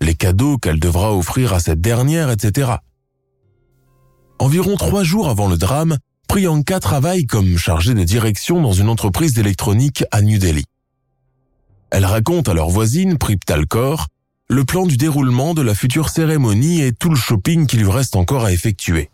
les 0.00 0.16
cadeaux 0.16 0.58
qu'elle 0.58 0.80
devra 0.80 1.14
offrir 1.16 1.52
à 1.54 1.60
cette 1.60 1.80
dernière, 1.80 2.28
etc. 2.28 2.72
Environ 4.40 4.76
trois 4.76 5.04
jours 5.04 5.28
avant 5.28 5.48
le 5.48 5.56
drame, 5.56 5.96
Priyanka 6.26 6.80
travaille 6.80 7.24
comme 7.24 7.56
chargée 7.56 7.94
de 7.94 8.02
direction 8.02 8.60
dans 8.60 8.72
une 8.72 8.88
entreprise 8.88 9.32
d'électronique 9.32 10.02
à 10.10 10.22
New 10.22 10.38
Delhi. 10.38 10.64
Elle 11.92 12.04
raconte 12.04 12.48
à 12.48 12.54
leur 12.54 12.68
voisine, 12.68 13.16
Priptal 13.16 13.66
Kaur, 13.66 14.08
le 14.48 14.64
plan 14.64 14.86
du 14.86 14.96
déroulement 14.96 15.54
de 15.54 15.62
la 15.62 15.76
future 15.76 16.08
cérémonie 16.08 16.82
et 16.82 16.92
tout 16.92 17.10
le 17.10 17.16
shopping 17.16 17.68
qui 17.68 17.76
lui 17.76 17.88
reste 17.88 18.16
encore 18.16 18.44
à 18.44 18.52
effectuer. 18.52 19.10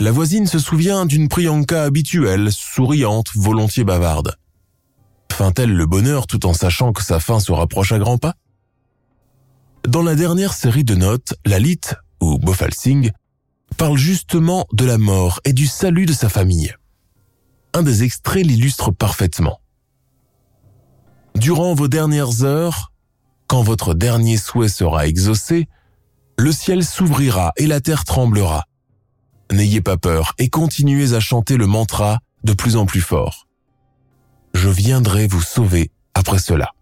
La 0.00 0.10
voisine 0.10 0.46
se 0.46 0.58
souvient 0.58 1.06
d'une 1.06 1.28
Priyanka 1.28 1.84
habituelle, 1.84 2.50
souriante, 2.50 3.28
volontiers 3.36 3.84
bavarde. 3.84 4.36
Feint-elle 5.32 5.72
le 5.72 5.86
bonheur 5.86 6.26
tout 6.26 6.46
en 6.46 6.52
sachant 6.52 6.92
que 6.92 7.02
sa 7.02 7.20
fin 7.20 7.38
se 7.38 7.52
rapproche 7.52 7.92
à 7.92 7.98
grands 7.98 8.18
pas? 8.18 8.34
Dans 9.86 10.02
la 10.02 10.16
dernière 10.16 10.52
série 10.52 10.82
de 10.82 10.96
notes, 10.96 11.34
Lalit, 11.44 11.80
ou 12.20 12.38
Bofal 12.38 12.74
Singh, 12.74 13.12
parle 13.76 13.96
justement 13.96 14.66
de 14.72 14.84
la 14.84 14.98
mort 14.98 15.40
et 15.44 15.52
du 15.52 15.66
salut 15.66 16.06
de 16.06 16.12
sa 16.12 16.28
famille. 16.28 16.74
Un 17.72 17.82
des 17.82 18.02
extraits 18.02 18.44
l'illustre 18.44 18.90
parfaitement. 18.90 19.60
Durant 21.36 21.74
vos 21.74 21.88
dernières 21.88 22.42
heures, 22.42 22.92
quand 23.46 23.62
votre 23.62 23.94
dernier 23.94 24.38
souhait 24.38 24.68
sera 24.68 25.06
exaucé, 25.06 25.68
le 26.36 26.50
ciel 26.50 26.84
s'ouvrira 26.84 27.52
et 27.56 27.66
la 27.66 27.80
terre 27.80 28.04
tremblera 28.04 28.64
N'ayez 29.54 29.80
pas 29.80 29.96
peur 29.96 30.34
et 30.38 30.48
continuez 30.48 31.14
à 31.14 31.20
chanter 31.20 31.56
le 31.56 31.68
mantra 31.68 32.18
de 32.42 32.52
plus 32.54 32.74
en 32.74 32.86
plus 32.86 33.00
fort. 33.00 33.46
Je 34.52 34.68
viendrai 34.68 35.28
vous 35.28 35.42
sauver 35.42 35.92
après 36.12 36.40
cela. 36.40 36.72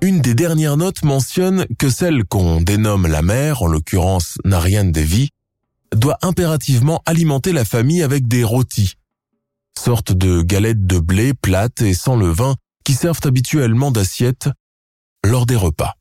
Une 0.00 0.20
des 0.20 0.34
dernières 0.34 0.76
notes 0.76 1.04
mentionne 1.04 1.66
que 1.78 1.88
celle 1.88 2.24
qu'on 2.24 2.62
dénomme 2.62 3.06
la 3.06 3.22
mère, 3.22 3.62
en 3.62 3.68
l'occurrence 3.68 4.38
Narian 4.44 4.86
Devi, 4.86 5.28
doit 5.94 6.18
impérativement 6.22 7.00
alimenter 7.06 7.52
la 7.52 7.64
famille 7.64 8.02
avec 8.02 8.26
des 8.26 8.42
rôtis, 8.42 8.94
sorte 9.78 10.10
de 10.10 10.42
galettes 10.42 10.84
de 10.84 10.98
blé 10.98 11.32
plates 11.32 11.80
et 11.80 11.94
sans 11.94 12.16
levain 12.16 12.56
qui 12.82 12.94
servent 12.94 13.20
habituellement 13.22 13.92
d'assiette 13.92 14.48
lors 15.24 15.46
des 15.46 15.56
repas. 15.56 15.94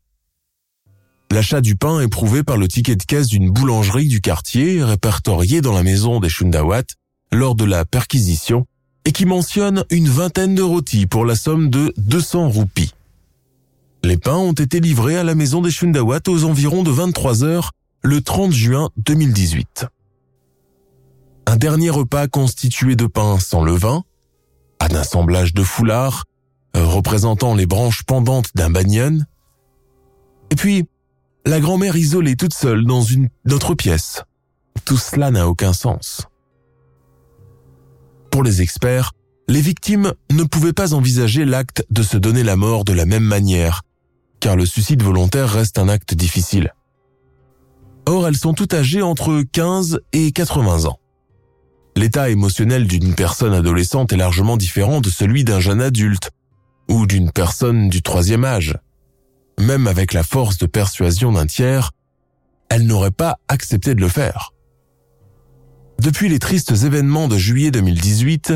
L'achat 1.33 1.61
du 1.61 1.75
pain 1.75 1.99
est 1.99 2.07
prouvé 2.09 2.43
par 2.43 2.57
le 2.57 2.67
ticket 2.67 2.95
de 2.95 3.01
caisse 3.01 3.25
d'une 3.25 3.49
boulangerie 3.49 4.07
du 4.07 4.21
quartier 4.21 4.83
répertorié 4.83 5.61
dans 5.61 5.73
la 5.73 5.81
maison 5.81 6.19
des 6.19 6.29
Shundawat 6.29 6.83
lors 7.31 7.55
de 7.55 7.65
la 7.65 7.85
perquisition 7.85 8.67
et 9.03 9.11
qui 9.11 9.25
mentionne 9.25 9.83
une 9.89 10.07
vingtaine 10.07 10.53
de 10.53 10.61
rôtis 10.61 11.07
pour 11.07 11.25
la 11.25 11.33
somme 11.33 11.71
de 11.71 11.91
200 11.97 12.49
roupies. 12.49 12.93
Les 14.03 14.17
pains 14.17 14.37
ont 14.37 14.53
été 14.53 14.79
livrés 14.79 15.17
à 15.17 15.23
la 15.23 15.33
maison 15.33 15.61
des 15.61 15.71
Shundawat 15.71 16.19
aux 16.27 16.43
environs 16.43 16.83
de 16.83 16.91
23 16.91 17.43
heures 17.43 17.71
le 18.03 18.21
30 18.21 18.51
juin 18.51 18.91
2018. 18.97 19.87
Un 21.47 21.55
dernier 21.55 21.89
repas 21.89 22.27
constitué 22.27 22.95
de 22.95 23.07
pain 23.07 23.39
sans 23.39 23.63
levain, 23.63 24.03
un 24.79 24.93
assemblage 24.93 25.55
de 25.55 25.63
foulards 25.63 26.25
représentant 26.75 27.55
les 27.55 27.65
branches 27.65 28.03
pendantes 28.03 28.51
d'un 28.53 28.69
banyan, 28.69 29.25
et 30.51 30.55
puis 30.55 30.85
la 31.45 31.59
grand-mère 31.59 31.95
isolée 31.95 32.35
toute 32.35 32.53
seule 32.53 32.85
dans 32.85 33.01
une 33.01 33.29
autre 33.51 33.75
pièce. 33.75 34.23
Tout 34.85 34.97
cela 34.97 35.31
n'a 35.31 35.47
aucun 35.47 35.73
sens. 35.73 36.27
Pour 38.31 38.43
les 38.43 38.61
experts, 38.61 39.11
les 39.47 39.61
victimes 39.61 40.13
ne 40.31 40.43
pouvaient 40.43 40.73
pas 40.73 40.93
envisager 40.93 41.45
l'acte 41.45 41.85
de 41.89 42.01
se 42.01 42.17
donner 42.17 42.43
la 42.43 42.55
mort 42.55 42.85
de 42.85 42.93
la 42.93 43.05
même 43.05 43.23
manière, 43.23 43.81
car 44.39 44.55
le 44.55 44.65
suicide 44.65 45.03
volontaire 45.03 45.49
reste 45.49 45.77
un 45.77 45.89
acte 45.89 46.13
difficile. 46.13 46.73
Or, 48.05 48.27
elles 48.27 48.37
sont 48.37 48.53
toutes 48.53 48.73
âgées 48.73 49.01
entre 49.01 49.43
15 49.51 49.99
et 50.13 50.31
80 50.31 50.85
ans. 50.85 50.99
L'état 51.95 52.29
émotionnel 52.29 52.87
d'une 52.87 53.15
personne 53.15 53.53
adolescente 53.53 54.11
est 54.13 54.17
largement 54.17 54.57
différent 54.57 54.99
de 54.99 55.09
celui 55.09 55.43
d'un 55.43 55.59
jeune 55.59 55.81
adulte 55.81 56.31
ou 56.89 57.05
d'une 57.05 57.31
personne 57.31 57.89
du 57.89 58.01
troisième 58.01 58.45
âge. 58.45 58.77
Même 59.59 59.87
avec 59.87 60.13
la 60.13 60.23
force 60.23 60.57
de 60.57 60.65
persuasion 60.65 61.31
d'un 61.31 61.45
tiers, 61.45 61.91
elle 62.69 62.85
n'aurait 62.85 63.11
pas 63.11 63.37
accepté 63.47 63.95
de 63.95 64.01
le 64.01 64.09
faire. 64.09 64.53
Depuis 65.99 66.27
les 66.27 66.39
tristes 66.39 66.71
événements 66.71 67.27
de 67.27 67.37
juillet 67.37 67.71
2018, 67.71 68.53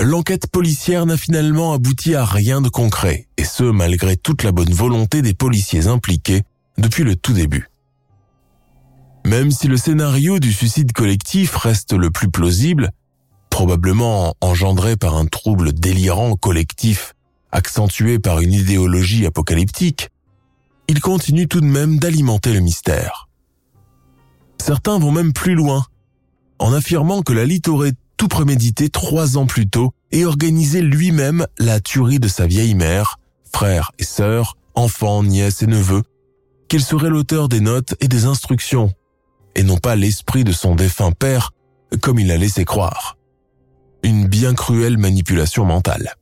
l'enquête 0.00 0.46
policière 0.48 1.06
n'a 1.06 1.16
finalement 1.16 1.72
abouti 1.72 2.14
à 2.14 2.24
rien 2.24 2.60
de 2.60 2.68
concret, 2.68 3.28
et 3.36 3.44
ce 3.44 3.64
malgré 3.64 4.16
toute 4.16 4.42
la 4.42 4.52
bonne 4.52 4.72
volonté 4.72 5.22
des 5.22 5.34
policiers 5.34 5.86
impliqués 5.86 6.42
depuis 6.78 7.04
le 7.04 7.16
tout 7.16 7.32
début. 7.32 7.68
Même 9.26 9.50
si 9.50 9.68
le 9.68 9.76
scénario 9.76 10.38
du 10.38 10.52
suicide 10.52 10.92
collectif 10.92 11.54
reste 11.56 11.92
le 11.92 12.10
plus 12.10 12.30
plausible, 12.30 12.90
probablement 13.50 14.34
engendré 14.40 14.96
par 14.96 15.16
un 15.16 15.26
trouble 15.26 15.72
délirant 15.72 16.34
collectif 16.34 17.14
accentué 17.52 18.18
par 18.18 18.40
une 18.40 18.52
idéologie 18.52 19.26
apocalyptique, 19.26 20.08
il 20.88 21.00
continue 21.00 21.48
tout 21.48 21.60
de 21.60 21.66
même 21.66 21.98
d'alimenter 21.98 22.52
le 22.52 22.60
mystère. 22.60 23.28
Certains 24.60 24.98
vont 24.98 25.12
même 25.12 25.32
plus 25.32 25.54
loin, 25.54 25.84
en 26.58 26.72
affirmant 26.72 27.22
que 27.22 27.32
Lalit 27.32 27.62
aurait 27.68 27.92
tout 28.16 28.28
prémédité 28.28 28.88
trois 28.88 29.36
ans 29.36 29.46
plus 29.46 29.68
tôt 29.68 29.92
et 30.12 30.24
organisé 30.24 30.80
lui-même 30.80 31.46
la 31.58 31.80
tuerie 31.80 32.20
de 32.20 32.28
sa 32.28 32.46
vieille 32.46 32.74
mère, 32.74 33.18
frères 33.52 33.90
et 33.98 34.04
sœurs, 34.04 34.56
enfants, 34.74 35.22
nièces 35.22 35.62
et 35.62 35.66
neveux, 35.66 36.02
qu'il 36.68 36.82
serait 36.82 37.10
l'auteur 37.10 37.48
des 37.48 37.60
notes 37.60 37.94
et 38.00 38.08
des 38.08 38.24
instructions 38.24 38.92
et 39.54 39.62
non 39.62 39.76
pas 39.76 39.96
l'esprit 39.96 40.44
de 40.44 40.52
son 40.52 40.74
défunt 40.74 41.12
père, 41.12 41.52
comme 42.00 42.18
il 42.18 42.28
l'a 42.28 42.36
laissé 42.36 42.64
croire. 42.64 43.16
Une 44.02 44.26
bien 44.26 44.54
cruelle 44.54 44.98
manipulation 44.98 45.64
mentale. 45.64 46.14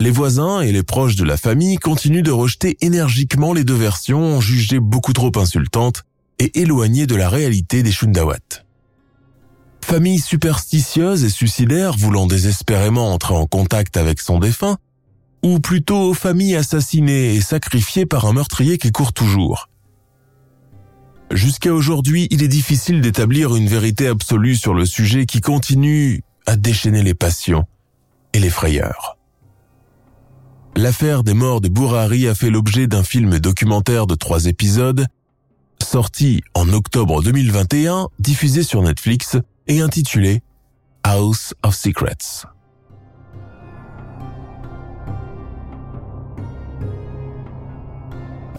Les 0.00 0.10
voisins 0.10 0.62
et 0.62 0.72
les 0.72 0.82
proches 0.82 1.16
de 1.16 1.24
la 1.24 1.36
famille 1.36 1.76
continuent 1.76 2.22
de 2.22 2.30
rejeter 2.30 2.78
énergiquement 2.80 3.52
les 3.52 3.64
deux 3.64 3.74
versions 3.74 4.40
jugées 4.40 4.80
beaucoup 4.80 5.12
trop 5.12 5.30
insultantes 5.36 6.04
et 6.38 6.58
éloignées 6.58 7.06
de 7.06 7.16
la 7.16 7.28
réalité 7.28 7.82
des 7.82 7.92
Shundawat. 7.92 8.64
Famille 9.84 10.18
superstitieuse 10.18 11.22
et 11.22 11.28
suicidaire 11.28 11.98
voulant 11.98 12.26
désespérément 12.26 13.12
entrer 13.12 13.34
en 13.34 13.44
contact 13.44 13.98
avec 13.98 14.22
son 14.22 14.38
défunt, 14.38 14.78
ou 15.42 15.60
plutôt 15.60 16.14
famille 16.14 16.56
assassinée 16.56 17.34
et 17.34 17.42
sacrifiée 17.42 18.06
par 18.06 18.24
un 18.24 18.32
meurtrier 18.32 18.78
qui 18.78 18.92
court 18.92 19.12
toujours. 19.12 19.68
Jusqu'à 21.30 21.74
aujourd'hui, 21.74 22.26
il 22.30 22.42
est 22.42 22.48
difficile 22.48 23.02
d'établir 23.02 23.54
une 23.54 23.68
vérité 23.68 24.06
absolue 24.06 24.56
sur 24.56 24.72
le 24.72 24.86
sujet 24.86 25.26
qui 25.26 25.42
continue 25.42 26.22
à 26.46 26.56
déchaîner 26.56 27.02
les 27.02 27.14
passions 27.14 27.66
et 28.32 28.38
les 28.38 28.50
frayeurs. 28.50 29.19
L'affaire 30.76 31.24
des 31.24 31.34
morts 31.34 31.60
de 31.60 31.68
Bourari 31.68 32.26
a 32.26 32.34
fait 32.34 32.50
l'objet 32.50 32.86
d'un 32.86 33.02
film 33.02 33.38
documentaire 33.38 34.06
de 34.06 34.14
trois 34.14 34.46
épisodes, 34.46 35.06
sorti 35.82 36.42
en 36.54 36.72
octobre 36.72 37.22
2021, 37.22 38.08
diffusé 38.18 38.62
sur 38.62 38.82
Netflix 38.82 39.36
et 39.66 39.80
intitulé 39.80 40.42
House 41.02 41.54
of 41.62 41.74
Secrets. 41.74 42.46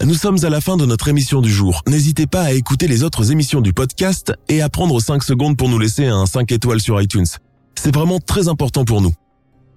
Nous 0.03 0.15
sommes 0.15 0.43
à 0.43 0.49
la 0.49 0.61
fin 0.61 0.77
de 0.77 0.85
notre 0.85 1.07
émission 1.09 1.41
du 1.41 1.51
jour. 1.51 1.83
N'hésitez 1.87 2.25
pas 2.25 2.41
à 2.41 2.51
écouter 2.53 2.87
les 2.87 3.03
autres 3.03 3.31
émissions 3.31 3.61
du 3.61 3.71
podcast 3.71 4.33
et 4.49 4.61
à 4.61 4.69
prendre 4.69 4.99
5 4.99 5.23
secondes 5.23 5.57
pour 5.57 5.69
nous 5.69 5.77
laisser 5.77 6.07
un 6.07 6.25
5 6.25 6.51
étoiles 6.51 6.81
sur 6.81 6.99
iTunes. 6.99 7.27
C'est 7.75 7.93
vraiment 7.93 8.19
très 8.19 8.47
important 8.47 8.83
pour 8.83 9.01
nous. 9.01 9.13